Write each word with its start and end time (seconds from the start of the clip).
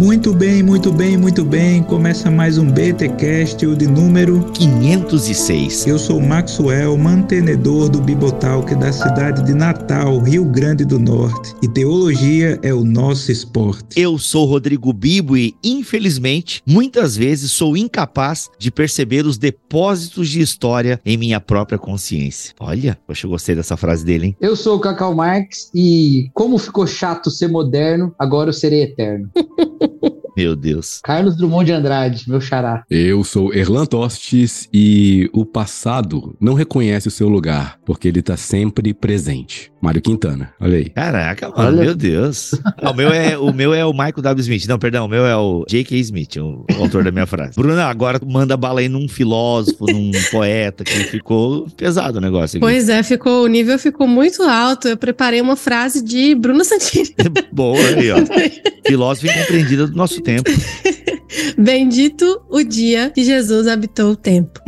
Muito 0.00 0.32
bem, 0.32 0.62
muito 0.62 0.90
bem, 0.90 1.18
muito 1.18 1.44
bem. 1.44 1.82
Começa 1.82 2.30
mais 2.30 2.56
um 2.56 2.70
BTcast, 2.70 3.66
o 3.66 3.76
de 3.76 3.86
número 3.86 4.50
506. 4.54 5.86
Eu 5.86 5.98
sou 5.98 6.16
o 6.16 6.26
Maxwell, 6.26 6.96
mantenedor 6.96 7.90
do 7.90 8.00
Bibotalk 8.00 8.74
da 8.76 8.90
cidade 8.94 9.44
de 9.44 9.52
Natal, 9.52 10.18
Rio 10.20 10.46
Grande 10.46 10.86
do 10.86 10.98
Norte. 10.98 11.54
E 11.62 11.68
teologia 11.68 12.58
é 12.62 12.72
o 12.72 12.82
nosso 12.82 13.30
esporte. 13.30 14.00
Eu 14.00 14.16
sou 14.16 14.46
Rodrigo 14.46 14.90
Bibo 14.90 15.36
e, 15.36 15.54
infelizmente, 15.62 16.62
muitas 16.66 17.14
vezes 17.14 17.52
sou 17.52 17.76
incapaz 17.76 18.48
de 18.58 18.70
perceber 18.70 19.26
os 19.26 19.36
depósitos 19.36 20.30
de 20.30 20.40
história 20.40 20.98
em 21.04 21.18
minha 21.18 21.40
própria 21.40 21.78
consciência. 21.78 22.54
Olha, 22.58 22.98
poxa, 23.06 23.26
eu 23.26 23.30
gostei 23.30 23.54
dessa 23.54 23.76
frase 23.76 24.02
dele, 24.02 24.28
hein? 24.28 24.36
Eu 24.40 24.56
sou 24.56 24.78
o 24.78 24.80
Cacau 24.80 25.14
Marx 25.14 25.70
e, 25.74 26.30
como 26.32 26.56
ficou 26.56 26.86
chato 26.86 27.30
ser 27.30 27.48
moderno, 27.48 28.14
agora 28.18 28.48
eu 28.48 28.54
serei 28.54 28.84
eterno. 28.84 29.28
Meu 30.36 30.54
Deus. 30.56 31.00
Carlos 31.02 31.36
Drummond 31.36 31.66
de 31.66 31.72
Andrade, 31.72 32.28
meu 32.28 32.40
xará. 32.40 32.84
Eu 32.90 33.22
sou 33.24 33.52
Erlan 33.52 33.86
Tostes 33.86 34.68
e 34.72 35.28
o 35.32 35.44
passado 35.44 36.36
não 36.40 36.54
reconhece 36.54 37.08
o 37.08 37.10
seu 37.10 37.28
lugar, 37.28 37.78
porque 37.84 38.08
ele 38.08 38.22
tá 38.22 38.36
sempre 38.36 38.92
presente. 38.94 39.69
Mário 39.80 40.02
Quintana, 40.02 40.52
olha 40.60 40.76
aí. 40.76 40.90
Caraca, 40.90 41.48
mano, 41.48 41.68
Olha. 41.68 41.82
meu 41.82 41.94
Deus. 41.94 42.50
O, 42.82 42.94
meu 42.94 43.10
é, 43.10 43.38
o 43.38 43.52
meu 43.52 43.74
é 43.74 43.84
o 43.84 43.92
Michael 43.92 44.22
W. 44.22 44.40
Smith. 44.40 44.66
Não, 44.66 44.78
perdão, 44.78 45.04
o 45.04 45.08
meu 45.08 45.24
é 45.24 45.36
o 45.36 45.64
J.K. 45.68 45.98
Smith, 45.98 46.36
o, 46.36 46.64
o 46.76 46.82
autor 46.82 47.04
da 47.04 47.12
minha 47.12 47.26
frase. 47.26 47.54
Bruno, 47.54 47.80
agora 47.80 48.18
manda 48.26 48.56
bala 48.56 48.80
aí 48.80 48.88
num 48.88 49.08
filósofo, 49.08 49.86
num 49.86 50.10
poeta, 50.30 50.82
que 50.82 50.92
ficou 51.04 51.68
pesado 51.76 52.18
o 52.18 52.20
negócio 52.20 52.56
aqui. 52.56 52.60
Pois 52.60 52.88
é, 52.88 53.02
ficou, 53.02 53.44
o 53.44 53.46
nível 53.46 53.78
ficou 53.78 54.08
muito 54.08 54.42
alto. 54.42 54.88
Eu 54.88 54.96
preparei 54.96 55.40
uma 55.40 55.56
frase 55.56 56.02
de 56.02 56.34
Bruno 56.34 56.64
Santini. 56.64 57.14
Boa 57.52 57.78
aí, 57.78 58.10
ó. 58.10 58.16
Filósofo 58.86 59.26
incompreendida 59.26 59.86
do 59.86 59.96
nosso 59.96 60.20
tempo. 60.20 60.50
Bendito 61.56 62.42
o 62.48 62.62
dia 62.62 63.10
que 63.10 63.22
Jesus 63.22 63.68
habitou 63.68 64.12
o 64.12 64.16
tempo. 64.16 64.60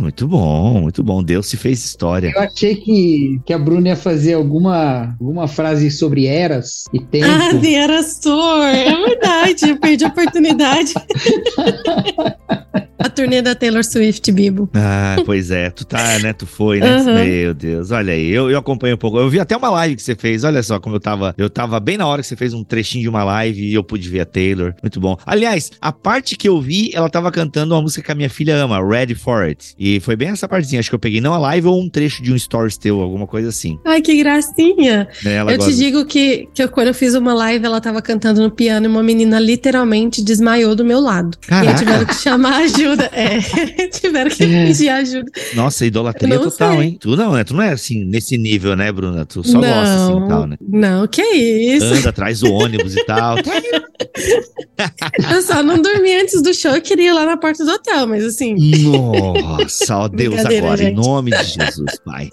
Muito 0.00 0.26
bom, 0.26 0.82
muito 0.82 1.02
bom. 1.02 1.22
Deus 1.22 1.46
se 1.46 1.56
fez 1.56 1.84
história. 1.84 2.32
Eu 2.34 2.42
achei 2.42 2.76
que, 2.76 3.40
que 3.44 3.52
a 3.52 3.58
Bruna 3.58 3.88
ia 3.88 3.96
fazer 3.96 4.34
alguma, 4.34 5.16
alguma 5.20 5.48
frase 5.48 5.90
sobre 5.90 6.26
eras 6.26 6.84
e 6.92 7.00
tempo. 7.04 7.26
Ah, 7.26 7.52
nem 7.52 7.76
era 7.76 8.02
sor. 8.02 8.64
É 8.64 8.94
verdade, 8.94 9.70
eu 9.70 9.78
perdi 9.78 10.04
a 10.04 10.08
oportunidade. 10.08 10.94
a 13.00 13.08
turnê 13.08 13.42
da 13.42 13.54
Taylor 13.54 13.84
Swift, 13.84 14.30
Bibo. 14.32 14.68
Ah, 14.74 15.16
pois 15.24 15.50
é, 15.50 15.70
tu 15.70 15.84
tá, 15.84 16.18
né? 16.20 16.32
Tu 16.32 16.46
foi, 16.46 16.80
né? 16.80 16.96
Aham. 16.96 17.24
Meu 17.24 17.54
Deus, 17.54 17.90
olha 17.90 18.12
aí, 18.12 18.30
eu, 18.30 18.50
eu 18.50 18.58
acompanho 18.58 18.94
um 18.94 18.98
pouco. 18.98 19.18
Eu 19.18 19.28
vi 19.28 19.40
até 19.40 19.56
uma 19.56 19.70
live 19.70 19.96
que 19.96 20.02
você 20.02 20.14
fez, 20.14 20.44
olha 20.44 20.62
só 20.62 20.78
como 20.78 20.96
eu 20.96 21.00
tava. 21.00 21.34
Eu 21.38 21.48
tava 21.50 21.80
bem 21.80 21.96
na 21.96 22.06
hora 22.06 22.22
que 22.22 22.28
você 22.28 22.36
fez 22.36 22.52
um 22.54 22.62
trechinho 22.62 23.02
de 23.02 23.08
uma 23.08 23.24
live 23.24 23.62
e 23.62 23.74
eu 23.74 23.82
pude 23.82 24.08
ver 24.08 24.20
a 24.20 24.24
Taylor. 24.26 24.74
Muito 24.82 25.00
bom. 25.00 25.16
Aliás, 25.26 25.70
a 25.80 25.92
parte 25.92 26.36
que 26.36 26.48
eu 26.48 26.60
vi, 26.60 26.90
ela 26.94 27.08
tava 27.08 27.30
cantando 27.32 27.74
uma 27.74 27.82
música 27.82 28.02
que 28.02 28.12
a 28.12 28.14
minha 28.14 28.30
filha 28.30 28.54
ama, 28.56 28.80
Ready 28.86 29.14
for 29.14 29.42
It. 29.44 29.74
E 29.78 29.98
foi 30.00 30.16
bem 30.16 30.28
essa 30.28 30.46
partezinha, 30.48 30.80
acho 30.80 30.88
que 30.90 30.94
eu 30.94 30.98
peguei 31.00 31.20
não 31.20 31.32
a 31.32 31.38
live 31.38 31.66
ou 31.68 31.80
um 31.80 31.88
trecho 31.88 32.22
de 32.22 32.32
um 32.32 32.38
stories 32.38 32.76
teu, 32.76 33.00
alguma 33.00 33.26
coisa 33.26 33.48
assim. 33.48 33.78
Ai, 33.84 34.00
que 34.02 34.16
gracinha. 34.16 35.08
Né? 35.24 35.40
Eu 35.40 35.46
gosta- 35.46 35.70
te 35.70 35.76
digo 35.76 36.04
que, 36.04 36.48
que 36.54 36.62
eu- 36.62 36.68
quando 36.68 36.88
eu 36.88 36.94
fiz 36.94 37.14
uma 37.14 37.32
live, 37.34 37.64
ela 37.64 37.80
tava 37.80 38.02
cantando 38.02 38.40
no 38.42 38.50
piano 38.50 38.86
e 38.86 38.88
uma 38.88 39.02
menina 39.02 39.38
literalmente 39.40 40.22
desmaiou 40.22 40.74
do 40.74 40.84
meu 40.84 41.00
lado. 41.00 41.36
E 41.42 41.46
Caraca. 41.46 41.70
aí 41.70 41.76
tiveram 41.78 42.06
que 42.06 42.14
chamar 42.14 42.56
ajuda. 42.62 42.89
É, 43.12 43.88
tiveram 43.88 44.30
que 44.30 44.38
pedir 44.46 44.88
ajuda. 44.88 45.30
Nossa, 45.54 45.86
idolatria 45.86 46.36
Não 46.36 46.42
total, 46.44 46.76
sei. 46.76 46.82
hein? 46.84 46.96
Tu 47.00 47.16
não, 47.16 47.32
né? 47.32 47.44
Tu 47.44 47.54
não 47.54 47.62
é 47.62 47.72
assim, 47.72 48.04
nesse 48.04 48.36
nível, 48.36 48.74
né, 48.76 48.90
Bruna? 48.92 49.24
Tu 49.26 49.42
só 49.46 49.58
gosta 49.58 49.94
assim 49.94 50.24
e 50.24 50.28
tal, 50.28 50.46
né? 50.46 50.56
Não, 50.60 51.06
que 51.06 51.22
isso. 51.22 51.84
Anda 51.86 52.08
atrás 52.10 52.40
do 52.40 52.52
ônibus 52.52 52.94
e 52.96 53.04
tal. 53.04 53.36
Eu 55.30 55.42
só 55.42 55.62
não 55.62 55.80
dormi 55.80 56.12
antes 56.14 56.40
do 56.42 56.54
show, 56.54 56.72
eu 56.72 56.80
queria 56.80 57.10
ir 57.10 57.12
lá 57.12 57.26
na 57.26 57.36
porta 57.36 57.64
do 57.64 57.70
hotel, 57.70 58.06
mas 58.06 58.24
assim. 58.24 58.54
Nossa, 58.82 59.96
ó 59.98 60.08
Deus 60.08 60.38
agora, 60.44 60.82
em 60.82 60.86
gente. 60.86 60.96
nome 60.96 61.30
de 61.30 61.44
Jesus, 61.44 61.98
Pai. 62.04 62.28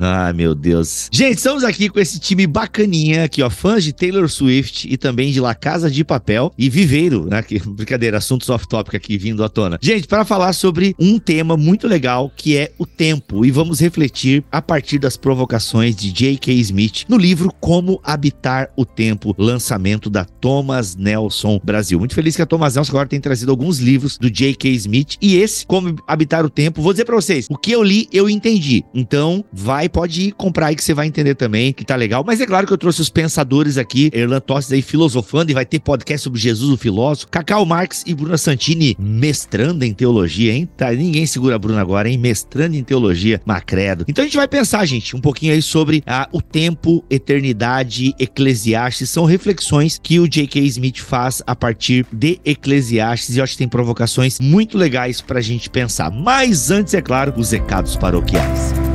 Ah, 0.00 0.32
meu 0.32 0.54
Deus. 0.54 1.08
Gente, 1.12 1.36
estamos 1.36 1.64
aqui 1.64 1.88
com 1.88 2.00
esse 2.00 2.18
time 2.18 2.46
bacaninha 2.46 3.24
aqui, 3.24 3.42
ó, 3.42 3.50
fãs 3.50 3.84
de 3.84 3.92
Taylor 3.92 4.28
Swift 4.28 4.88
e 4.90 4.96
também 4.96 5.32
de 5.32 5.40
La 5.40 5.54
Casa 5.54 5.90
de 5.90 6.04
Papel 6.04 6.52
e 6.56 6.70
Viveiro, 6.70 7.26
né? 7.26 7.42
Que, 7.42 7.58
brincadeira, 7.68 8.18
assuntos 8.18 8.48
off-topic 8.48 8.94
aqui 8.94 9.18
vindo 9.18 9.44
à 9.44 9.48
tona. 9.48 9.78
Gente, 9.80 10.06
para 10.06 10.24
falar 10.24 10.52
sobre 10.52 10.94
um 10.98 11.18
tema 11.18 11.56
muito 11.56 11.86
legal 11.86 12.32
que 12.34 12.56
é 12.56 12.72
o 12.78 12.86
tempo 12.86 13.44
e 13.44 13.50
vamos 13.50 13.80
refletir 13.80 14.44
a 14.50 14.62
partir 14.62 14.98
das 14.98 15.16
provocações 15.16 15.94
de 15.94 16.10
J.K. 16.10 16.52
Smith 16.54 17.04
no 17.08 17.16
livro 17.16 17.52
Como 17.60 18.00
Habitar 18.02 18.70
o 18.76 18.84
Tempo, 18.84 19.34
lançamento 19.38 20.08
da 20.08 20.24
Thomas 20.24 20.96
Nelson 20.96 21.60
Brasil. 21.62 21.98
Muito 21.98 22.14
feliz 22.14 22.34
que 22.36 22.42
a 22.42 22.46
Thomas 22.46 22.74
Nelson 22.74 22.92
agora 22.92 23.08
tem 23.08 23.20
trazido 23.20 23.50
alguns 23.50 23.78
livros 23.78 24.18
do 24.18 24.30
J.K. 24.30 24.70
Smith 24.70 25.16
e 25.20 25.36
esse, 25.36 25.66
Como 25.66 25.96
Habitar 26.06 26.44
o 26.44 26.50
Tempo, 26.50 26.82
vou 26.82 26.92
dizer 26.92 27.04
pra 27.04 27.14
vocês, 27.14 27.46
o 27.50 27.56
que 27.56 27.72
eu 27.72 27.82
li, 27.82 28.08
eu 28.12 28.28
entendi. 28.28 28.84
Então, 28.94 29.44
vai, 29.52 29.81
pode 29.88 30.22
ir 30.22 30.32
comprar 30.32 30.66
aí 30.66 30.76
que 30.76 30.84
você 30.84 30.94
vai 30.94 31.06
entender 31.06 31.34
também, 31.34 31.72
que 31.72 31.84
tá 31.84 31.96
legal. 31.96 32.22
Mas 32.26 32.40
é 32.40 32.46
claro 32.46 32.66
que 32.66 32.72
eu 32.72 32.78
trouxe 32.78 33.00
os 33.00 33.08
pensadores 33.08 33.78
aqui, 33.78 34.10
Erlan 34.12 34.40
Tostes 34.40 34.72
aí 34.72 34.82
filosofando 34.82 35.50
e 35.50 35.54
vai 35.54 35.64
ter 35.64 35.80
podcast 35.80 36.24
sobre 36.24 36.40
Jesus, 36.40 36.70
o 36.70 36.76
filósofo, 36.76 37.28
Cacau 37.28 37.64
Marx 37.64 38.02
e 38.06 38.14
Bruna 38.14 38.38
Santini 38.38 38.96
mestrando 38.98 39.84
em 39.84 39.92
teologia, 39.92 40.52
hein? 40.52 40.68
Tá, 40.76 40.92
ninguém 40.92 41.26
segura 41.26 41.56
a 41.56 41.58
Bruna 41.58 41.80
agora, 41.80 42.08
hein? 42.08 42.18
Mestrando 42.18 42.76
em 42.76 42.82
teologia, 42.82 43.40
macredo. 43.44 44.04
Então 44.08 44.22
a 44.22 44.26
gente 44.26 44.36
vai 44.36 44.48
pensar, 44.48 44.84
gente, 44.84 45.16
um 45.16 45.20
pouquinho 45.20 45.52
aí 45.52 45.62
sobre 45.62 46.02
ah, 46.06 46.28
o 46.32 46.40
tempo, 46.40 47.04
eternidade, 47.10 48.14
Eclesiastes, 48.18 49.10
são 49.10 49.24
reflexões 49.24 49.98
que 50.02 50.18
o 50.20 50.28
J.K. 50.28 50.60
Smith 50.60 50.98
faz 50.98 51.42
a 51.46 51.54
partir 51.54 52.06
de 52.12 52.40
Eclesiastes 52.44 53.36
e 53.36 53.38
eu 53.38 53.44
acho 53.44 53.52
que 53.52 53.58
tem 53.58 53.68
provocações 53.68 54.38
muito 54.40 54.76
legais 54.76 55.20
pra 55.20 55.40
gente 55.40 55.70
pensar. 55.70 56.10
Mas 56.10 56.70
antes, 56.70 56.94
é 56.94 57.00
claro, 57.00 57.32
os 57.36 57.50
recados 57.50 57.96
paroquiais. 57.96 58.91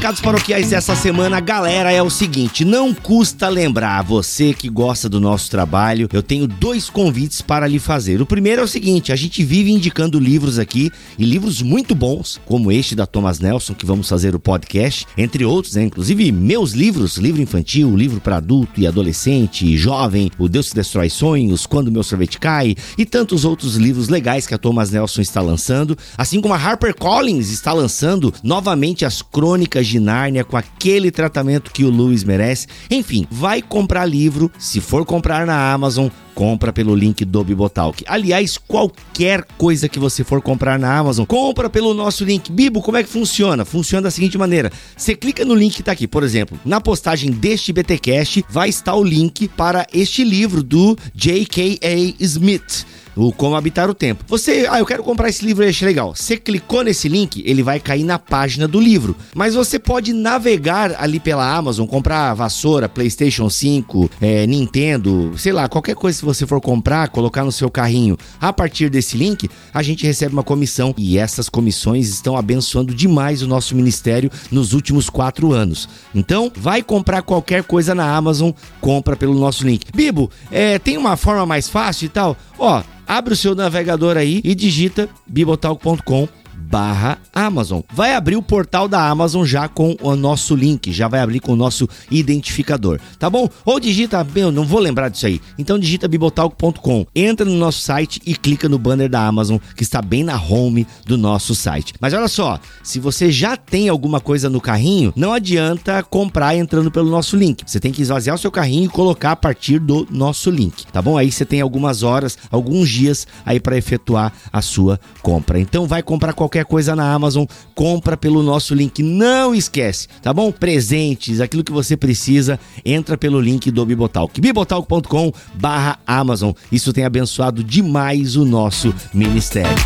Recados 0.00 0.22
paroquiais 0.22 0.70
dessa 0.70 0.96
semana, 0.96 1.40
galera, 1.40 1.92
é 1.92 2.02
o 2.02 2.08
seguinte: 2.08 2.64
não 2.64 2.94
custa 2.94 3.50
lembrar, 3.50 4.02
você 4.02 4.54
que 4.54 4.66
gosta 4.66 5.10
do 5.10 5.20
nosso 5.20 5.50
trabalho, 5.50 6.08
eu 6.10 6.22
tenho 6.22 6.46
dois 6.46 6.88
convites 6.88 7.42
para 7.42 7.66
lhe 7.66 7.78
fazer. 7.78 8.22
O 8.22 8.24
primeiro 8.24 8.62
é 8.62 8.64
o 8.64 8.68
seguinte: 8.68 9.12
a 9.12 9.16
gente 9.16 9.44
vive 9.44 9.70
indicando 9.70 10.18
livros 10.18 10.58
aqui, 10.58 10.90
e 11.18 11.24
livros 11.26 11.60
muito 11.60 11.94
bons, 11.94 12.40
como 12.46 12.72
este 12.72 12.94
da 12.94 13.04
Thomas 13.04 13.40
Nelson, 13.40 13.74
que 13.74 13.84
vamos 13.84 14.08
fazer 14.08 14.34
o 14.34 14.40
podcast, 14.40 15.06
entre 15.18 15.44
outros, 15.44 15.74
né? 15.74 15.82
Inclusive 15.82 16.32
meus 16.32 16.72
livros, 16.72 17.18
livro 17.18 17.42
infantil, 17.42 17.94
livro 17.94 18.22
para 18.22 18.38
adulto 18.38 18.80
e 18.80 18.86
adolescente, 18.86 19.66
e 19.66 19.76
jovem, 19.76 20.30
O 20.38 20.48
Deus 20.48 20.70
que 20.70 20.76
Destrói 20.76 21.10
Sonhos, 21.10 21.66
Quando 21.66 21.92
Meu 21.92 22.02
Sorvete 22.02 22.38
Cai, 22.38 22.74
e 22.96 23.04
tantos 23.04 23.44
outros 23.44 23.76
livros 23.76 24.08
legais 24.08 24.46
que 24.46 24.54
a 24.54 24.58
Thomas 24.58 24.90
Nelson 24.90 25.20
está 25.20 25.42
lançando, 25.42 25.94
assim 26.16 26.40
como 26.40 26.54
a 26.54 26.56
HarperCollins 26.56 27.50
está 27.50 27.74
lançando 27.74 28.32
novamente 28.42 29.04
as 29.04 29.20
Crônicas 29.20 29.89
de 29.90 30.00
Nárnia 30.00 30.44
com 30.44 30.56
aquele 30.56 31.10
tratamento 31.10 31.70
que 31.70 31.84
o 31.84 31.90
Lewis 31.90 32.24
merece. 32.24 32.66
Enfim, 32.90 33.26
vai 33.30 33.60
comprar 33.60 34.06
livro, 34.06 34.50
se 34.58 34.80
for 34.80 35.04
comprar 35.04 35.46
na 35.46 35.72
Amazon, 35.72 36.08
compra 36.34 36.72
pelo 36.72 36.94
link 36.94 37.24
do 37.24 37.44
Bibotalk. 37.44 38.02
Aliás, 38.06 38.56
qualquer 38.56 39.44
coisa 39.58 39.88
que 39.88 39.98
você 39.98 40.24
for 40.24 40.40
comprar 40.40 40.78
na 40.78 40.96
Amazon, 40.96 41.26
compra 41.26 41.68
pelo 41.68 41.92
nosso 41.92 42.24
link. 42.24 42.50
Bibo, 42.50 42.80
como 42.80 42.96
é 42.96 43.02
que 43.02 43.08
funciona? 43.08 43.64
Funciona 43.64 44.04
da 44.04 44.10
seguinte 44.10 44.38
maneira: 44.38 44.72
você 44.96 45.14
clica 45.14 45.44
no 45.44 45.54
link 45.54 45.76
que 45.76 45.82
tá 45.82 45.92
aqui, 45.92 46.06
por 46.06 46.22
exemplo, 46.22 46.58
na 46.64 46.80
postagem 46.80 47.30
deste 47.30 47.72
BTcast 47.72 48.44
vai 48.48 48.68
estar 48.68 48.94
o 48.94 49.04
link 49.04 49.48
para 49.48 49.86
este 49.92 50.24
livro 50.24 50.62
do 50.62 50.96
J.K.A. 51.14 52.14
Smith. 52.20 52.86
O 53.20 53.32
Como 53.32 53.54
Habitar 53.54 53.90
o 53.90 53.94
Tempo. 53.94 54.24
Você, 54.26 54.66
ah, 54.70 54.78
eu 54.78 54.86
quero 54.86 55.02
comprar 55.02 55.28
esse 55.28 55.44
livro, 55.44 55.62
eu 55.62 55.68
achei 55.68 55.86
legal. 55.86 56.14
Você 56.14 56.38
clicou 56.38 56.82
nesse 56.82 57.06
link, 57.06 57.42
ele 57.44 57.62
vai 57.62 57.78
cair 57.78 58.02
na 58.02 58.18
página 58.18 58.66
do 58.66 58.80
livro. 58.80 59.14
Mas 59.34 59.54
você 59.54 59.78
pode 59.78 60.14
navegar 60.14 60.96
ali 60.98 61.20
pela 61.20 61.54
Amazon, 61.54 61.86
comprar 61.86 62.32
vassoura, 62.32 62.88
PlayStation 62.88 63.50
5, 63.50 64.10
é, 64.22 64.46
Nintendo, 64.46 65.34
sei 65.36 65.52
lá, 65.52 65.68
qualquer 65.68 65.94
coisa 65.94 66.18
que 66.18 66.24
você 66.24 66.46
for 66.46 66.62
comprar, 66.62 67.10
colocar 67.10 67.44
no 67.44 67.52
seu 67.52 67.70
carrinho. 67.70 68.16
A 68.40 68.54
partir 68.54 68.88
desse 68.88 69.18
link, 69.18 69.50
a 69.74 69.82
gente 69.82 70.06
recebe 70.06 70.32
uma 70.32 70.42
comissão 70.42 70.94
e 70.96 71.18
essas 71.18 71.50
comissões 71.50 72.08
estão 72.08 72.38
abençoando 72.38 72.94
demais 72.94 73.42
o 73.42 73.46
nosso 73.46 73.76
ministério 73.76 74.30
nos 74.50 74.72
últimos 74.72 75.10
quatro 75.10 75.52
anos. 75.52 75.86
Então, 76.14 76.50
vai 76.56 76.82
comprar 76.82 77.20
qualquer 77.20 77.64
coisa 77.64 77.94
na 77.94 78.16
Amazon, 78.16 78.50
compra 78.80 79.14
pelo 79.14 79.34
nosso 79.34 79.66
link. 79.66 79.86
Bibo, 79.94 80.30
é, 80.50 80.78
tem 80.78 80.96
uma 80.96 81.18
forma 81.18 81.44
mais 81.44 81.68
fácil 81.68 82.06
e 82.06 82.08
tal? 82.08 82.34
Ó, 82.60 82.82
abre 83.08 83.32
o 83.32 83.36
seu 83.36 83.54
navegador 83.54 84.18
aí 84.18 84.42
e 84.44 84.54
digita 84.54 85.08
bibotalk.com 85.26 86.28
barra 86.70 87.18
Amazon. 87.34 87.80
Vai 87.92 88.14
abrir 88.14 88.36
o 88.36 88.42
portal 88.42 88.86
da 88.86 89.08
Amazon 89.08 89.44
já 89.44 89.66
com 89.66 89.96
o 90.00 90.14
nosso 90.14 90.54
link, 90.54 90.92
já 90.92 91.08
vai 91.08 91.20
abrir 91.20 91.40
com 91.40 91.52
o 91.52 91.56
nosso 91.56 91.88
identificador, 92.10 93.00
tá 93.18 93.28
bom? 93.28 93.48
Ou 93.64 93.80
digita, 93.80 94.24
eu 94.36 94.52
não 94.52 94.64
vou 94.64 94.78
lembrar 94.78 95.08
disso 95.08 95.26
aí. 95.26 95.40
Então 95.58 95.78
digita 95.78 96.06
bibotalk.com, 96.06 97.06
entra 97.14 97.44
no 97.44 97.56
nosso 97.56 97.80
site 97.80 98.20
e 98.24 98.36
clica 98.36 98.68
no 98.68 98.78
banner 98.78 99.10
da 99.10 99.26
Amazon 99.26 99.58
que 99.74 99.82
está 99.82 100.00
bem 100.00 100.22
na 100.22 100.40
home 100.40 100.86
do 101.04 101.18
nosso 101.18 101.54
site. 101.54 101.92
Mas 102.00 102.14
olha 102.14 102.28
só, 102.28 102.60
se 102.84 103.00
você 103.00 103.30
já 103.32 103.56
tem 103.56 103.88
alguma 103.88 104.20
coisa 104.20 104.48
no 104.48 104.60
carrinho, 104.60 105.12
não 105.16 105.32
adianta 105.32 106.02
comprar 106.04 106.54
entrando 106.54 106.90
pelo 106.90 107.10
nosso 107.10 107.36
link. 107.36 107.64
Você 107.66 107.80
tem 107.80 107.90
que 107.90 108.02
esvaziar 108.02 108.36
o 108.36 108.38
seu 108.38 108.50
carrinho 108.50 108.84
e 108.84 108.88
colocar 108.88 109.32
a 109.32 109.36
partir 109.36 109.80
do 109.80 110.06
nosso 110.10 110.50
link, 110.50 110.86
tá 110.86 111.02
bom? 111.02 111.18
Aí 111.18 111.32
você 111.32 111.44
tem 111.44 111.60
algumas 111.60 112.02
horas, 112.04 112.38
alguns 112.50 112.88
dias 112.88 113.26
aí 113.44 113.58
para 113.58 113.76
efetuar 113.76 114.32
a 114.52 114.62
sua 114.62 115.00
compra. 115.20 115.58
Então 115.58 115.86
vai 115.86 116.02
comprar 116.02 116.32
qualquer 116.32 116.59
coisa 116.64 116.96
na 116.96 117.12
Amazon, 117.12 117.44
compra 117.74 118.16
pelo 118.16 118.42
nosso 118.42 118.74
link. 118.74 119.02
Não 119.02 119.54
esquece, 119.54 120.08
tá 120.22 120.32
bom? 120.32 120.50
Presentes, 120.52 121.40
aquilo 121.40 121.64
que 121.64 121.72
você 121.72 121.96
precisa, 121.96 122.60
entra 122.84 123.16
pelo 123.16 123.40
link 123.40 123.70
do 123.70 123.86
Bibotalk. 123.86 124.40
bibotalk.com/amazon. 124.40 126.52
Isso 126.70 126.92
tem 126.92 127.04
abençoado 127.04 127.62
demais 127.62 128.34
o 128.36 128.44
nosso 128.44 128.92
ministério. 129.12 129.76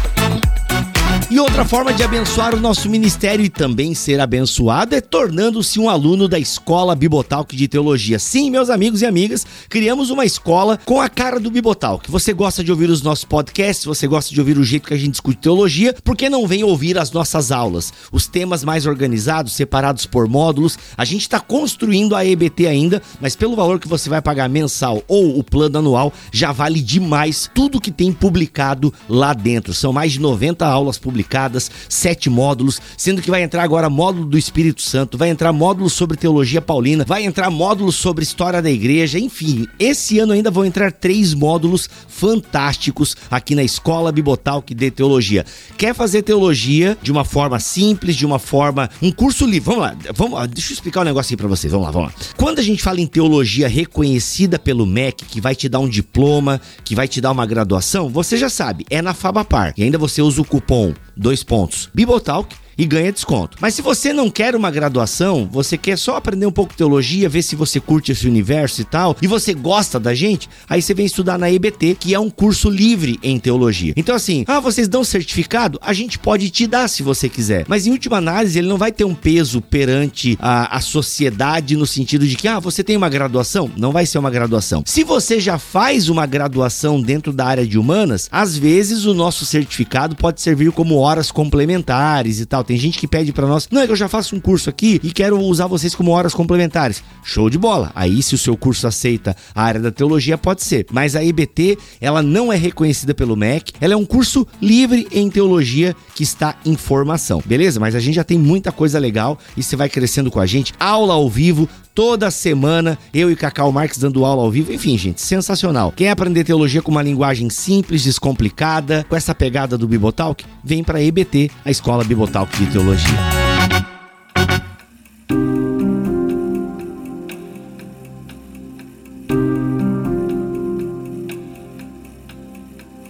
E 1.30 1.40
outra 1.40 1.64
forma 1.64 1.92
de 1.92 2.02
abençoar 2.02 2.54
o 2.54 2.60
nosso 2.60 2.88
ministério 2.88 3.42
e 3.42 3.48
também 3.48 3.94
ser 3.94 4.20
abençoado 4.20 4.94
é 4.94 5.00
tornando-se 5.00 5.80
um 5.80 5.88
aluno 5.88 6.28
da 6.28 6.38
Escola 6.38 6.94
Bibotalk 6.94 7.56
de 7.56 7.66
Teologia. 7.66 8.18
Sim, 8.18 8.50
meus 8.50 8.68
amigos 8.68 9.00
e 9.00 9.06
amigas, 9.06 9.46
criamos 9.70 10.10
uma 10.10 10.26
escola 10.26 10.78
com 10.84 11.00
a 11.00 11.08
cara 11.08 11.40
do 11.40 11.50
Bibotalk. 11.50 12.10
Você 12.10 12.34
gosta 12.34 12.62
de 12.62 12.70
ouvir 12.70 12.90
os 12.90 13.00
nossos 13.00 13.24
podcasts, 13.24 13.86
você 13.86 14.06
gosta 14.06 14.34
de 14.34 14.38
ouvir 14.38 14.58
o 14.58 14.62
jeito 14.62 14.86
que 14.86 14.92
a 14.92 14.98
gente 14.98 15.12
discute 15.12 15.38
teologia, 15.38 15.94
por 16.04 16.14
que 16.14 16.28
não 16.28 16.46
vem 16.46 16.62
ouvir 16.62 16.98
as 16.98 17.10
nossas 17.10 17.50
aulas? 17.50 17.90
Os 18.12 18.26
temas 18.26 18.62
mais 18.62 18.84
organizados, 18.84 19.54
separados 19.54 20.04
por 20.04 20.28
módulos. 20.28 20.78
A 20.96 21.06
gente 21.06 21.22
está 21.22 21.40
construindo 21.40 22.14
a 22.14 22.24
EBT 22.24 22.66
ainda, 22.66 23.02
mas 23.18 23.34
pelo 23.34 23.56
valor 23.56 23.80
que 23.80 23.88
você 23.88 24.10
vai 24.10 24.20
pagar 24.20 24.48
mensal 24.48 25.02
ou 25.08 25.38
o 25.38 25.42
plano 25.42 25.78
anual, 25.78 26.12
já 26.30 26.52
vale 26.52 26.82
demais 26.82 27.50
tudo 27.54 27.80
que 27.80 27.90
tem 27.90 28.12
publicado 28.12 28.92
lá 29.08 29.32
dentro. 29.32 29.72
São 29.72 29.92
mais 29.92 30.12
de 30.12 30.20
90 30.20 30.66
aulas 30.66 30.98
publicadas 30.98 31.13
publicadas, 31.14 31.70
sete 31.88 32.28
módulos, 32.28 32.80
sendo 32.96 33.22
que 33.22 33.30
vai 33.30 33.44
entrar 33.44 33.62
agora 33.62 33.88
módulo 33.88 34.26
do 34.26 34.36
Espírito 34.36 34.82
Santo, 34.82 35.16
vai 35.16 35.28
entrar 35.28 35.52
módulo 35.52 35.88
sobre 35.88 36.16
teologia 36.16 36.60
paulina, 36.60 37.04
vai 37.06 37.24
entrar 37.24 37.50
módulo 37.50 37.92
sobre 37.92 38.24
história 38.24 38.60
da 38.60 38.70
igreja, 38.70 39.16
enfim, 39.16 39.66
esse 39.78 40.18
ano 40.18 40.32
ainda 40.32 40.50
vão 40.50 40.64
entrar 40.64 40.90
três 40.90 41.32
módulos 41.32 41.88
fantásticos 42.08 43.16
aqui 43.30 43.54
na 43.54 43.62
Escola 43.62 44.10
Bibotalk 44.10 44.74
de 44.74 44.90
Teologia. 44.90 45.46
Quer 45.78 45.94
fazer 45.94 46.22
teologia 46.22 46.98
de 47.00 47.12
uma 47.12 47.24
forma 47.24 47.60
simples, 47.60 48.16
de 48.16 48.26
uma 48.26 48.40
forma. 48.40 48.90
um 49.00 49.12
curso 49.12 49.46
livre? 49.46 49.64
Vamos 49.66 49.82
lá, 49.82 49.96
vamos 50.14 50.34
lá, 50.34 50.46
deixa 50.46 50.72
eu 50.72 50.74
explicar 50.74 51.02
um 51.02 51.04
negocinho 51.04 51.38
pra 51.38 51.46
vocês, 51.46 51.72
vamos 51.72 51.86
lá, 51.86 51.92
vamos 51.92 52.08
lá. 52.08 52.14
Quando 52.36 52.58
a 52.58 52.62
gente 52.62 52.82
fala 52.82 53.00
em 53.00 53.06
teologia 53.06 53.68
reconhecida 53.68 54.58
pelo 54.58 54.84
MEC, 54.84 55.24
que 55.26 55.40
vai 55.40 55.54
te 55.54 55.68
dar 55.68 55.78
um 55.78 55.88
diploma, 55.88 56.60
que 56.84 56.94
vai 56.96 57.06
te 57.06 57.20
dar 57.20 57.30
uma 57.30 57.46
graduação, 57.46 58.08
você 58.08 58.36
já 58.36 58.48
sabe, 58.48 58.84
é 58.90 59.00
na 59.00 59.14
Fabapar. 59.14 59.72
E 59.76 59.82
ainda 59.84 59.98
você 59.98 60.20
usa 60.20 60.40
o 60.40 60.44
cupom 60.44 60.92
dois 61.16 61.44
pontos. 61.44 61.90
Bibotalk 61.94 62.48
e 62.76 62.86
ganha 62.86 63.12
desconto. 63.12 63.56
Mas 63.60 63.74
se 63.74 63.82
você 63.82 64.12
não 64.12 64.30
quer 64.30 64.54
uma 64.54 64.70
graduação, 64.70 65.48
você 65.50 65.76
quer 65.76 65.96
só 65.98 66.16
aprender 66.16 66.46
um 66.46 66.52
pouco 66.52 66.72
de 66.72 66.78
teologia, 66.78 67.28
ver 67.28 67.42
se 67.42 67.56
você 67.56 67.80
curte 67.80 68.12
esse 68.12 68.26
universo 68.26 68.80
e 68.80 68.84
tal, 68.84 69.16
e 69.20 69.26
você 69.26 69.54
gosta 69.54 69.98
da 70.00 70.14
gente, 70.14 70.48
aí 70.68 70.82
você 70.82 70.94
vem 70.94 71.06
estudar 71.06 71.38
na 71.38 71.50
EBT, 71.50 71.96
que 71.98 72.14
é 72.14 72.18
um 72.18 72.30
curso 72.30 72.68
livre 72.68 73.18
em 73.22 73.38
teologia. 73.38 73.94
Então 73.96 74.14
assim, 74.14 74.44
ah, 74.46 74.60
vocês 74.60 74.88
dão 74.88 75.04
certificado? 75.04 75.78
A 75.82 75.92
gente 75.92 76.18
pode 76.18 76.50
te 76.50 76.66
dar 76.66 76.88
se 76.88 77.02
você 77.02 77.28
quiser. 77.28 77.64
Mas 77.68 77.86
em 77.86 77.90
última 77.90 78.16
análise, 78.18 78.58
ele 78.58 78.68
não 78.68 78.78
vai 78.78 78.92
ter 78.92 79.04
um 79.04 79.14
peso 79.14 79.60
perante 79.60 80.36
a, 80.40 80.76
a 80.76 80.80
sociedade 80.80 81.76
no 81.76 81.86
sentido 81.86 82.26
de 82.26 82.36
que, 82.36 82.48
ah, 82.48 82.58
você 82.58 82.82
tem 82.82 82.96
uma 82.96 83.08
graduação? 83.08 83.70
Não 83.76 83.92
vai 83.92 84.06
ser 84.06 84.18
uma 84.18 84.30
graduação. 84.30 84.82
Se 84.86 85.04
você 85.04 85.40
já 85.40 85.58
faz 85.58 86.08
uma 86.08 86.26
graduação 86.26 87.00
dentro 87.00 87.32
da 87.32 87.46
área 87.46 87.66
de 87.66 87.78
humanas, 87.78 88.28
às 88.30 88.56
vezes 88.56 89.04
o 89.04 89.14
nosso 89.14 89.44
certificado 89.44 90.16
pode 90.16 90.40
servir 90.40 90.72
como 90.72 90.96
horas 90.96 91.30
complementares 91.30 92.40
e 92.40 92.46
tal. 92.46 92.63
Tem 92.64 92.76
gente 92.76 92.98
que 92.98 93.06
pede 93.06 93.32
para 93.32 93.46
nós, 93.46 93.68
não 93.70 93.80
é 93.80 93.86
que 93.86 93.92
eu 93.92 93.96
já 93.96 94.08
faço 94.08 94.34
um 94.34 94.40
curso 94.40 94.70
aqui 94.70 95.00
e 95.02 95.12
quero 95.12 95.38
usar 95.40 95.66
vocês 95.66 95.94
como 95.94 96.10
horas 96.10 96.34
complementares. 96.34 97.02
Show 97.22 97.48
de 97.48 97.58
bola. 97.58 97.92
Aí 97.94 98.22
se 98.22 98.34
o 98.34 98.38
seu 98.38 98.56
curso 98.56 98.86
aceita 98.86 99.36
a 99.54 99.62
área 99.62 99.80
da 99.80 99.90
teologia 99.90 100.36
pode 100.38 100.62
ser, 100.62 100.86
mas 100.90 101.14
a 101.14 101.22
IBT, 101.22 101.78
ela 102.00 102.22
não 102.22 102.52
é 102.52 102.56
reconhecida 102.56 103.14
pelo 103.14 103.36
MEC, 103.36 103.72
ela 103.80 103.94
é 103.94 103.96
um 103.96 104.04
curso 104.04 104.46
livre 104.60 105.06
em 105.12 105.30
teologia 105.30 105.94
que 106.14 106.22
está 106.22 106.56
em 106.64 106.76
formação. 106.76 107.42
Beleza? 107.44 107.78
Mas 107.78 107.94
a 107.94 108.00
gente 108.00 108.14
já 108.14 108.24
tem 108.24 108.38
muita 108.38 108.72
coisa 108.72 108.98
legal 108.98 109.38
e 109.56 109.62
você 109.62 109.76
vai 109.76 109.88
crescendo 109.88 110.30
com 110.30 110.40
a 110.40 110.46
gente. 110.46 110.72
Aula 110.78 111.14
ao 111.14 111.28
vivo, 111.28 111.68
toda 111.94 112.30
semana, 112.30 112.98
eu 113.12 113.30
e 113.30 113.36
Cacau 113.36 113.70
Marques 113.70 113.98
dando 113.98 114.24
aula 114.24 114.42
ao 114.42 114.50
vivo. 114.50 114.72
Enfim, 114.72 114.98
gente, 114.98 115.20
sensacional. 115.20 115.92
Quer 115.92 116.10
aprender 116.10 116.44
teologia 116.44 116.82
com 116.82 116.90
uma 116.90 117.02
linguagem 117.02 117.48
simples, 117.48 118.02
descomplicada, 118.02 119.06
com 119.08 119.16
essa 119.16 119.34
pegada 119.34 119.78
do 119.78 119.86
Bibotalk? 119.86 120.44
Vem 120.62 120.82
para 120.82 121.02
EBT, 121.02 121.50
a 121.64 121.70
Escola 121.70 122.04
Bibotalk 122.04 122.53
de 122.58 122.66
Teologia. 122.66 123.10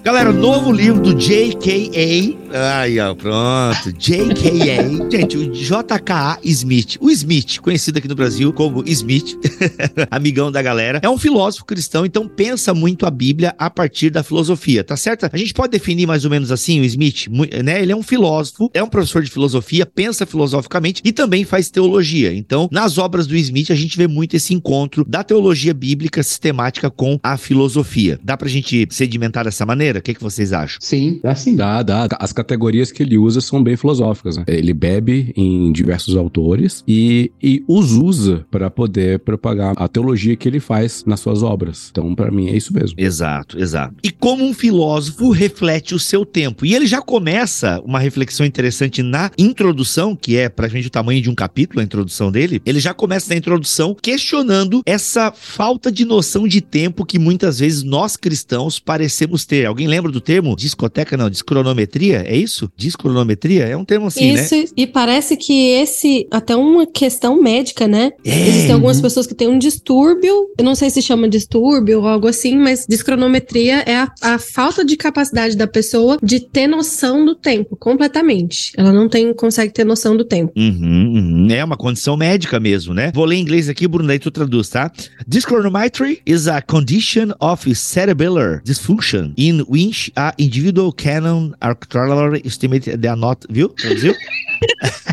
Galera, 0.05 0.31
novo 0.35 0.71
livro 0.71 1.01
do 1.01 1.15
J.K.A. 1.15 2.79
Aí, 2.83 3.01
ó, 3.01 3.15
pronto. 3.15 3.91
J.K.A. 3.91 4.85
Gente, 5.11 5.39
o 5.39 5.51
J.K.A. 5.51 6.39
Smith. 6.45 6.99
O 7.01 7.11
Smith, 7.11 7.59
conhecido 7.61 7.97
aqui 7.99 8.07
no 8.07 8.15
Brasil 8.15 8.53
como 8.53 8.85
Smith, 8.87 9.39
amigão 10.11 10.53
da 10.53 10.61
galera, 10.61 11.01
é 11.03 11.09
um 11.09 11.17
filósofo 11.17 11.65
cristão, 11.65 12.05
então 12.05 12.29
pensa 12.29 12.75
muito 12.75 13.07
a 13.07 13.11
Bíblia 13.11 13.55
a 13.59 13.71
partir 13.71 14.11
da 14.11 14.23
filosofia, 14.23 14.85
tá 14.85 14.95
certo? 14.95 15.27
A 15.33 15.37
gente 15.39 15.55
pode 15.55 15.73
definir 15.73 16.07
mais 16.07 16.27
ou 16.27 16.31
menos 16.31 16.53
assim 16.53 16.83
o 16.83 16.85
Smith, 16.85 17.29
né? 17.65 17.81
Ele 17.81 17.93
é 17.93 17.97
um 17.97 18.03
filósofo, 18.03 18.71
é 18.75 18.83
um 18.83 18.89
professor 18.91 19.23
de 19.23 19.31
filosofia, 19.31 19.87
pensa 19.87 20.27
filosoficamente 20.27 21.01
e 21.03 21.13
também 21.13 21.47
faz 21.47 21.71
teologia. 21.71 22.31
Então, 22.35 22.69
nas 22.71 22.99
obras 22.99 23.27
do 23.27 23.35
Smith, 23.35 23.71
a 23.71 23.75
gente 23.75 23.97
vê 23.97 24.07
muito 24.07 24.37
esse 24.37 24.53
encontro 24.53 25.03
da 25.09 25.25
teologia 25.25 25.73
bíblica 25.73 26.23
sistemática 26.23 26.91
com 26.91 27.19
a 27.23 27.39
filosofia. 27.39 28.21
Dá 28.23 28.37
pra 28.37 28.51
gente 28.51 28.87
sedimentar 28.91 29.45
dessa 29.45 29.65
maneira? 29.65 29.94
O 29.99 30.03
que, 30.03 30.15
que 30.15 30.23
vocês 30.23 30.53
acham? 30.53 30.79
Sim, 30.81 31.21
dá 31.23 31.35
sim. 31.35 31.57
Dá, 31.57 31.83
dá. 31.83 32.09
As 32.19 32.33
categorias 32.33 32.93
que 32.93 33.03
ele 33.03 33.19
usa 33.19 33.41
são 33.41 33.63
bem 33.63 33.77
filosóficas. 33.77 34.37
Né? 34.37 34.45
Ele 34.47 34.73
bebe 34.73 35.33
em 35.37 35.73
diversos 35.73 36.17
autores 36.17 36.83
e, 36.87 37.31
e 37.43 37.65
os 37.69 37.93
usa 37.93 38.47
para 38.51 38.71
poder 38.71 39.21
propagar 39.21 39.75
a 39.77 39.89
teologia 39.89 40.37
que 40.37 40.49
ele 40.49 40.61
faz 40.61 41.05
nas 41.07 41.21
suas 41.21 41.43
obras. 41.43 41.89
Então, 41.91 42.15
para 42.15 42.31
mim, 42.31 42.49
é 42.49 42.57
isso 42.57 42.73
mesmo. 42.73 42.95
Exato, 42.99 43.59
exato. 43.59 43.95
E 44.03 44.11
como 44.11 44.45
um 44.45 44.55
filósofo 44.55 45.31
reflete 45.31 45.95
o 45.95 45.99
seu 45.99 46.25
tempo. 46.25 46.65
E 46.65 46.75
ele 46.75 46.87
já 46.87 47.01
começa 47.01 47.81
uma 47.85 47.99
reflexão 47.99 48.45
interessante 48.45 49.03
na 49.03 49.31
introdução, 49.39 50.17
que 50.17 50.37
é 50.37 50.49
praticamente 50.49 50.89
o 50.89 50.91
tamanho 50.91 51.23
de 51.23 51.31
um 51.31 51.35
capítulo, 51.35 51.81
a 51.81 51.85
introdução 51.85 52.31
dele. 52.31 52.61
Ele 52.65 52.81
já 52.81 52.95
começa 52.95 53.29
na 53.29 53.37
introdução 53.37 53.95
questionando 54.01 54.83
essa 54.87 55.33
falta 55.33 55.91
de 55.91 56.05
noção 56.05 56.47
de 56.47 56.61
tempo 56.61 57.05
que 57.05 57.19
muitas 57.19 57.59
vezes 57.59 57.83
nós 57.83 58.17
cristãos 58.17 58.79
parecemos 58.79 59.45
ter. 59.45 59.67
Alguém 59.67 59.84
lembra 59.87 60.11
do 60.11 60.21
termo? 60.21 60.57
Discoteca, 60.57 61.17
não, 61.17 61.31
discronometria? 61.31 62.25
É 62.27 62.37
isso? 62.37 62.71
Discronometria? 62.77 63.65
É 63.65 63.77
um 63.77 63.85
termo 63.85 64.07
assim, 64.07 64.33
isso, 64.33 64.55
né? 64.55 64.63
Isso, 64.63 64.75
e 64.77 64.87
parece 64.87 65.37
que 65.37 65.71
esse, 65.71 66.27
até 66.31 66.55
uma 66.57 66.87
questão 66.87 67.41
médica, 67.41 67.87
né? 67.87 68.13
É. 68.25 68.49
Existem 68.49 68.73
algumas 68.73 69.01
pessoas 69.01 69.27
que 69.27 69.35
têm 69.35 69.49
um 69.49 69.59
distúrbio, 69.59 70.49
eu 70.59 70.65
não 70.65 70.75
sei 70.75 70.91
se 70.91 71.03
chama 71.03 71.29
distúrbio 71.29 72.01
ou 72.01 72.09
algo 72.09 72.27
assim, 72.27 72.57
mas 72.57 72.87
discronometria 72.89 73.83
é 73.87 73.97
a, 73.97 74.13
a 74.23 74.39
falta 74.39 74.85
de 74.85 74.97
capacidade 74.97 75.57
da 75.57 75.67
pessoa 75.67 76.19
de 76.23 76.41
ter 76.41 76.67
noção 76.67 77.25
do 77.25 77.35
tempo, 77.35 77.77
completamente. 77.77 78.73
Ela 78.77 78.93
não 78.93 79.09
tem, 79.09 79.33
consegue 79.35 79.73
ter 79.73 79.85
noção 79.85 80.17
do 80.17 80.25
tempo. 80.25 80.53
Uhum, 80.57 81.13
uhum. 81.15 81.49
É 81.51 81.65
uma 81.65 81.77
condição 81.77 82.17
médica 82.17 82.59
mesmo, 82.59 82.95
né? 82.95 83.13
Vou 83.15 83.25
ler 83.25 83.37
em 83.37 83.41
inglês 83.41 83.69
aqui, 83.69 83.87
Bruno, 83.87 84.09
daí 84.09 84.19
tu 84.19 84.31
traduz, 84.31 84.69
tá? 84.69 84.91
Dischronometry 85.27 86.21
is 86.27 86.49
a 86.49 86.61
condition 86.61 87.33
of 87.41 87.75
cerebellar 87.75 88.63
dysfunction 88.65 89.33
in 89.37 89.65
which 89.75 90.09
a 90.17 90.33
individual 90.39 90.93
canon 90.93 91.57
arbitrarily 91.61 92.41
estimated 92.47 93.03
they 93.03 93.09
are 93.09 93.17
not, 93.17 93.45
viu? 93.51 93.69
Traduziu? 93.75 94.15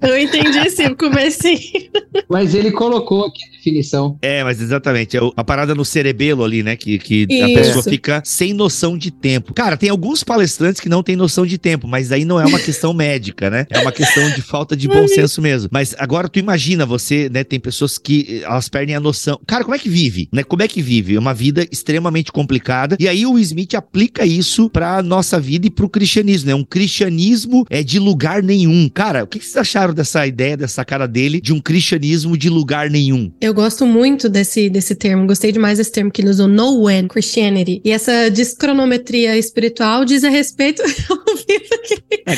Eu 0.00 0.18
entendi 0.18 0.70
sim, 0.70 0.94
comecei. 0.94 1.90
Mas 2.28 2.54
ele 2.54 2.70
colocou 2.70 3.26
aqui 3.26 3.44
a 3.44 3.56
definição. 3.56 4.16
É, 4.22 4.42
mas 4.42 4.60
exatamente. 4.60 5.16
É 5.16 5.20
a 5.36 5.44
parada 5.44 5.74
no 5.74 5.84
cerebelo 5.84 6.42
ali, 6.42 6.62
né? 6.62 6.74
Que, 6.74 6.98
que 6.98 7.42
a 7.42 7.46
pessoa 7.48 7.82
fica 7.82 8.22
sem 8.24 8.54
noção 8.54 8.96
de 8.96 9.10
tempo. 9.10 9.52
Cara, 9.52 9.76
tem 9.76 9.90
alguns 9.90 10.24
palestrantes 10.24 10.80
que 10.80 10.88
não 10.88 11.02
têm 11.02 11.16
noção 11.16 11.44
de 11.44 11.58
tempo, 11.58 11.86
mas 11.86 12.12
aí 12.12 12.24
não 12.24 12.40
é 12.40 12.46
uma 12.46 12.58
questão 12.58 12.94
médica, 12.94 13.50
né? 13.50 13.66
É 13.68 13.80
uma 13.80 13.92
questão 13.92 14.30
de 14.30 14.40
falta 14.40 14.76
de 14.76 14.88
bom 14.88 15.06
senso 15.06 15.42
mesmo. 15.42 15.68
Mas 15.70 15.94
agora 15.98 16.28
tu 16.28 16.38
imagina 16.38 16.86
você, 16.86 17.28
né? 17.28 17.44
Tem 17.44 17.60
pessoas 17.60 17.98
que 17.98 18.40
eh, 18.42 18.44
elas 18.44 18.68
perdem 18.68 18.94
a 18.94 19.00
noção. 19.00 19.38
Cara, 19.46 19.64
como 19.64 19.74
é 19.74 19.78
que 19.78 19.88
vive? 19.88 20.28
Né? 20.32 20.42
Como 20.42 20.62
é 20.62 20.68
que 20.68 20.80
vive? 20.80 21.16
É 21.16 21.18
uma 21.18 21.34
vida 21.34 21.66
extremamente 21.70 22.32
complicada. 22.32 22.96
E 22.98 23.06
aí 23.06 23.26
o 23.26 23.38
Smith 23.38 23.74
aplica 23.74 24.24
isso 24.24 24.70
pra 24.70 25.02
nossa 25.02 25.38
vida 25.38 25.66
e 25.66 25.70
pro 25.70 25.88
cristianismo, 25.88 26.48
né? 26.48 26.54
Um 26.54 26.64
cristianismo 26.64 27.66
é 27.68 27.82
de 27.82 27.98
lugar 27.98 28.42
nenhum. 28.42 28.88
Cara, 28.88 29.24
o 29.24 29.26
que 29.26 29.39
que 29.40 29.46
vocês 29.46 29.56
acharam 29.56 29.92
dessa 29.92 30.26
ideia, 30.26 30.56
dessa 30.56 30.84
cara 30.84 31.06
dele, 31.06 31.40
de 31.40 31.52
um 31.52 31.60
cristianismo 31.60 32.36
de 32.36 32.48
lugar 32.48 32.90
nenhum? 32.90 33.32
Eu 33.40 33.54
gosto 33.54 33.86
muito 33.86 34.28
desse, 34.28 34.70
desse 34.70 34.94
termo, 34.94 35.26
gostei 35.26 35.50
demais 35.50 35.78
desse 35.78 35.92
termo 35.92 36.10
que 36.10 36.22
ele 36.22 36.30
usou, 36.30 36.46
no 36.46 36.84
when 36.84 37.08
Christianity. 37.08 37.80
E 37.84 37.90
essa 37.90 38.30
descronometria 38.30 39.36
espiritual 39.36 40.04
diz 40.04 40.22
a 40.24 40.28
respeito. 40.28 40.82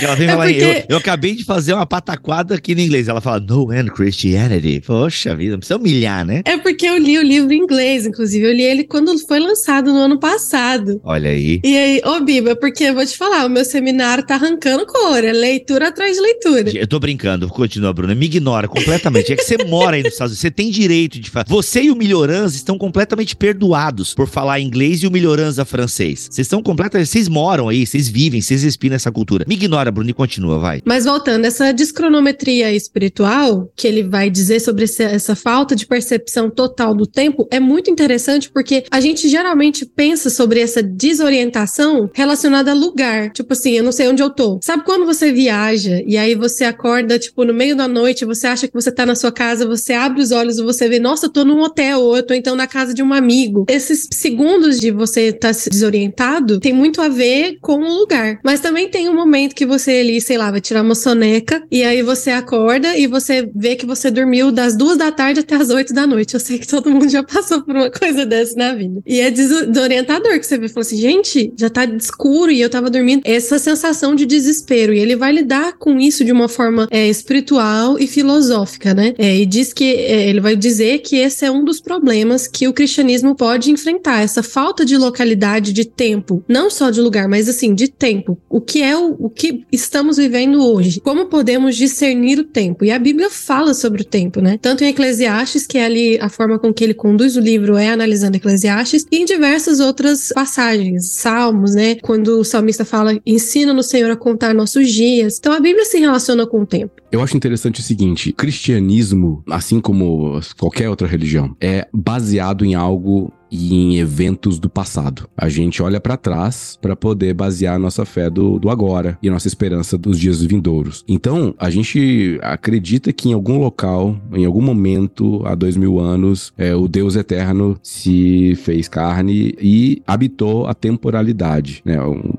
É 0.01 0.05
ela 0.05 0.17
vem 0.17 0.29
É 0.29 0.31
falar, 0.33 0.47
porque- 0.47 0.63
eu, 0.65 0.85
eu 0.89 0.97
acabei 0.99 1.35
de 1.35 1.45
fazer 1.45 1.73
uma 1.75 1.87
pataquada 1.87 2.55
aqui 2.55 2.75
no 2.75 2.81
inglês. 2.81 3.09
Ela 3.09 3.21
fala, 3.21 3.41
no 3.41 3.71
and 3.71 3.87
Christianity. 3.89 4.83
Poxa 4.87 5.35
vida, 5.35 5.53
não 5.53 5.59
precisa 5.59 5.79
humilhar, 5.79 6.25
né? 6.25 6.43
é 6.45 6.57
porque 6.59 6.87
eu 6.87 6.97
li 6.99 7.19
o 7.19 7.23
livro 7.23 7.53
em 7.53 7.59
inglês, 7.59 8.07
inclusive. 8.07 8.45
Eu 8.47 8.53
li 8.53 8.63
ele 8.63 8.85
quando 8.85 9.17
foi 9.27 9.39
lançado 9.41 9.93
no 9.93 9.99
ano 9.99 10.19
passado. 10.19 11.01
Olha 11.05 11.31
aí. 11.31 11.61
E 11.65 11.77
aí, 11.77 12.03
ô 12.05 12.21
Biba, 12.21 12.55
porque 12.57 12.85
eu 12.85 12.95
vou 12.95 13.05
te 13.05 13.17
falar, 13.17 13.45
o 13.47 13.51
meu 13.51 13.65
seminário 13.65 14.25
tá 14.25 14.35
arrancando 14.35 14.87
cor, 14.87 15.23
é 15.25 15.33
leitura 15.33 15.89
atrás 15.89 16.17
de 16.17 16.23
leitura. 16.23 16.71
Eu 16.77 16.87
tô 16.87 16.99
brincando, 17.01 17.49
continua, 17.49 17.93
Bruna. 17.93 18.15
Me 18.15 18.27
ignora 18.27 18.69
completamente. 18.69 19.33
É 19.33 19.37
que 19.37 19.43
você 19.45 19.57
mora 19.65 19.97
aí 19.97 20.03
nos 20.03 20.13
Estados 20.13 20.33
Unidos, 20.33 20.41
você 20.41 20.51
tem 20.51 20.71
direito 20.71 21.19
de 21.19 21.31
falar. 21.31 21.47
Você 21.49 21.83
e 21.83 21.91
o 21.91 21.97
Melhorança 21.97 22.57
estão 22.57 22.79
completamente 22.79 23.35
perdoados 23.37 24.15
por 24.15 24.29
falar 24.29 24.61
inglês 24.61 25.03
e 25.03 25.07
o 25.07 25.11
Melhorança 25.11 25.65
francês. 25.65 26.29
Vocês 26.31 26.47
estão 26.47 26.63
completamente. 26.63 27.09
Vocês 27.09 27.29
moram 27.29 27.69
aí, 27.69 27.87
vocês 27.87 28.09
vivem, 28.09 28.41
vocês 28.41 28.63
respiram 28.63 28.95
essa 28.97 29.11
cultura. 29.11 29.45
Me 29.49 29.55
ignora, 29.55 29.82
Bruno, 29.91 30.11
e 30.11 30.15
continua, 30.15 30.59
vai. 30.59 30.83
Mas 30.85 31.05
voltando, 31.05 31.45
essa 31.45 31.73
descronometria 31.73 32.73
espiritual, 32.73 33.71
que 33.77 33.87
ele 33.87 34.03
vai 34.03 34.31
dizer 34.31 34.61
sobre 34.61 34.85
essa 34.85 35.35
falta 35.35 35.75
de 35.75 35.87
percepção 35.87 36.51
total 36.51 36.95
do 36.95 37.07
tempo, 37.07 37.47
é 37.51 37.59
muito 37.59 37.91
interessante 37.91 38.51
porque 38.51 38.85
a 38.91 39.01
gente 39.01 39.29
geralmente 39.29 39.85
pensa 39.85 40.31
sobre 40.31 40.61
essa 40.61 40.83
desorientação 40.83 42.11
relacionada 42.13 42.71
a 42.71 42.75
lugar. 42.75 43.31
Tipo 43.31 43.53
assim, 43.53 43.73
eu 43.73 43.85
não 43.85 43.93
sei 43.93 44.09
onde 44.09 44.23
eu 44.23 44.31
tô. 44.31 44.59
Sabe 44.63 44.85
quando 44.85 45.07
você 45.07 45.33
viaja 45.33 46.03
e 46.07 46.17
aí 46.17 46.35
você 46.35 46.65
acorda, 46.65 47.19
tipo, 47.19 47.45
no 47.45 47.55
meio 47.55 47.77
da 47.77 47.89
noite, 47.89 48.25
você 48.25 48.47
acha 48.47 48.69
que 48.69 48.75
você 48.75 48.91
tá 48.91 49.07
na 49.07 49.15
sua 49.15 49.33
casa, 49.33 49.67
você 49.67 49.93
abre 49.93 50.21
os 50.21 50.31
olhos 50.31 50.59
e 50.59 50.63
você 50.63 50.89
vê, 50.89 50.99
nossa, 50.99 51.27
eu 51.27 51.31
tô 51.31 51.45
num 51.45 51.61
hotel, 51.61 52.01
ou 52.01 52.17
eu 52.17 52.23
tô 52.23 52.35
então 52.35 52.55
na 52.55 52.67
casa 52.67 52.95
de 52.95 53.03
um 53.03 53.13
amigo. 53.13 53.65
Esses 53.69 54.09
segundos 54.13 54.79
de 54.79 54.91
você 54.91 55.29
estar 55.29 55.53
se 55.53 55.71
desorientado 55.71 56.61
tem 56.61 56.73
muito 56.73 57.01
a 57.01 57.09
ver 57.09 57.59
com 57.61 57.81
o 57.81 57.99
lugar. 58.01 58.39
Mas 58.45 58.61
também 58.61 58.89
tem 58.89 59.09
um 59.09 59.15
momento 59.15 59.55
que 59.55 59.62
você 59.67 59.93
ali, 59.93 60.21
sei 60.21 60.37
lá, 60.39 60.51
vai 60.51 60.61
tirar 60.61 60.83
uma 60.83 60.95
soneca 60.95 61.63
e 61.71 61.83
aí 61.83 62.03
você 62.03 62.31
acorda 62.31 62.97
e 62.97 63.07
você 63.07 63.49
vê 63.55 63.77
que 63.77 63.87
você 63.87 64.11
dormiu 64.11 64.51
das 64.53 64.77
duas 64.77 64.97
da 64.97 65.11
tarde 65.13 65.41
até 65.41 65.55
as 65.57 65.71
oito 65.71 65.93
da 65.93 66.07
noite. 66.07 66.35
Eu 66.35 66.41
sei 66.41 66.59
que 66.59 66.67
todo 66.67 66.91
mundo 66.91 67.09
já 67.09 67.23
passou 67.25 67.63
por 67.63 67.75
uma 67.75 67.91
coisa 67.91 68.25
dessa 68.27 68.57
na 68.57 68.75
vida. 68.75 69.01
E 69.07 69.21
é 69.21 69.31
des- 69.31 69.67
desorientador 69.69 70.39
que 70.39 70.47
você 70.47 70.59
vê, 70.59 70.69
fala 70.69 70.83
assim, 70.83 70.97
gente, 70.97 71.53
já 71.59 71.69
tá 71.71 71.85
escuro 71.85 72.51
e 72.51 72.61
eu 72.61 72.71
tava 72.71 72.91
dormindo. 72.91 73.23
Essa 73.25 73.59
sensação 73.59 74.15
de 74.15 74.27
desespero. 74.27 74.93
E 74.93 74.99
ele 74.99 75.17
vai 75.17 75.33
lidar 75.33 75.75
com 75.79 75.99
isso 75.99 76.25
de 76.25 76.33
uma 76.33 76.49
forma 76.49 76.89
é, 76.91 77.09
espiritual 77.09 77.99
e 77.99 78.07
filosófica, 78.07 78.95
né? 78.95 79.15
É, 79.19 79.37
e 79.37 79.47
diz 79.47 79.73
que 79.73 79.85
é, 79.95 80.29
ele 80.29 80.41
vai 80.41 80.57
dizer 80.57 80.99
que 81.01 81.17
esse 81.17 81.45
é 81.45 81.51
um 81.51 81.65
dos 81.65 81.81
problemas 81.81 82.47
que 82.47 82.67
o 82.69 82.73
cristianismo 82.73 83.35
pode 83.35 83.71
enfrentar, 83.71 84.23
essa 84.23 84.43
falta 84.43 84.85
de 84.85 84.97
localidade, 84.97 85.73
de 85.73 85.85
tempo, 85.85 86.45
não 86.49 86.71
só 86.71 86.91
de 86.91 87.01
lugar, 87.01 87.29
mas 87.29 87.49
assim, 87.49 87.75
de 87.75 87.89
tempo. 87.89 88.39
O 88.49 88.61
que 88.61 88.83
é 88.83 88.97
o, 88.97 89.17
o 89.19 89.31
que 89.31 89.52
estamos 89.71 90.17
vivendo 90.17 90.65
hoje? 90.65 91.01
Como 91.01 91.27
podemos 91.27 91.77
discernir 91.77 92.39
o 92.39 92.45
tempo? 92.45 92.85
E 92.85 92.91
a 92.91 92.99
Bíblia 92.99 93.31
fala 93.31 93.75
sobre 93.75 94.03
o 94.03 94.05
tempo, 94.05 94.41
né? 94.41 94.59
Tanto 94.61 94.85
em 94.85 94.89
Eclesiastes, 94.89 95.67
que 95.67 95.79
é 95.79 95.85
ali 95.85 96.19
a 96.21 96.29
forma 96.29 96.59
com 96.59 96.73
que 96.73 96.85
ele 96.85 96.95
conduz 96.95 97.37
o 97.37 97.41
livro 97.41 97.77
é 97.77 97.91
analisando 97.91 98.37
Eclesiastes, 98.37 99.07
e 99.11 99.19
em 99.19 99.25
diversas 99.25 99.81
outras 99.81 100.31
passagens, 100.35 101.13
salmos, 101.13 101.75
né? 101.75 101.97
Quando 101.97 102.41
o 102.41 102.45
salmista 102.45 102.85
fala, 102.85 103.19
ensina 103.27 103.73
no 103.73 103.83
Senhor 103.83 104.11
a 104.11 104.17
contar 104.17 104.55
nossos 104.55 104.91
dias. 104.91 105.39
Então 105.39 105.53
a 105.53 105.61
Bíblia 105.61 105.85
se 105.85 105.99
relaciona 105.99 106.47
com 106.47 106.63
o 106.63 106.67
tempo. 106.67 106.93
Eu 107.11 107.23
acho 107.23 107.37
interessante 107.37 107.81
o 107.81 107.83
seguinte: 107.83 108.33
cristianismo, 108.33 109.43
assim 109.51 109.81
como 109.81 110.41
qualquer 110.59 110.89
outra 110.89 111.07
religião, 111.07 111.57
é 111.61 111.87
baseado 111.93 112.65
em 112.65 112.75
algo 112.75 113.33
e 113.53 113.75
em 113.75 113.99
eventos 113.99 114.59
do 114.59 114.71
passado. 114.71 115.29
A 115.37 115.49
gente 115.51 115.83
olha 115.83 116.01
pra 116.01 116.17
trás 116.17 116.79
pra 116.81 116.97
poder 116.97 117.35
basear 117.35 117.75
a 117.75 117.79
nossa 117.79 118.07
fé 118.07 118.31
do, 118.31 118.59
do 118.59 118.71
agora 118.71 119.19
e 119.23 119.29
a 119.29 119.33
nossa 119.33 119.47
esperança 119.47 119.99
dos 119.99 120.19
dias 120.19 120.43
vindouros. 120.43 121.05
Então, 121.07 121.55
a 121.59 121.69
gente 121.69 122.39
acredita 122.43 123.13
que 123.13 123.29
em 123.29 123.35
algum 123.35 123.59
local, 123.59 124.17
em 124.33 124.47
algum 124.47 124.63
momento, 124.63 125.43
há 125.45 125.55
dois 125.55 125.77
mil 125.77 126.01
anos, 126.01 126.53
é, 126.57 126.75
o 126.75 126.89
Deus 126.89 127.15
eterno 127.15 127.79
se 127.83 128.55
fez 128.57 128.89
carne 128.89 129.55
e 129.61 130.03
habitou 130.07 130.67
a 130.67 130.73
temporalidade, 130.73 131.83
né? 131.85 131.97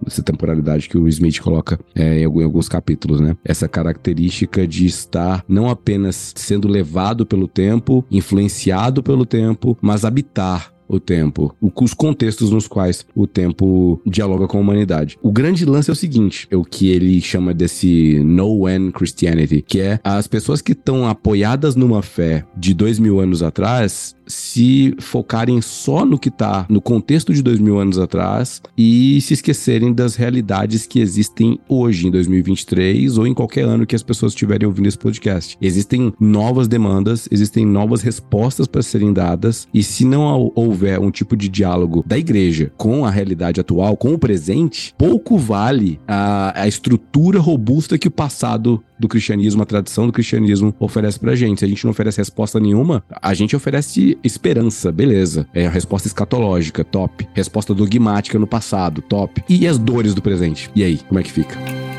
Essa 0.08 0.24
temporalidade 0.24 0.90
que 0.90 0.98
o 0.98 1.08
Smith 1.08 1.40
coloca 1.40 1.80
é, 1.94 2.22
em 2.22 2.26
alguns 2.26 2.68
capítulos, 2.68 3.20
né? 3.20 3.38
Essa 3.46 3.68
característica 3.68 4.68
de 4.68 4.86
estar 4.86 5.44
não 5.48 5.70
apenas 5.70 6.34
sendo 6.36 6.68
levado 6.68 7.26
pelo 7.26 7.48
tempo, 7.48 8.04
influenciado 8.10 9.04
pelo 9.04 9.26
tempo, 9.26 9.78
mas 9.82 10.06
habitar 10.06 10.74
o 10.88 11.00
tempo, 11.00 11.56
os 11.62 11.94
contextos 11.94 12.52
nos 12.52 12.68
quais 12.68 13.06
o 13.16 13.26
tempo 13.28 14.02
dialoga 14.06 14.48
com 14.48 14.58
a 14.58 14.62
humanidade. 14.62 15.18
O 15.22 15.32
grande 15.32 15.66
lance 15.66 15.90
é 15.90 15.94
o 15.94 15.96
seguinte, 15.96 16.48
é 16.52 16.56
o 16.58 16.64
que 16.64 16.90
ele 16.90 17.20
chama 17.22 17.54
desse 17.54 18.20
no 18.24 18.62
when 18.64 18.92
Christianity, 18.92 19.62
que 19.66 19.80
é 19.80 20.00
as 20.04 20.28
pessoas 20.28 20.62
que 20.62 20.72
estão 20.74 21.08
apoiadas 21.08 21.76
numa 21.76 22.02
fé 22.02 22.46
de 22.58 22.74
dois 22.74 23.00
mil 23.00 23.20
anos 23.20 23.42
atrás 23.44 24.16
se 24.26 24.96
focarem 25.00 25.62
só 25.62 26.06
no 26.06 26.18
que 26.18 26.32
tá 26.32 26.66
no 26.70 26.82
contexto 26.82 27.34
de 27.34 27.42
dois 27.42 27.60
mil 27.60 27.78
anos 27.78 28.00
atrás 28.00 28.62
e 28.78 29.20
se 29.20 29.34
esquecerem 29.34 29.92
das 29.94 30.16
realidades 30.16 30.88
que 30.88 31.02
existem 31.02 31.60
hoje, 31.68 32.08
em 32.08 32.12
2023 32.12 33.18
ou 33.18 33.28
em 33.28 33.34
qualquer 33.34 33.66
ano 33.66 33.86
que 33.86 33.96
as 33.96 34.04
pessoas 34.04 34.32
estiverem 34.32 34.66
ouvindo 34.68 34.88
esse 34.88 34.98
podcast. 34.98 35.58
Existem 35.62 36.14
novas 36.20 36.68
demandas, 36.70 37.28
existem 37.32 37.66
novas 37.66 38.02
respostas 38.02 38.66
para 38.68 38.82
serem 38.82 39.12
dadas 39.12 39.68
e 39.74 39.84
se 39.84 40.06
não 40.06 40.22
hou- 40.22 40.54
houver 40.84 41.00
um 41.00 41.10
tipo 41.10 41.36
de 41.36 41.48
diálogo 41.48 42.04
da 42.06 42.18
igreja 42.18 42.72
com 42.78 43.06
a 43.06 43.10
realidade 43.10 43.62
atual, 43.62 43.96
com 43.96 44.14
o 44.14 44.20
presente, 44.20 44.94
pouco 44.98 45.38
vale 45.38 46.00
a, 46.08 46.62
a 46.62 46.68
estrutura 46.68 47.40
robusta 47.40 47.98
que 47.98 48.08
o 48.08 48.12
passado 48.12 48.84
do 49.00 49.08
cristianismo, 49.08 49.64
a 49.64 49.66
tradição 49.66 50.06
do 50.06 50.14
cristianismo 50.14 50.74
oferece 50.80 51.20
pra 51.20 51.36
gente. 51.36 51.60
Se 51.60 51.66
a 51.66 51.68
gente 51.68 51.84
não 51.84 51.92
oferece 51.92 52.20
resposta 52.20 52.60
nenhuma, 52.60 53.04
a 53.22 53.34
gente 53.34 53.56
oferece 53.56 54.18
esperança, 54.24 54.92
beleza. 54.92 55.48
É 55.54 55.66
a 55.66 55.70
resposta 55.70 56.08
escatológica, 56.08 56.84
top. 56.84 57.28
Resposta 57.34 57.74
dogmática 57.74 58.38
no 58.38 58.48
passado, 58.48 59.02
top. 59.02 59.44
E 59.50 59.68
as 59.68 59.78
dores 59.78 60.14
do 60.14 60.22
presente? 60.22 60.70
E 60.76 60.84
aí, 60.84 60.98
como 60.98 61.20
é 61.20 61.24
que 61.24 61.32
fica? 61.32 61.93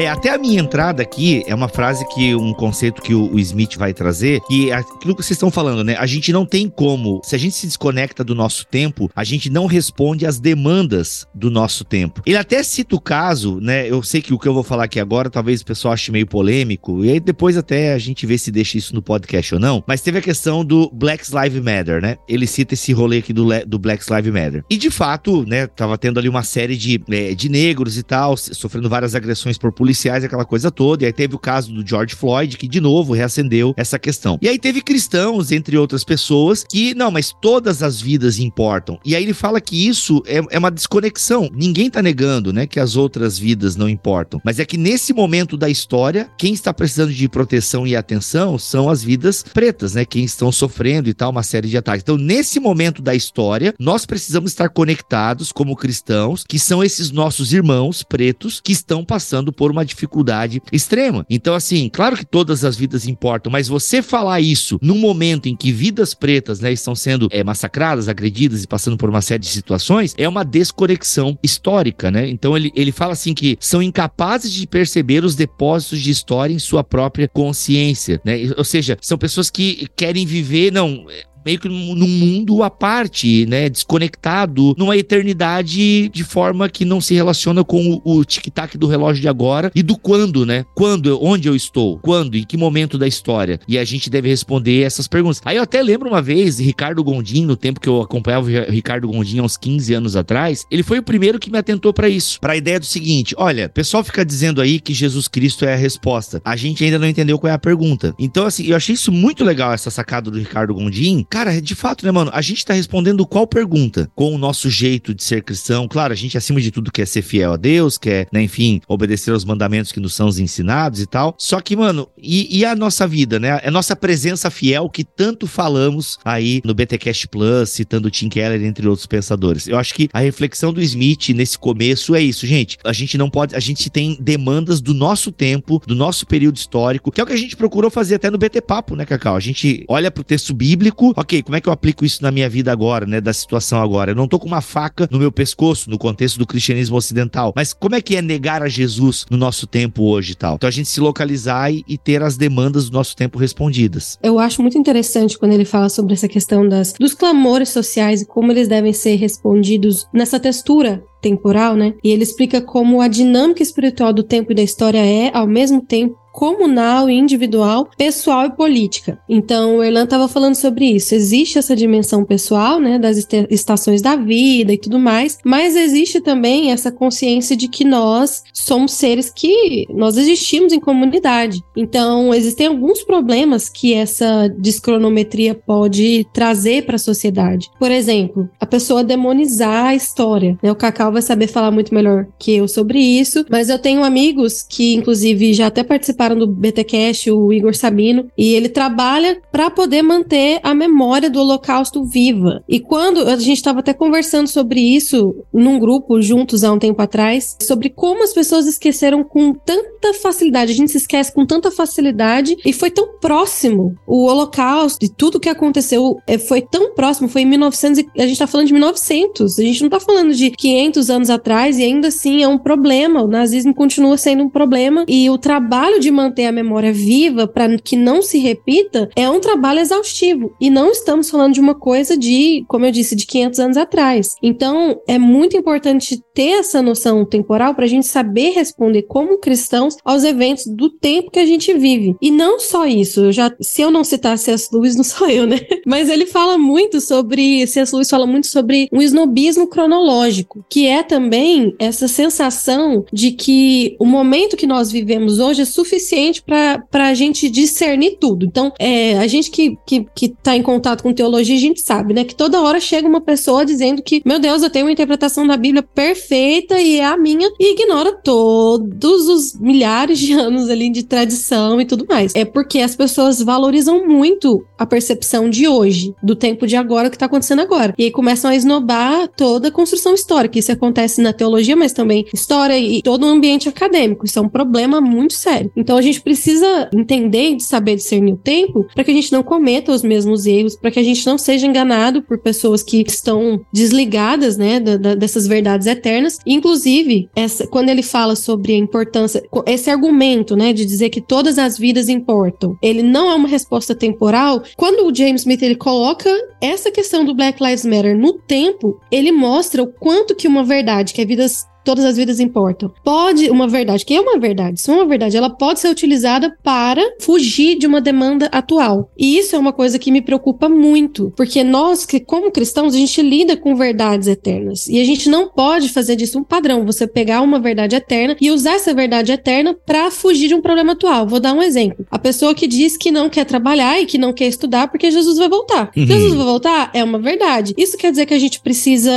É, 0.00 0.08
até 0.08 0.30
a 0.30 0.38
minha 0.38 0.58
entrada 0.58 1.02
aqui 1.02 1.44
é 1.46 1.54
uma 1.54 1.68
frase 1.68 2.08
que, 2.08 2.34
um 2.34 2.54
conceito 2.54 3.02
que 3.02 3.12
o, 3.12 3.34
o 3.34 3.38
Smith 3.38 3.76
vai 3.76 3.92
trazer, 3.92 4.40
que 4.48 4.70
é 4.70 4.74
aquilo 4.76 5.14
que 5.14 5.22
vocês 5.22 5.32
estão 5.32 5.50
falando, 5.50 5.84
né? 5.84 5.94
A 5.98 6.06
gente 6.06 6.32
não 6.32 6.46
tem 6.46 6.70
como, 6.70 7.20
se 7.22 7.34
a 7.34 7.38
gente 7.38 7.54
se 7.54 7.66
desconecta 7.66 8.24
do 8.24 8.34
nosso 8.34 8.66
tempo, 8.66 9.10
a 9.14 9.22
gente 9.24 9.50
não 9.50 9.66
responde 9.66 10.24
às 10.24 10.40
demandas 10.40 11.26
do 11.34 11.50
nosso 11.50 11.84
tempo. 11.84 12.22
Ele 12.24 12.38
até 12.38 12.62
cita 12.62 12.96
o 12.96 13.00
caso, 13.00 13.60
né? 13.60 13.86
Eu 13.86 14.02
sei 14.02 14.22
que 14.22 14.32
o 14.32 14.38
que 14.38 14.48
eu 14.48 14.54
vou 14.54 14.62
falar 14.62 14.84
aqui 14.84 14.98
agora, 14.98 15.28
talvez 15.28 15.60
o 15.60 15.66
pessoal 15.66 15.92
ache 15.92 16.10
meio 16.10 16.26
polêmico, 16.26 17.04
e 17.04 17.10
aí 17.10 17.20
depois 17.20 17.58
até 17.58 17.92
a 17.92 17.98
gente 17.98 18.24
vê 18.24 18.38
se 18.38 18.50
deixa 18.50 18.78
isso 18.78 18.94
no 18.94 19.02
podcast 19.02 19.54
ou 19.54 19.60
não, 19.60 19.84
mas 19.86 20.00
teve 20.00 20.16
a 20.16 20.22
questão 20.22 20.64
do 20.64 20.90
Black 20.94 21.26
Lives 21.30 21.62
Matter, 21.62 22.00
né? 22.00 22.16
Ele 22.26 22.46
cita 22.46 22.72
esse 22.72 22.90
rolê 22.94 23.18
aqui 23.18 23.34
do, 23.34 23.46
do 23.66 23.78
Black 23.78 24.02
Lives 24.10 24.32
Matter. 24.32 24.64
E 24.70 24.78
de 24.78 24.90
fato, 24.90 25.44
né, 25.46 25.66
tava 25.66 25.98
tendo 25.98 26.18
ali 26.18 26.28
uma 26.30 26.42
série 26.42 26.74
de, 26.74 26.98
eh, 27.10 27.34
de 27.34 27.50
negros 27.50 27.98
e 27.98 28.02
tal, 28.02 28.34
sofrendo 28.34 28.88
várias 28.88 29.14
agressões 29.14 29.58
por 29.58 29.70
policiais, 29.70 29.89
policiais, 29.90 30.22
aquela 30.22 30.44
coisa 30.44 30.70
toda. 30.70 31.02
E 31.02 31.06
aí 31.06 31.12
teve 31.12 31.34
o 31.34 31.38
caso 31.38 31.72
do 31.72 31.86
George 31.86 32.14
Floyd, 32.14 32.56
que 32.56 32.68
de 32.68 32.80
novo 32.80 33.12
reacendeu 33.12 33.74
essa 33.76 33.98
questão. 33.98 34.38
E 34.40 34.48
aí 34.48 34.58
teve 34.58 34.80
cristãos, 34.80 35.50
entre 35.50 35.76
outras 35.76 36.04
pessoas, 36.04 36.64
que, 36.68 36.94
não, 36.94 37.10
mas 37.10 37.34
todas 37.42 37.82
as 37.82 38.00
vidas 38.00 38.38
importam. 38.38 38.98
E 39.04 39.16
aí 39.16 39.22
ele 39.22 39.34
fala 39.34 39.60
que 39.60 39.88
isso 39.88 40.22
é, 40.26 40.40
é 40.50 40.58
uma 40.58 40.70
desconexão. 40.70 41.50
Ninguém 41.52 41.90
tá 41.90 42.00
negando, 42.00 42.52
né, 42.52 42.66
que 42.66 42.78
as 42.78 42.96
outras 42.96 43.38
vidas 43.38 43.74
não 43.74 43.88
importam. 43.88 44.40
Mas 44.44 44.60
é 44.60 44.64
que 44.64 44.78
nesse 44.78 45.12
momento 45.12 45.56
da 45.56 45.68
história, 45.68 46.30
quem 46.38 46.52
está 46.52 46.72
precisando 46.72 47.12
de 47.12 47.28
proteção 47.28 47.86
e 47.86 47.96
atenção 47.96 48.58
são 48.58 48.88
as 48.88 49.02
vidas 49.02 49.42
pretas, 49.42 49.94
né? 49.94 50.04
Quem 50.04 50.24
estão 50.24 50.52
sofrendo 50.52 51.08
e 51.08 51.14
tal, 51.14 51.30
uma 51.30 51.42
série 51.42 51.68
de 51.68 51.76
ataques. 51.76 52.02
Então, 52.02 52.16
nesse 52.16 52.60
momento 52.60 53.02
da 53.02 53.14
história, 53.14 53.74
nós 53.78 54.06
precisamos 54.06 54.52
estar 54.52 54.68
conectados 54.68 55.50
como 55.50 55.76
cristãos, 55.76 56.44
que 56.48 56.58
são 56.58 56.84
esses 56.84 57.10
nossos 57.10 57.52
irmãos 57.52 58.02
pretos 58.02 58.60
que 58.62 58.72
estão 58.72 59.04
passando 59.04 59.52
por 59.52 59.70
uma 59.70 59.79
dificuldade 59.84 60.62
extrema. 60.72 61.26
Então, 61.28 61.54
assim, 61.54 61.88
claro 61.88 62.16
que 62.16 62.24
todas 62.24 62.64
as 62.64 62.76
vidas 62.76 63.06
importam, 63.06 63.50
mas 63.50 63.68
você 63.68 64.02
falar 64.02 64.40
isso 64.40 64.78
num 64.82 64.98
momento 64.98 65.48
em 65.48 65.56
que 65.56 65.72
vidas 65.72 66.14
pretas, 66.14 66.60
né, 66.60 66.72
estão 66.72 66.94
sendo 66.94 67.28
é, 67.30 67.42
massacradas, 67.42 68.08
agredidas 68.08 68.62
e 68.62 68.66
passando 68.66 68.96
por 68.96 69.08
uma 69.08 69.20
série 69.20 69.40
de 69.40 69.48
situações, 69.48 70.14
é 70.16 70.28
uma 70.28 70.44
desconexão 70.44 71.38
histórica, 71.42 72.10
né? 72.10 72.28
Então, 72.28 72.56
ele, 72.56 72.72
ele 72.74 72.92
fala 72.92 73.12
assim 73.12 73.34
que 73.34 73.56
são 73.60 73.82
incapazes 73.82 74.52
de 74.52 74.66
perceber 74.66 75.24
os 75.24 75.34
depósitos 75.34 76.00
de 76.00 76.10
história 76.10 76.54
em 76.54 76.58
sua 76.58 76.84
própria 76.84 77.28
consciência, 77.28 78.20
né? 78.24 78.36
Ou 78.56 78.64
seja, 78.64 78.96
são 79.00 79.18
pessoas 79.18 79.50
que 79.50 79.88
querem 79.96 80.26
viver, 80.26 80.72
não, 80.72 81.06
meio 81.44 81.58
que 81.58 81.68
num 81.68 82.08
mundo 82.08 82.62
à 82.62 82.70
parte, 82.70 83.46
né? 83.46 83.68
Desconectado, 83.68 84.74
numa 84.76 84.96
eternidade 84.96 86.08
de 86.08 86.24
forma 86.24 86.68
que 86.68 86.84
não 86.84 87.00
se 87.00 87.14
relaciona 87.14 87.64
com 87.64 88.00
o, 88.04 88.18
o 88.18 88.24
tic-tac 88.24 88.76
do 88.76 88.86
relógio 88.86 89.22
de 89.22 89.28
agora 89.28 89.70
e 89.74 89.82
do 89.82 89.96
quando, 89.96 90.44
né? 90.44 90.64
Quando, 90.74 91.22
onde 91.22 91.48
eu 91.48 91.54
estou? 91.54 91.98
Quando? 91.98 92.36
Em 92.36 92.44
que 92.44 92.56
momento 92.56 92.98
da 92.98 93.06
história? 93.06 93.60
E 93.66 93.78
a 93.78 93.84
gente 93.84 94.10
deve 94.10 94.28
responder 94.28 94.82
essas 94.82 95.08
perguntas. 95.08 95.40
Aí 95.44 95.56
eu 95.56 95.62
até 95.62 95.82
lembro 95.82 96.08
uma 96.08 96.22
vez, 96.22 96.58
Ricardo 96.58 97.02
Gondim, 97.02 97.44
no 97.44 97.56
tempo 97.56 97.80
que 97.80 97.88
eu 97.88 98.00
acompanhava 98.00 98.46
o 98.46 98.70
Ricardo 98.70 99.08
Gondim, 99.08 99.38
há 99.38 99.42
uns 99.42 99.56
15 99.56 99.94
anos 99.94 100.16
atrás, 100.16 100.64
ele 100.70 100.82
foi 100.82 100.98
o 100.98 101.02
primeiro 101.02 101.38
que 101.38 101.50
me 101.50 101.58
atentou 101.58 101.92
para 101.92 102.08
isso. 102.08 102.40
Para 102.40 102.54
a 102.54 102.56
ideia 102.56 102.78
do 102.78 102.86
seguinte: 102.86 103.34
olha, 103.36 103.66
o 103.66 103.70
pessoal 103.70 104.04
fica 104.04 104.24
dizendo 104.24 104.60
aí 104.60 104.80
que 104.80 104.94
Jesus 104.94 105.28
Cristo 105.28 105.64
é 105.64 105.72
a 105.72 105.76
resposta. 105.76 106.40
A 106.44 106.56
gente 106.56 106.84
ainda 106.84 106.98
não 106.98 107.08
entendeu 107.08 107.38
qual 107.38 107.50
é 107.50 107.54
a 107.54 107.58
pergunta. 107.58 108.14
Então, 108.18 108.46
assim, 108.46 108.66
eu 108.66 108.76
achei 108.76 108.94
isso 108.94 109.12
muito 109.12 109.44
legal, 109.44 109.72
essa 109.72 109.90
sacada 109.90 110.30
do 110.30 110.38
Ricardo 110.38 110.74
Gondim, 110.74 111.26
Cara, 111.30 111.62
de 111.62 111.76
fato, 111.76 112.04
né, 112.04 112.10
mano? 112.10 112.28
A 112.34 112.42
gente 112.42 112.66
tá 112.66 112.74
respondendo 112.74 113.24
qual 113.24 113.46
pergunta? 113.46 114.10
Com 114.16 114.34
o 114.34 114.38
nosso 114.38 114.68
jeito 114.68 115.14
de 115.14 115.22
ser 115.22 115.44
cristão. 115.44 115.86
Claro, 115.86 116.12
a 116.12 116.16
gente, 116.16 116.36
acima 116.36 116.60
de 116.60 116.72
tudo, 116.72 116.90
quer 116.90 117.06
ser 117.06 117.22
fiel 117.22 117.52
a 117.52 117.56
Deus, 117.56 117.96
quer, 117.96 118.26
né, 118.32 118.42
enfim, 118.42 118.80
obedecer 118.88 119.30
aos 119.30 119.44
mandamentos 119.44 119.92
que 119.92 120.00
nos 120.00 120.12
são 120.12 120.28
ensinados 120.28 121.00
e 121.00 121.06
tal. 121.06 121.36
Só 121.38 121.60
que, 121.60 121.76
mano, 121.76 122.08
e, 122.18 122.58
e 122.58 122.64
a 122.64 122.74
nossa 122.74 123.06
vida, 123.06 123.38
né? 123.38 123.60
A 123.62 123.70
nossa 123.70 123.94
presença 123.94 124.50
fiel 124.50 124.90
que 124.90 125.04
tanto 125.04 125.46
falamos 125.46 126.18
aí 126.24 126.60
no 126.64 126.74
BTcast 126.74 127.28
Plus, 127.28 127.70
citando 127.70 128.10
Tim 128.10 128.28
Keller, 128.28 128.60
entre 128.64 128.88
outros 128.88 129.06
pensadores. 129.06 129.68
Eu 129.68 129.78
acho 129.78 129.94
que 129.94 130.08
a 130.12 130.18
reflexão 130.18 130.72
do 130.72 130.82
Smith 130.82 131.28
nesse 131.28 131.56
começo 131.56 132.12
é 132.16 132.20
isso, 132.20 132.44
gente. 132.44 132.76
A 132.84 132.92
gente 132.92 133.16
não 133.16 133.30
pode. 133.30 133.54
A 133.54 133.60
gente 133.60 133.88
tem 133.88 134.18
demandas 134.20 134.80
do 134.80 134.92
nosso 134.92 135.30
tempo, 135.30 135.80
do 135.86 135.94
nosso 135.94 136.26
período 136.26 136.56
histórico, 136.56 137.12
que 137.12 137.20
é 137.20 137.24
o 137.24 137.26
que 137.26 137.32
a 137.32 137.38
gente 137.38 137.56
procurou 137.56 137.88
fazer 137.88 138.16
até 138.16 138.30
no 138.30 138.38
BT 138.38 138.60
Papo, 138.62 138.96
né, 138.96 139.04
Cacau? 139.06 139.36
A 139.36 139.40
gente 139.40 139.84
olha 139.88 140.10
pro 140.10 140.24
texto 140.24 140.52
bíblico, 140.52 141.14
ok, 141.20 141.42
como 141.42 141.56
é 141.56 141.60
que 141.60 141.68
eu 141.68 141.72
aplico 141.72 142.04
isso 142.04 142.22
na 142.22 142.30
minha 142.30 142.48
vida 142.48 142.72
agora, 142.72 143.06
né? 143.06 143.20
Da 143.20 143.32
situação 143.32 143.80
agora. 143.80 144.12
Eu 144.12 144.14
não 144.14 144.26
tô 144.26 144.38
com 144.38 144.46
uma 144.46 144.60
faca 144.60 145.08
no 145.10 145.18
meu 145.18 145.30
pescoço, 145.30 145.90
no 145.90 145.98
contexto 145.98 146.38
do 146.38 146.46
cristianismo 146.46 146.96
ocidental. 146.96 147.52
Mas 147.54 147.72
como 147.72 147.94
é 147.94 148.00
que 148.00 148.16
é 148.16 148.22
negar 148.22 148.62
a 148.62 148.68
Jesus 148.68 149.26
no 149.30 149.36
nosso 149.36 149.66
tempo 149.66 150.04
hoje 150.04 150.32
e 150.32 150.34
tal? 150.34 150.54
Então 150.54 150.68
a 150.68 150.72
gente 150.72 150.88
se 150.88 151.00
localizar 151.00 151.70
e, 151.70 151.84
e 151.86 151.98
ter 151.98 152.22
as 152.22 152.36
demandas 152.36 152.88
do 152.88 152.94
nosso 152.94 153.14
tempo 153.14 153.38
respondidas. 153.38 154.18
Eu 154.22 154.38
acho 154.38 154.62
muito 154.62 154.78
interessante 154.78 155.38
quando 155.38 155.52
ele 155.52 155.64
fala 155.64 155.88
sobre 155.88 156.14
essa 156.14 156.28
questão 156.28 156.68
das, 156.68 156.94
dos 156.98 157.14
clamores 157.14 157.68
sociais 157.68 158.22
e 158.22 158.26
como 158.26 158.52
eles 158.52 158.68
devem 158.68 158.92
ser 158.92 159.16
respondidos 159.16 160.06
nessa 160.12 160.40
textura 160.40 161.02
temporal, 161.20 161.76
né? 161.76 161.94
E 162.02 162.10
ele 162.10 162.22
explica 162.22 162.60
como 162.60 163.00
a 163.00 163.08
dinâmica 163.08 163.62
espiritual 163.62 164.12
do 164.12 164.22
tempo 164.22 164.52
e 164.52 164.54
da 164.54 164.62
história 164.62 165.04
é, 165.04 165.30
ao 165.34 165.46
mesmo 165.46 165.80
tempo, 165.80 166.20
comunal 166.32 167.10
e 167.10 167.14
individual, 167.14 167.88
pessoal 167.96 168.46
e 168.46 168.50
política. 168.50 169.18
Então, 169.28 169.76
o 169.76 169.84
Erlan 169.84 170.04
estava 170.04 170.28
falando 170.28 170.54
sobre 170.54 170.86
isso. 170.86 171.14
Existe 171.14 171.58
essa 171.58 171.76
dimensão 171.76 172.24
pessoal, 172.24 172.80
né, 172.80 172.98
das 172.98 173.16
estações 173.50 174.00
da 174.00 174.16
vida 174.16 174.72
e 174.72 174.78
tudo 174.78 174.98
mais, 174.98 175.38
mas 175.44 175.76
existe 175.76 176.20
também 176.20 176.70
essa 176.70 176.92
consciência 176.92 177.56
de 177.56 177.68
que 177.68 177.84
nós 177.84 178.42
somos 178.52 178.92
seres 178.92 179.30
que 179.30 179.86
nós 179.90 180.16
existimos 180.16 180.72
em 180.72 180.80
comunidade. 180.80 181.62
Então, 181.76 182.32
existem 182.32 182.68
alguns 182.68 183.02
problemas 183.02 183.68
que 183.68 183.94
essa 183.94 184.48
descronometria 184.58 185.54
pode 185.54 186.26
trazer 186.32 186.86
para 186.86 186.96
a 186.96 186.98
sociedade. 186.98 187.70
Por 187.78 187.90
exemplo, 187.90 188.48
a 188.58 188.66
pessoa 188.66 189.02
demonizar 189.02 189.86
a 189.86 189.94
história. 189.94 190.58
Né? 190.62 190.70
O 190.70 190.76
Cacau 190.76 191.09
vai 191.10 191.22
saber 191.22 191.46
falar 191.46 191.70
muito 191.70 191.94
melhor 191.94 192.26
que 192.38 192.56
eu 192.56 192.68
sobre 192.68 192.98
isso, 192.98 193.44
mas 193.50 193.68
eu 193.68 193.78
tenho 193.78 194.04
amigos 194.04 194.62
que, 194.62 194.94
inclusive, 194.94 195.52
já 195.54 195.66
até 195.66 195.82
participaram 195.82 196.36
do 196.36 196.46
BTcast, 196.46 197.30
o 197.30 197.52
Igor 197.52 197.74
Sabino, 197.74 198.28
e 198.36 198.54
ele 198.54 198.68
trabalha 198.68 199.40
para 199.50 199.70
poder 199.70 200.02
manter 200.02 200.60
a 200.62 200.74
memória 200.74 201.30
do 201.30 201.40
Holocausto 201.40 202.04
viva. 202.04 202.62
E 202.68 202.80
quando 202.80 203.28
a 203.28 203.36
gente 203.36 203.58
estava 203.58 203.80
até 203.80 203.92
conversando 203.92 204.48
sobre 204.48 204.80
isso 204.80 205.34
num 205.52 205.78
grupo 205.78 206.20
juntos 206.20 206.64
há 206.64 206.72
um 206.72 206.78
tempo 206.78 207.00
atrás, 207.00 207.56
sobre 207.60 207.90
como 207.90 208.22
as 208.22 208.32
pessoas 208.32 208.66
esqueceram 208.66 209.22
com 209.22 209.52
tanta 209.52 210.14
facilidade, 210.14 210.72
a 210.72 210.74
gente 210.74 210.90
se 210.90 210.98
esquece 210.98 211.32
com 211.32 211.46
tanta 211.46 211.70
facilidade 211.70 212.56
e 212.64 212.72
foi 212.72 212.90
tão 212.90 213.18
próximo. 213.20 213.94
O 214.06 214.26
Holocausto 214.26 215.04
e 215.04 215.08
tudo 215.08 215.40
que 215.40 215.48
aconteceu 215.48 216.18
é, 216.26 216.38
foi 216.38 216.62
tão 216.62 216.94
próximo, 216.94 217.28
foi 217.28 217.42
em 217.42 217.46
1900, 217.46 218.04
a 218.18 218.26
gente 218.26 218.38
tá 218.38 218.46
falando 218.46 218.66
de 218.66 218.72
1900, 218.72 219.58
a 219.58 219.62
gente 219.62 219.82
não 219.82 219.90
tá 219.90 220.00
falando 220.00 220.34
de 220.34 220.50
500 220.50 220.99
anos 221.08 221.30
atrás 221.30 221.78
e 221.78 221.84
ainda 221.84 222.08
assim 222.08 222.42
é 222.42 222.48
um 222.48 222.58
problema. 222.58 223.22
O 223.22 223.28
nazismo 223.28 223.74
continua 223.74 224.16
sendo 224.18 224.42
um 224.42 224.50
problema 224.50 225.04
e 225.08 225.30
o 225.30 225.38
trabalho 225.38 226.00
de 226.00 226.10
manter 226.10 226.46
a 226.46 226.52
memória 226.52 226.92
viva 226.92 227.46
para 227.46 227.78
que 227.78 227.96
não 227.96 228.20
se 228.20 228.38
repita 228.38 229.08
é 229.16 229.28
um 229.30 229.40
trabalho 229.40 229.80
exaustivo. 229.80 230.52
E 230.60 230.68
não 230.68 230.90
estamos 230.90 231.30
falando 231.30 231.54
de 231.54 231.60
uma 231.60 231.74
coisa 231.74 232.16
de, 232.16 232.64
como 232.68 232.84
eu 232.84 232.90
disse, 232.92 233.14
de 233.14 233.26
500 233.26 233.60
anos 233.60 233.76
atrás. 233.76 234.34
Então, 234.42 235.00
é 235.06 235.18
muito 235.18 235.56
importante 235.56 236.20
ter 236.34 236.58
essa 236.58 236.82
noção 236.82 237.24
temporal 237.24 237.74
para 237.74 237.84
a 237.84 237.88
gente 237.88 238.06
saber 238.06 238.50
responder 238.50 239.02
como 239.02 239.38
cristãos 239.38 239.96
aos 240.04 240.24
eventos 240.24 240.66
do 240.66 240.90
tempo 240.90 241.30
que 241.30 241.38
a 241.38 241.46
gente 241.46 241.72
vive. 241.74 242.16
E 242.20 242.30
não 242.30 242.58
só 242.58 242.86
isso, 242.86 243.26
eu 243.26 243.32
já, 243.32 243.54
se 243.60 243.82
eu 243.82 243.90
não 243.90 244.02
citar 244.02 244.38
C.S. 244.38 244.68
Lewis, 244.72 244.96
não 244.96 245.04
sou 245.04 245.28
eu, 245.28 245.46
né? 245.46 245.60
Mas 245.86 246.08
ele 246.08 246.26
fala 246.26 246.58
muito 246.58 247.00
sobre, 247.00 247.66
C.S. 247.66 247.94
Lewis 247.94 248.10
fala 248.10 248.26
muito 248.26 248.46
sobre 248.46 248.88
um 248.92 249.00
snobismo 249.02 249.66
cronológico, 249.66 250.64
que 250.68 250.86
é 250.90 251.02
também 251.02 251.74
essa 251.78 252.08
sensação 252.08 253.04
de 253.12 253.32
que 253.32 253.96
o 253.98 254.04
momento 254.04 254.56
que 254.56 254.66
nós 254.66 254.90
vivemos 254.90 255.38
hoje 255.38 255.62
é 255.62 255.64
suficiente 255.64 256.42
para 256.42 257.08
a 257.08 257.14
gente 257.14 257.48
discernir 257.48 258.18
tudo. 258.20 258.44
Então, 258.44 258.72
é, 258.78 259.18
a 259.18 259.26
gente 259.26 259.50
que, 259.50 259.76
que, 259.86 260.06
que 260.14 260.28
tá 260.28 260.56
em 260.56 260.62
contato 260.62 261.02
com 261.02 261.12
teologia, 261.12 261.56
a 261.56 261.60
gente 261.60 261.80
sabe, 261.80 262.14
né? 262.14 262.24
Que 262.24 262.34
toda 262.34 262.60
hora 262.60 262.80
chega 262.80 263.08
uma 263.08 263.20
pessoa 263.20 263.64
dizendo 263.64 264.02
que, 264.02 264.22
meu 264.24 264.38
Deus, 264.38 264.62
eu 264.62 264.70
tenho 264.70 264.86
uma 264.86 264.92
interpretação 264.92 265.46
da 265.46 265.56
Bíblia 265.56 265.82
perfeita 265.82 266.80
e 266.80 266.98
é 266.98 267.04
a 267.04 267.16
minha, 267.16 267.48
e 267.58 267.72
ignora 267.72 268.12
todos 268.12 269.28
os 269.28 269.58
milhares 269.58 270.18
de 270.18 270.32
anos 270.38 270.68
ali 270.68 270.90
de 270.90 271.02
tradição 271.04 271.80
e 271.80 271.84
tudo 271.84 272.06
mais. 272.08 272.34
É 272.34 272.44
porque 272.44 272.80
as 272.80 272.94
pessoas 272.94 273.42
valorizam 273.42 274.06
muito 274.06 274.64
a 274.78 274.86
percepção 274.86 275.48
de 275.48 275.68
hoje, 275.68 276.14
do 276.22 276.34
tempo 276.34 276.66
de 276.66 276.76
agora, 276.76 277.08
o 277.08 277.10
que 277.10 277.18
tá 277.18 277.26
acontecendo 277.26 277.60
agora. 277.60 277.94
E 277.98 278.04
aí 278.04 278.10
começam 278.10 278.50
a 278.50 278.56
esnobar 278.56 279.28
toda 279.28 279.68
a 279.68 279.70
construção 279.70 280.14
histórica. 280.14 280.58
Isso 280.58 280.72
acontece 280.80 281.20
na 281.20 281.32
teologia, 281.32 281.76
mas 281.76 281.92
também 281.92 282.26
história 282.32 282.78
e 282.78 283.02
todo 283.02 283.24
o 283.24 283.28
ambiente 283.28 283.68
acadêmico. 283.68 284.24
Isso 284.24 284.38
é 284.38 284.42
um 284.42 284.48
problema 284.48 285.00
muito 285.00 285.34
sério. 285.34 285.70
Então 285.76 285.96
a 285.96 286.02
gente 286.02 286.20
precisa 286.20 286.88
entender 286.94 287.56
e 287.56 287.60
saber 287.60 287.96
discernir 287.96 288.32
o 288.32 288.38
tempo 288.38 288.86
para 288.94 289.04
que 289.04 289.10
a 289.10 289.14
gente 289.14 289.32
não 289.32 289.42
cometa 289.42 289.92
os 289.92 290.02
mesmos 290.02 290.46
erros, 290.46 290.76
para 290.76 290.90
que 290.90 290.98
a 290.98 291.02
gente 291.02 291.24
não 291.26 291.36
seja 291.36 291.66
enganado 291.66 292.22
por 292.22 292.38
pessoas 292.38 292.82
que 292.82 293.04
estão 293.06 293.60
desligadas, 293.72 294.56
né, 294.56 294.80
da, 294.80 294.96
da, 294.96 295.14
dessas 295.14 295.46
verdades 295.46 295.86
eternas. 295.86 296.38
Inclusive, 296.46 297.28
essa, 297.36 297.66
quando 297.66 297.90
ele 297.90 298.02
fala 298.02 298.34
sobre 298.34 298.72
a 298.72 298.76
importância, 298.76 299.42
esse 299.66 299.90
argumento, 299.90 300.56
né, 300.56 300.72
de 300.72 300.84
dizer 300.84 301.10
que 301.10 301.20
todas 301.20 301.58
as 301.58 301.78
vidas 301.78 302.08
importam, 302.08 302.76
ele 302.82 303.02
não 303.02 303.30
é 303.30 303.34
uma 303.34 303.48
resposta 303.48 303.94
temporal. 303.94 304.62
Quando 304.76 305.06
o 305.06 305.14
James 305.14 305.42
Smith 305.42 305.62
ele 305.62 305.76
coloca 305.76 306.30
essa 306.60 306.90
questão 306.90 307.24
do 307.24 307.34
Black 307.34 307.62
Lives 307.62 307.84
Matter 307.84 308.16
no 308.16 308.34
tempo, 308.34 309.00
ele 309.10 309.32
mostra 309.32 309.82
o 309.82 309.86
quanto 309.86 310.34
que 310.34 310.48
uma 310.48 310.62
verdade 310.70 311.12
que 311.12 311.20
é 311.20 311.24
vidas 311.24 311.66
todas 311.84 312.04
as 312.04 312.16
vidas 312.16 312.40
importam. 312.40 312.92
Pode 313.04 313.50
uma 313.50 313.66
verdade, 313.66 314.04
que 314.04 314.14
é 314.14 314.20
uma 314.20 314.38
verdade, 314.38 314.80
se 314.80 314.90
é 314.90 314.94
uma 314.94 315.06
verdade, 315.06 315.36
ela 315.36 315.50
pode 315.50 315.80
ser 315.80 315.88
utilizada 315.88 316.56
para 316.62 317.02
fugir 317.20 317.78
de 317.78 317.86
uma 317.86 318.00
demanda 318.00 318.46
atual. 318.52 319.10
E 319.18 319.38
isso 319.38 319.56
é 319.56 319.58
uma 319.58 319.72
coisa 319.72 319.98
que 319.98 320.10
me 320.10 320.20
preocupa 320.20 320.68
muito, 320.68 321.32
porque 321.36 321.62
nós, 321.64 322.04
que 322.04 322.20
como 322.20 322.50
cristãos, 322.50 322.94
a 322.94 322.98
gente 322.98 323.22
lida 323.22 323.56
com 323.56 323.74
verdades 323.74 324.28
eternas. 324.28 324.86
E 324.88 325.00
a 325.00 325.04
gente 325.04 325.28
não 325.28 325.48
pode 325.48 325.88
fazer 325.88 326.16
disso 326.16 326.38
um 326.38 326.44
padrão, 326.44 326.84
você 326.84 327.06
pegar 327.06 327.42
uma 327.42 327.58
verdade 327.58 327.96
eterna 327.96 328.36
e 328.40 328.50
usar 328.50 328.74
essa 328.74 328.94
verdade 328.94 329.32
eterna 329.32 329.74
para 329.86 330.10
fugir 330.10 330.48
de 330.48 330.54
um 330.54 330.60
problema 330.60 330.92
atual. 330.92 331.26
Vou 331.26 331.40
dar 331.40 331.52
um 331.52 331.62
exemplo. 331.62 332.06
A 332.10 332.18
pessoa 332.18 332.54
que 332.54 332.66
diz 332.66 332.96
que 332.96 333.10
não 333.10 333.28
quer 333.28 333.44
trabalhar 333.44 334.00
e 334.00 334.06
que 334.06 334.18
não 334.18 334.32
quer 334.32 334.46
estudar 334.46 334.88
porque 334.88 335.10
Jesus 335.10 335.38
vai 335.38 335.48
voltar. 335.48 335.90
Uhum. 335.96 336.06
Jesus 336.06 336.34
vai 336.34 336.44
voltar 336.44 336.90
é 336.94 337.02
uma 337.02 337.18
verdade. 337.18 337.74
Isso 337.76 337.96
quer 337.96 338.10
dizer 338.10 338.26
que 338.26 338.34
a 338.34 338.38
gente 338.38 338.60
precisa 338.60 339.10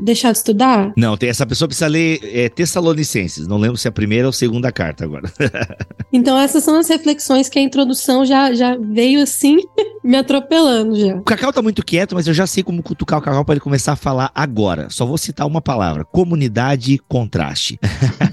deixar 0.00 0.32
de 0.32 0.38
estudar? 0.38 0.92
Não, 0.96 1.16
tem, 1.16 1.28
essa 1.28 1.46
pessoa 1.46 1.68
precisa 1.68 1.86
ler 1.86 2.03
é, 2.22 2.48
Tessalonicenses. 2.48 3.46
Não 3.46 3.58
lembro 3.58 3.76
se 3.76 3.88
é 3.88 3.90
a 3.90 3.92
primeira 3.92 4.26
ou 4.26 4.30
a 4.30 4.32
segunda 4.32 4.70
carta 4.72 5.04
agora. 5.04 5.30
Então 6.14 6.38
essas 6.38 6.62
são 6.62 6.78
as 6.78 6.88
reflexões 6.88 7.48
que 7.48 7.58
a 7.58 7.62
introdução 7.62 8.24
já, 8.24 8.54
já 8.54 8.76
veio 8.76 9.20
assim, 9.20 9.56
me 10.04 10.16
atropelando 10.16 10.94
já. 10.94 11.16
O 11.16 11.22
Cacau 11.22 11.52
tá 11.52 11.60
muito 11.60 11.84
quieto, 11.84 12.14
mas 12.14 12.28
eu 12.28 12.32
já 12.32 12.46
sei 12.46 12.62
como 12.62 12.84
cutucar 12.84 13.18
o 13.18 13.22
Cacau 13.22 13.44
para 13.44 13.54
ele 13.54 13.60
começar 13.60 13.94
a 13.94 13.96
falar 13.96 14.30
agora. 14.32 14.88
Só 14.90 15.04
vou 15.04 15.18
citar 15.18 15.44
uma 15.44 15.60
palavra: 15.60 16.04
comunidade 16.04 17.00
contraste. 17.08 17.80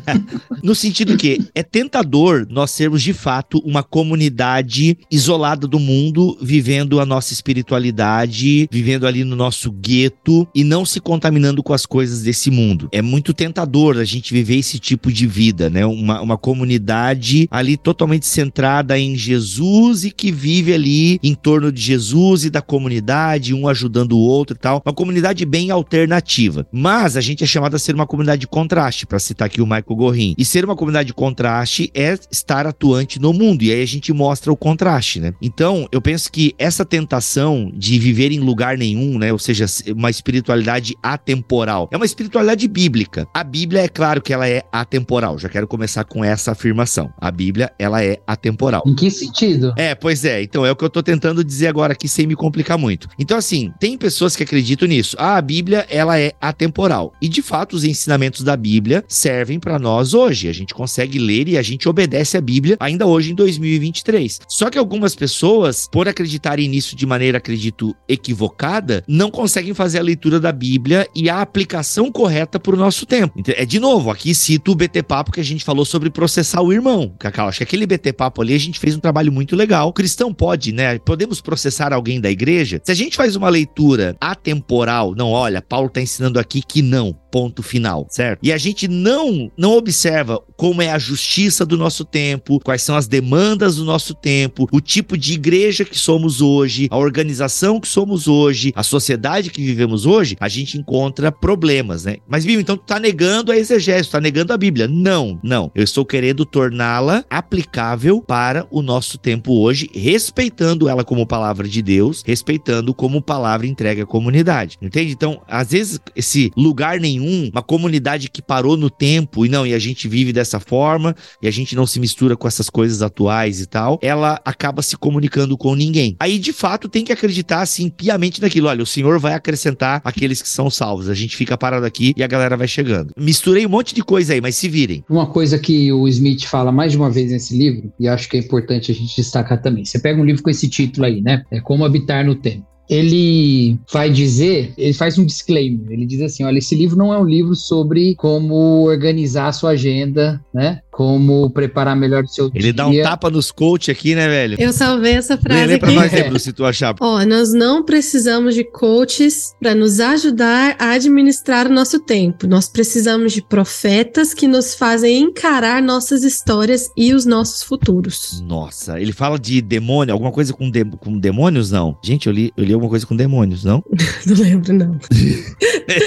no 0.62 0.76
sentido 0.76 1.18
que 1.18 1.50
é 1.56 1.64
tentador 1.64 2.46
nós 2.52 2.70
sermos 2.70 3.02
de 3.02 3.14
fato 3.14 3.58
uma 3.66 3.82
comunidade 3.82 4.96
isolada 5.10 5.68
do 5.68 5.80
mundo, 5.80 6.38
vivendo 6.40 7.00
a 7.00 7.06
nossa 7.06 7.34
espiritualidade, 7.34 8.70
vivendo 8.72 9.08
ali 9.08 9.24
no 9.24 9.36
nosso 9.36 9.72
gueto 9.72 10.48
e 10.54 10.64
não 10.64 10.86
se 10.86 11.00
contaminando 11.00 11.64
com 11.64 11.74
as 11.74 11.88
coisas 11.88 12.22
desse 12.22 12.52
mundo. 12.52 12.90
É 12.92 13.02
muito 13.02 13.34
tentador 13.34 13.61
a 14.02 14.06
gente 14.06 14.34
viver 14.34 14.58
esse 14.58 14.80
tipo 14.80 15.12
de 15.12 15.28
vida, 15.28 15.70
né? 15.70 15.86
Uma, 15.86 16.22
uma 16.22 16.38
comunidade 16.38 17.48
ali 17.52 17.78
totalmente 17.78 18.26
centrada 18.26 18.98
em 18.98 19.16
Jesus 19.16 20.04
e 20.04 20.12
que 20.12 20.32
vive 20.32 20.74
ali 20.74 21.20
em 21.24 21.34
torno 21.34 21.72
de 21.72 21.82
Jesus 21.82 22.46
e 22.46 22.50
da 22.50 22.62
comunidade, 22.62 23.54
um 23.54 23.68
ajudando 23.68 24.14
o 24.14 24.20
outro 24.20 24.56
e 24.56 24.60
tal. 24.60 24.82
Uma 24.86 24.94
comunidade 24.94 25.46
bem 25.46 25.72
alternativa. 25.72 26.66
Mas 26.72 27.18
a 27.18 27.22
gente 27.22 27.44
é 27.44 27.48
chamado 27.48 27.76
a 27.76 27.80
ser 27.80 27.96
uma 27.96 28.08
comunidade 28.08 28.42
de 28.42 28.48
contraste, 28.48 29.06
para 29.06 29.20
citar 29.20 29.46
aqui 29.48 29.62
o 29.62 29.66
Michael 29.66 29.84
Gorin. 29.88 30.36
E 30.38 30.46
ser 30.46 30.66
uma 30.66 30.76
comunidade 30.76 31.08
de 31.08 31.14
contraste 31.14 31.92
é 31.94 32.18
estar 32.32 32.66
atuante 32.66 33.20
no 33.20 33.34
mundo. 33.34 33.64
E 33.64 33.72
aí 33.72 33.82
a 33.82 33.88
gente 33.88 34.12
mostra 34.14 34.52
o 34.52 34.58
contraste, 34.58 35.20
né? 35.20 35.34
Então, 35.42 35.88
eu 35.92 36.02
penso 36.02 36.32
que 36.32 36.54
essa 36.58 36.86
tentação 36.86 37.72
de 37.74 38.00
viver 38.00 38.32
em 38.32 38.40
lugar 38.40 38.78
nenhum, 38.78 39.18
né? 39.18 39.32
Ou 39.32 39.40
seja, 39.40 39.66
uma 39.96 40.10
espiritualidade 40.10 40.96
atemporal. 41.02 41.90
É 41.92 41.98
uma 41.98 42.06
espiritualidade 42.06 42.68
bíblica. 42.68 43.28
A 43.34 43.44
Bíblia 43.52 43.82
é 43.82 43.90
claro 43.90 44.22
que 44.22 44.32
ela 44.32 44.48
é 44.48 44.64
atemporal. 44.72 45.38
Já 45.38 45.50
quero 45.50 45.68
começar 45.68 46.06
com 46.06 46.24
essa 46.24 46.54
afirmação. 46.54 47.12
A 47.20 47.30
Bíblia, 47.30 47.70
ela 47.78 48.02
é 48.02 48.18
atemporal. 48.26 48.82
Em 48.88 48.96
que 48.96 49.12
sentido? 49.12 49.74
É, 49.76 49.94
pois 49.94 50.24
é. 50.24 50.42
Então 50.42 50.66
é 50.66 50.72
o 50.72 50.76
que 50.76 50.86
eu 50.86 50.90
tô 50.90 51.04
tentando 51.04 51.44
dizer 51.44 51.68
agora 51.68 51.92
aqui 51.92 52.08
sem 52.08 52.26
me 52.26 52.34
complicar 52.34 52.78
muito. 52.78 53.10
Então 53.20 53.38
assim, 53.38 53.74
tem 53.78 53.98
pessoas 53.98 54.38
que 54.38 54.44
acreditam 54.44 54.88
nisso. 54.88 55.18
Ah, 55.20 55.36
a 55.36 55.42
Bíblia, 55.42 55.86
ela 55.90 56.18
é 56.18 56.32
atemporal. 56.40 57.12
E 57.22 57.28
de 57.28 57.42
fato, 57.42 57.76
os 57.76 57.84
ensinamentos 57.84 58.42
da 58.42 58.56
Bíblia 58.56 59.04
servem 59.06 59.60
para 59.60 59.78
nós 59.78 60.14
hoje. 60.14 60.48
A 60.48 60.54
gente 60.54 60.74
consegue 60.74 61.20
ler 61.20 61.50
e 61.50 61.58
a 61.58 61.62
gente 61.62 61.90
obedece 61.90 62.38
a 62.38 62.42
Bíblia 62.42 62.78
ainda 62.80 63.06
hoje 63.06 63.34
em 63.34 63.36
2023. 63.36 64.40
Só 64.48 64.70
que 64.70 64.78
algumas 64.78 65.14
pessoas, 65.14 65.90
por 65.92 66.08
acreditarem 66.08 66.70
nisso 66.70 66.96
de 66.96 67.06
maneira, 67.06 67.38
acredito, 67.38 67.94
equivocada, 68.08 69.04
não 69.06 69.30
conseguem 69.30 69.74
fazer 69.74 70.00
a 70.00 70.04
leitura 70.04 70.40
da 70.40 70.54
Bíblia 70.54 71.06
e 71.14 71.30
a 71.30 71.42
aplicação 71.42 72.10
correta 72.10 72.58
para 72.58 72.76
o 72.76 72.80
nosso 72.80 73.06
tempo. 73.06 73.41
Então, 73.42 73.56
É 73.58 73.66
de 73.66 73.80
novo, 73.80 74.12
aqui 74.12 74.36
cito 74.36 74.72
o 74.72 74.76
BT 74.76 75.02
Papo 75.02 75.32
que 75.32 75.40
a 75.40 75.44
gente 75.44 75.64
falou 75.64 75.84
sobre 75.84 76.12
processar 76.12 76.62
o 76.62 76.72
irmão. 76.72 77.12
Cacau, 77.18 77.48
acho 77.48 77.58
que 77.58 77.64
aquele 77.64 77.88
BT 77.88 78.14
Papo 78.14 78.42
ali 78.42 78.54
a 78.54 78.60
gente 78.60 78.80
fez 78.80 78.96
um 78.96 79.00
trabalho 79.00 79.32
muito 79.32 79.56
legal. 79.56 79.88
O 79.90 79.94
cristão 79.94 80.32
pode, 80.32 80.72
né? 80.72 81.00
Podemos 81.00 81.42
processar 81.42 81.92
alguém 81.92 82.22
da 82.22 82.30
igreja? 82.30 82.80
Se 82.84 82.92
a 82.92 82.96
gente 82.96 83.18
faz 83.18 83.36
uma 83.36 83.50
leitura 83.50 84.16
atemporal, 84.22 85.16
não, 85.16 85.32
olha, 85.32 85.60
Paulo 85.60 85.88
está 85.88 86.00
ensinando 86.00 86.40
aqui 86.40 86.62
que 86.62 86.84
não 86.84 87.16
ponto 87.32 87.64
final, 87.64 88.06
certo? 88.10 88.40
E 88.44 88.52
a 88.52 88.58
gente 88.58 88.88
não 88.88 89.50
não 89.58 89.78
observa 89.78 90.42
como 90.56 90.82
é 90.82 90.92
a 90.92 91.00
justiça 91.00 91.66
do 91.66 91.78
nosso 91.78 92.04
tempo, 92.06 92.60
quais 92.60 92.82
são 92.82 92.96
as 92.96 93.08
demandas 93.08 93.78
do 93.78 93.86
nosso 93.86 94.14
tempo, 94.14 94.68
o 94.72 94.82
tipo 94.82 95.18
de 95.18 95.34
igreja 95.34 95.86
que 95.86 95.98
somos 95.98 96.42
hoje, 96.42 96.88
a 96.92 96.98
organização 96.98 97.80
que 97.80 97.88
somos 97.88 98.28
hoje, 98.28 98.72
a 98.76 98.84
sociedade 98.84 99.50
que 99.50 99.64
vivemos 99.64 100.06
hoje, 100.06 100.36
a 100.40 100.50
gente 100.50 100.78
encontra 100.78 101.32
problemas, 101.32 102.06
né? 102.06 102.18
Mas 102.28 102.46
viu, 102.46 102.60
então 102.60 102.78
tu 102.78 102.84
tá 102.86 103.00
negando 103.00 103.52
a 103.52 103.58
exegese, 103.58 104.10
tu 104.10 104.12
tá 104.12 104.22
negando 104.22 104.54
a 104.54 104.58
Bíblia. 104.58 104.88
Não, 104.88 105.40
não. 105.44 105.72
Eu 105.74 105.84
estou 105.84 106.06
querendo 106.06 106.46
torná-la 106.46 107.24
aplicável 107.30 108.22
para 108.22 108.68
o 108.70 108.82
nosso 108.82 109.18
tempo 109.18 109.60
hoje, 109.60 109.90
respeitando 109.94 110.90
ela 110.90 111.04
como 111.04 111.26
palavra 111.26 111.68
de 111.68 111.82
Deus, 111.82 112.24
respeitando 112.26 112.94
como 112.94 113.22
palavra 113.22 113.68
entregue 113.68 114.02
à 114.02 114.06
comunidade. 114.06 114.78
Entende? 114.82 115.14
Então, 115.14 115.42
às 115.48 115.72
vezes 115.72 116.00
esse 116.16 116.52
lugar 116.56 117.00
nenhum 117.00 117.21
nenhum, 117.22 117.50
uma 117.52 117.62
comunidade 117.62 118.30
que 118.30 118.42
parou 118.42 118.76
no 118.76 118.90
tempo 118.90 119.46
e 119.46 119.50
não, 119.50 119.66
e 119.66 119.74
a 119.74 119.80
gente 119.80 120.08
vive 120.08 120.34
dessa 120.34 120.60
forma, 120.60 121.16
e 121.42 121.48
a 121.48 121.52
gente 121.52 121.76
não 121.76 121.86
se 121.86 122.00
mistura 122.00 122.36
com 122.36 122.48
essas 122.48 122.70
coisas 122.70 123.02
atuais 123.02 123.62
e 123.62 123.66
tal, 123.66 124.00
ela 124.02 124.42
acaba 124.44 124.82
se 124.82 124.98
comunicando 124.98 125.58
com 125.58 125.76
ninguém. 125.76 126.16
Aí, 126.20 126.40
de 126.40 126.52
fato, 126.52 126.90
tem 126.90 127.04
que 127.04 127.14
acreditar, 127.14 127.62
assim, 127.62 127.90
piamente 127.90 128.42
naquilo. 128.42 128.68
Olha, 128.68 128.84
o 128.84 128.86
Senhor 128.86 129.20
vai 129.20 129.34
acrescentar 129.34 130.02
aqueles 130.04 130.42
que 130.42 130.50
são 130.50 130.70
salvos. 130.70 131.10
A 131.10 131.14
gente 131.14 131.36
fica 131.36 131.58
parado 131.58 131.86
aqui 131.86 132.14
e 132.18 132.24
a 132.24 132.28
galera 132.28 132.58
vai 132.58 132.68
chegando. 132.68 133.14
Misturei 133.18 133.66
um 133.66 133.70
monte 133.70 133.94
de 133.94 134.04
coisa 134.04 134.34
aí, 134.34 134.42
mas 134.42 134.56
se 134.56 134.68
virem. 134.68 135.04
Uma 135.10 135.28
coisa 135.28 135.60
que 135.60 135.92
o 135.92 136.08
Smith 136.08 136.46
fala 136.46 136.72
mais 136.72 136.92
de 136.92 136.98
uma 136.98 137.10
vez 137.10 137.32
nesse 137.32 137.58
livro, 137.58 137.92
e 138.00 138.08
acho 138.08 138.28
que 138.30 138.38
é 138.38 138.40
importante 138.40 138.92
a 138.92 138.96
gente 138.96 139.16
destacar 139.16 139.62
também. 139.62 139.86
Você 139.86 140.00
pega 140.00 140.20
um 140.20 140.26
livro 140.26 140.42
com 140.42 140.50
esse 140.50 140.68
título 140.68 141.06
aí, 141.06 141.22
né? 141.22 141.44
É 141.52 141.60
Como 141.60 141.86
Habitar 141.86 142.26
no 142.26 142.36
Tempo 142.36 142.72
ele 142.92 143.80
vai 143.90 144.10
dizer, 144.10 144.74
ele 144.78 144.94
faz 144.94 145.18
um 145.18 145.26
disclaimer, 145.26 145.90
ele 145.90 146.06
diz 146.06 146.20
assim, 146.20 146.44
olha, 146.44 146.58
esse 146.58 146.76
livro 146.76 146.98
não 146.98 147.14
é 147.14 147.18
um 147.18 147.24
livro 147.24 147.56
sobre 147.56 148.16
como 148.16 148.84
organizar 148.84 149.48
a 149.48 149.54
sua 149.54 149.72
agenda, 149.72 150.44
né? 150.54 150.82
Como 151.02 151.50
preparar 151.50 151.96
melhor 151.96 152.24
o 152.24 152.28
seu 152.28 152.46
Ele 152.54 152.66
dia. 152.66 152.74
dá 152.74 152.86
um 152.86 153.02
tapa 153.02 153.30
nos 153.32 153.52
coach 153.52 153.90
aqui, 153.90 154.14
né, 154.14 154.28
velho? 154.28 154.56
Eu 154.60 154.72
salvei 154.72 155.14
essa 155.14 155.34
Lê, 155.34 155.42
frase 155.42 155.66
lê 155.66 155.78
pra 155.80 155.88
aqui. 155.90 155.98
nós 155.98 156.14
aí, 156.14 156.22
Bruno, 156.30 156.40
se 156.40 156.54
tu 156.54 156.64
achar. 156.64 156.96
Ó, 157.00 157.26
nós 157.26 157.52
não 157.54 157.84
precisamos 157.84 158.54
de 158.54 158.64
coaches 158.64 159.54
para 159.60 159.74
nos 159.74 160.00
ajudar 160.00 160.76
a 160.78 160.92
administrar 160.92 161.66
o 161.66 161.74
nosso 161.74 162.00
tempo. 162.00 162.46
Nós 162.46 162.70
precisamos 162.70 163.34
de 163.34 163.42
profetas 163.42 164.32
que 164.32 164.48
nos 164.48 164.76
fazem 164.76 165.24
encarar 165.24 165.82
nossas 165.82 166.24
histórias 166.24 166.88
e 166.96 167.16
os 167.16 167.26
nossos 167.26 167.64
futuros. 167.64 168.40
Nossa, 168.46 169.00
ele 169.02 169.12
fala 169.12 169.40
de 169.40 169.60
demônio, 169.60 170.14
alguma 170.14 170.32
coisa 170.32 170.54
com, 170.54 170.70
de- 170.70 170.86
com 170.86 171.18
demônios, 171.18 171.72
não? 171.72 171.98
Gente, 172.04 172.28
eu 172.28 172.34
li, 172.34 172.54
eu 172.56 172.64
li 172.64 172.74
alguma 172.74 172.92
coisa 172.92 173.08
com 173.08 173.16
demônios, 173.16 173.64
não? 173.64 173.84
Não 174.28 174.36
lembro, 174.38 174.72
não. 174.74 175.00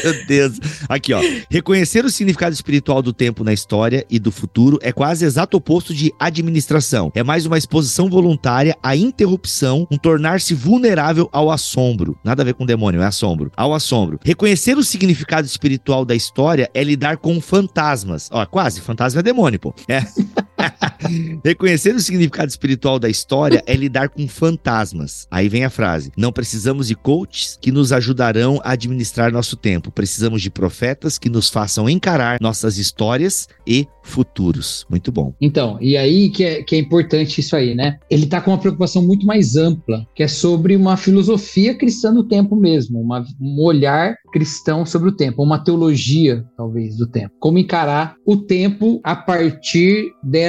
Meu 0.04 0.26
Deus. 0.26 0.58
Aqui, 0.88 1.12
ó. 1.12 1.20
Reconhecer 1.50 2.04
o 2.04 2.10
significado 2.10 2.54
espiritual 2.54 3.02
do 3.02 3.12
tempo 3.12 3.42
na 3.42 3.52
história 3.52 4.06
e 4.08 4.18
do 4.18 4.30
futuro 4.30 4.78
é 4.84 4.92
quase 4.92 5.24
exato 5.24 5.56
oposto 5.56 5.94
de 5.94 6.12
administração. 6.20 7.10
É 7.14 7.22
mais 7.22 7.46
uma 7.46 7.56
exposição 7.56 8.08
voluntária 8.08 8.76
à 8.82 8.94
interrupção, 8.94 9.88
um 9.90 9.96
tornar-se 9.96 10.54
vulnerável 10.54 11.28
ao 11.32 11.50
assombro. 11.50 12.16
Nada 12.22 12.42
a 12.42 12.44
ver 12.44 12.54
com 12.54 12.66
demônio, 12.66 13.00
é 13.00 13.06
assombro. 13.06 13.50
Ao 13.56 13.72
assombro. 13.72 14.20
Reconhecer 14.22 14.76
o 14.76 14.84
significado 14.84 15.46
espiritual 15.46 16.04
da 16.04 16.14
história 16.14 16.70
é 16.74 16.84
lidar 16.84 17.16
com 17.16 17.40
fantasmas. 17.40 18.28
Ó, 18.30 18.44
quase, 18.44 18.80
fantasma 18.80 19.20
é 19.20 19.22
demônio, 19.22 19.58
pô. 19.58 19.74
É. 19.88 20.04
Reconhecer 21.44 21.94
o 21.94 22.00
significado 22.00 22.48
espiritual 22.48 22.98
da 22.98 23.08
história 23.08 23.62
é 23.66 23.74
lidar 23.74 24.08
com 24.08 24.26
fantasmas. 24.26 25.26
Aí 25.30 25.48
vem 25.48 25.64
a 25.64 25.70
frase: 25.70 26.12
Não 26.16 26.32
precisamos 26.32 26.88
de 26.88 26.94
coaches 26.94 27.58
que 27.60 27.70
nos 27.72 27.92
ajudarão 27.92 28.60
a 28.64 28.72
administrar 28.72 29.32
nosso 29.32 29.56
tempo. 29.56 29.90
Precisamos 29.90 30.40
de 30.42 30.50
profetas 30.50 31.18
que 31.18 31.28
nos 31.28 31.48
façam 31.50 31.88
encarar 31.88 32.38
nossas 32.40 32.78
histórias 32.78 33.48
e 33.66 33.86
futuros. 34.02 34.84
Muito 34.88 35.10
bom. 35.10 35.34
Então, 35.40 35.78
e 35.80 35.96
aí 35.96 36.28
que 36.28 36.44
é, 36.44 36.62
que 36.62 36.76
é 36.76 36.78
importante 36.78 37.40
isso 37.40 37.56
aí, 37.56 37.74
né? 37.74 37.98
Ele 38.10 38.26
tá 38.26 38.40
com 38.40 38.50
uma 38.50 38.58
preocupação 38.58 39.02
muito 39.02 39.24
mais 39.26 39.56
ampla, 39.56 40.06
que 40.14 40.22
é 40.22 40.28
sobre 40.28 40.76
uma 40.76 40.96
filosofia 40.96 41.74
cristã 41.76 42.12
do 42.12 42.22
tempo 42.24 42.54
mesmo, 42.54 43.00
uma- 43.00 43.24
um 43.40 43.62
olhar 43.62 44.14
cristão 44.32 44.84
sobre 44.84 45.08
o 45.08 45.16
tempo, 45.16 45.42
uma 45.42 45.58
teologia, 45.62 46.44
talvez, 46.56 46.96
do 46.96 47.06
tempo. 47.06 47.32
Como 47.40 47.58
encarar 47.58 48.14
o 48.26 48.36
tempo 48.36 49.00
a 49.02 49.16
partir 49.16 50.10
dessa, 50.22 50.43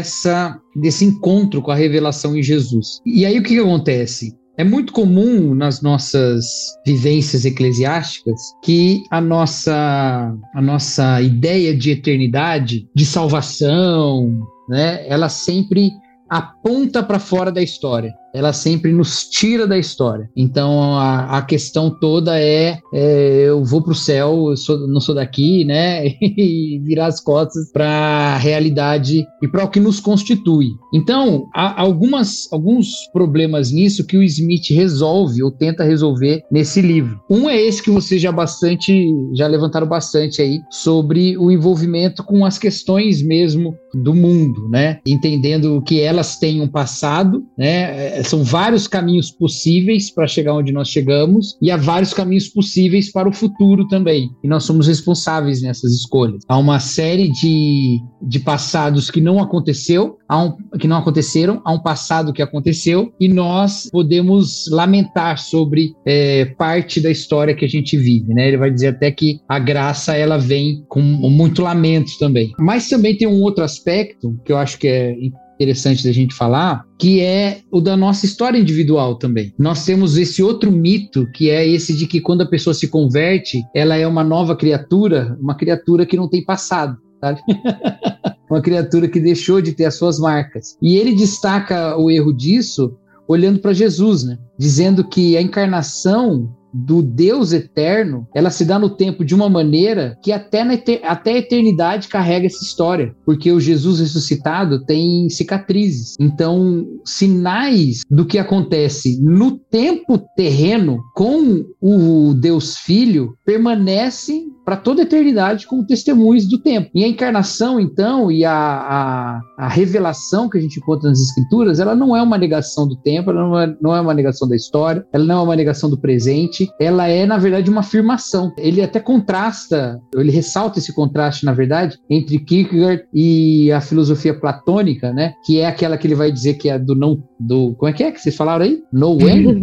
desse 0.75 1.05
encontro 1.05 1.61
com 1.61 1.71
a 1.71 1.75
revelação 1.75 2.35
em 2.35 2.43
Jesus. 2.43 2.99
E 3.05 3.25
aí 3.25 3.37
o 3.39 3.43
que, 3.43 3.55
que 3.55 3.59
acontece? 3.59 4.35
É 4.57 4.63
muito 4.63 4.93
comum 4.93 5.53
nas 5.53 5.81
nossas 5.81 6.45
vivências 6.85 7.43
eclesiásticas 7.43 8.39
que 8.63 9.03
a 9.11 9.19
nossa, 9.19 10.33
a 10.53 10.61
nossa 10.61 11.21
ideia 11.21 11.75
de 11.75 11.91
eternidade, 11.91 12.87
de 12.95 13.05
salvação, 13.05 14.31
né, 14.69 15.05
ela 15.07 15.27
sempre 15.27 15.91
aponta 16.29 17.03
para 17.03 17.19
fora 17.19 17.51
da 17.51 17.61
história. 17.61 18.13
Ela 18.35 18.51
sempre 18.51 18.91
nos 18.91 19.23
tira 19.29 19.65
da 19.65 19.77
história. 19.77 20.29
Então 20.35 20.97
a, 20.99 21.37
a 21.37 21.41
questão 21.41 21.89
toda 21.89 22.39
é, 22.39 22.79
é 22.93 23.45
eu 23.47 23.63
vou 23.63 23.81
para 23.81 23.93
o 23.93 23.95
céu, 23.95 24.49
eu 24.49 24.57
sou, 24.57 24.87
não 24.87 24.99
sou 24.99 25.15
daqui, 25.15 25.63
né? 25.63 26.07
e 26.21 26.79
virar 26.83 27.07
as 27.07 27.19
costas 27.19 27.71
para 27.71 27.87
a 27.87 28.37
realidade 28.37 29.25
e 29.41 29.47
para 29.47 29.63
o 29.63 29.69
que 29.69 29.79
nos 29.79 29.99
constitui. 29.99 30.67
Então 30.93 31.47
há 31.53 31.81
algumas, 31.81 32.51
alguns 32.51 33.07
problemas 33.13 33.71
nisso 33.71 34.05
que 34.05 34.17
o 34.17 34.23
Smith 34.23 34.69
resolve 34.69 35.41
ou 35.41 35.51
tenta 35.51 35.83
resolver 35.83 36.43
nesse 36.51 36.81
livro. 36.81 37.19
Um 37.29 37.49
é 37.49 37.59
esse 37.59 37.81
que 37.81 37.91
vocês 37.91 38.21
já 38.21 38.31
bastante 38.31 39.13
já 39.33 39.47
levantaram 39.47 39.87
bastante 39.87 40.41
aí 40.41 40.59
sobre 40.69 41.37
o 41.37 41.51
envolvimento 41.51 42.23
com 42.23 42.45
as 42.45 42.57
questões 42.57 43.21
mesmo 43.21 43.77
do 43.93 44.13
mundo, 44.13 44.67
né? 44.69 44.99
Entendendo 45.05 45.81
que 45.81 46.01
elas 46.01 46.37
têm 46.37 46.61
um 46.61 46.67
passado, 46.67 47.43
né? 47.57 48.21
É, 48.25 48.27
são 48.27 48.43
vários 48.43 48.87
caminhos 48.87 49.29
possíveis 49.29 50.09
para 50.09 50.27
chegar 50.27 50.55
onde 50.55 50.71
nós 50.71 50.89
chegamos 50.89 51.55
e 51.61 51.69
há 51.69 51.77
vários 51.77 52.13
caminhos 52.13 52.47
possíveis 52.47 53.11
para 53.11 53.29
o 53.29 53.33
futuro 53.33 53.87
também. 53.87 54.29
E 54.43 54.47
nós 54.47 54.63
somos 54.63 54.87
responsáveis 54.87 55.61
nessas 55.61 55.91
escolhas. 55.93 56.41
Há 56.47 56.57
uma 56.57 56.79
série 56.79 57.31
de, 57.31 57.99
de 58.21 58.39
passados 58.39 59.11
que 59.11 59.21
não 59.21 59.39
aconteceu, 59.39 60.17
há 60.27 60.43
um, 60.43 60.57
que 60.79 60.87
não 60.87 60.97
aconteceram, 60.97 61.61
há 61.63 61.71
um 61.71 61.79
passado 61.79 62.33
que 62.33 62.41
aconteceu 62.41 63.13
e 63.19 63.27
nós 63.27 63.89
podemos 63.91 64.65
lamentar 64.71 65.37
sobre 65.37 65.93
é, 66.05 66.45
parte 66.57 66.99
da 66.99 67.11
história 67.11 67.55
que 67.55 67.65
a 67.65 67.69
gente 67.69 67.95
vive, 67.95 68.33
né? 68.33 68.47
Ele 68.47 68.57
vai 68.57 68.71
dizer 68.71 68.87
até 68.87 69.11
que 69.11 69.39
a 69.47 69.59
graça 69.59 70.15
ela 70.15 70.37
vem 70.37 70.83
com 70.87 71.01
muito 71.01 71.61
lamento 71.61 72.11
também. 72.19 72.51
Mas 72.57 72.89
também 72.89 73.15
tem 73.15 73.27
um 73.27 73.41
outro 73.41 73.63
aspecto 73.63 74.35
que 74.43 74.51
eu 74.51 74.57
acho 74.57 74.79
que 74.79 74.87
é 74.87 75.15
interessante 75.55 76.03
da 76.03 76.11
gente 76.11 76.35
falar, 76.35 76.85
que 76.99 77.21
é 77.21 77.61
o 77.71 77.81
da 77.81 77.97
nossa 77.97 78.25
história 78.25 78.57
individual 78.57 79.15
também. 79.15 79.53
Nós 79.57 79.85
temos 79.85 80.17
esse 80.17 80.43
outro 80.43 80.71
mito, 80.71 81.27
que 81.31 81.49
é 81.49 81.67
esse 81.67 81.95
de 81.95 82.05
que 82.07 82.21
quando 82.21 82.41
a 82.41 82.49
pessoa 82.49 82.73
se 82.73 82.87
converte, 82.87 83.63
ela 83.73 83.95
é 83.95 84.05
uma 84.05 84.23
nova 84.23 84.55
criatura, 84.55 85.37
uma 85.41 85.55
criatura 85.55 86.05
que 86.05 86.17
não 86.17 86.29
tem 86.29 86.43
passado, 86.43 86.97
sabe? 87.19 87.39
uma 88.49 88.61
criatura 88.61 89.07
que 89.07 89.19
deixou 89.19 89.61
de 89.61 89.71
ter 89.71 89.85
as 89.85 89.95
suas 89.95 90.19
marcas. 90.19 90.77
E 90.81 90.95
ele 90.95 91.15
destaca 91.15 91.97
o 91.97 92.11
erro 92.11 92.33
disso 92.33 92.97
olhando 93.27 93.59
para 93.59 93.73
Jesus, 93.73 94.23
né? 94.23 94.37
Dizendo 94.57 95.03
que 95.07 95.35
a 95.35 95.41
encarnação 95.41 96.53
do 96.75 97.01
Deus 97.01 97.53
eterno, 97.53 98.27
ela 98.35 98.49
se 98.49 98.65
dá 98.65 98.77
no 98.77 98.89
tempo 98.89 99.23
de 99.23 99.33
uma 99.33 99.49
maneira 99.49 100.17
que 100.21 100.31
até, 100.31 100.63
na 100.63 100.73
até 101.03 101.33
a 101.33 101.37
eternidade 101.37 102.09
carrega 102.09 102.47
essa 102.47 102.63
história, 102.63 103.15
porque 103.25 103.49
o 103.51 103.61
Jesus 103.61 104.01
ressuscitado 104.01 104.83
tem 104.85 105.29
cicatrizes. 105.29 106.15
Então, 106.19 106.85
sinais 107.05 108.01
do 108.09 108.25
que 108.25 108.37
acontece 108.37 109.21
no 109.21 109.57
tempo 109.57 110.21
terreno 110.35 110.99
com 111.15 111.63
o 111.79 112.33
Deus 112.33 112.77
Filho 112.77 113.35
permanecem 113.45 114.54
para 114.65 114.75
toda 114.75 115.01
a 115.01 115.05
eternidade 115.05 115.67
como 115.67 115.85
testemunhos 115.85 116.49
do 116.49 116.57
tempo. 116.57 116.89
E 116.93 117.03
a 117.03 117.07
encarnação, 117.07 117.79
então, 117.79 118.31
e 118.31 118.43
a, 118.43 118.51
a, 118.51 119.41
a, 119.57 119.67
revelação 119.67 120.49
que 120.49 120.57
a 120.57 120.61
gente 120.61 120.79
encontra 120.79 121.07
nas 121.07 121.19
Escrituras, 121.19 121.79
ela 121.79 121.95
não 121.95 122.15
é 122.15 122.21
uma 122.21 122.37
negação 122.37 122.87
do 122.87 122.95
tempo, 122.95 123.29
ela 123.29 123.47
não 123.47 123.59
é, 123.59 123.77
não 123.79 123.95
é 123.95 124.01
uma 124.01 124.13
negação 124.13 124.47
da 124.47 124.55
história, 124.55 125.05
ela 125.13 125.23
não 125.23 125.39
é 125.39 125.43
uma 125.43 125.55
negação 125.55 125.89
do 125.89 125.97
presente, 125.97 126.67
ela 126.79 127.07
é, 127.07 127.25
na 127.25 127.37
verdade, 127.37 127.69
uma 127.69 127.81
afirmação. 127.81 128.51
Ele 128.57 128.81
até 128.81 128.99
contrasta, 128.99 129.99
ele 130.15 130.31
ressalta 130.31 130.79
esse 130.79 130.93
contraste, 130.93 131.45
na 131.45 131.53
verdade, 131.53 131.99
entre 132.09 132.39
Kierkegaard 132.39 133.03
e 133.13 133.71
a 133.71 133.79
filosofia 133.79 134.33
platônica, 134.33 135.13
né? 135.13 135.33
Que 135.45 135.59
é 135.59 135.67
aquela 135.67 135.97
que 135.97 136.07
ele 136.07 136.15
vai 136.15 136.31
dizer 136.31 136.55
que 136.55 136.69
é 136.69 136.79
do 136.79 136.95
não. 136.95 137.23
Do, 137.39 137.75
como 137.75 137.89
é 137.89 137.93
que 137.93 138.03
é 138.03 138.11
que 138.11 138.19
vocês 138.19 138.35
falaram 138.35 138.65
aí? 138.65 138.81
No 138.91 139.17
when? 139.17 139.61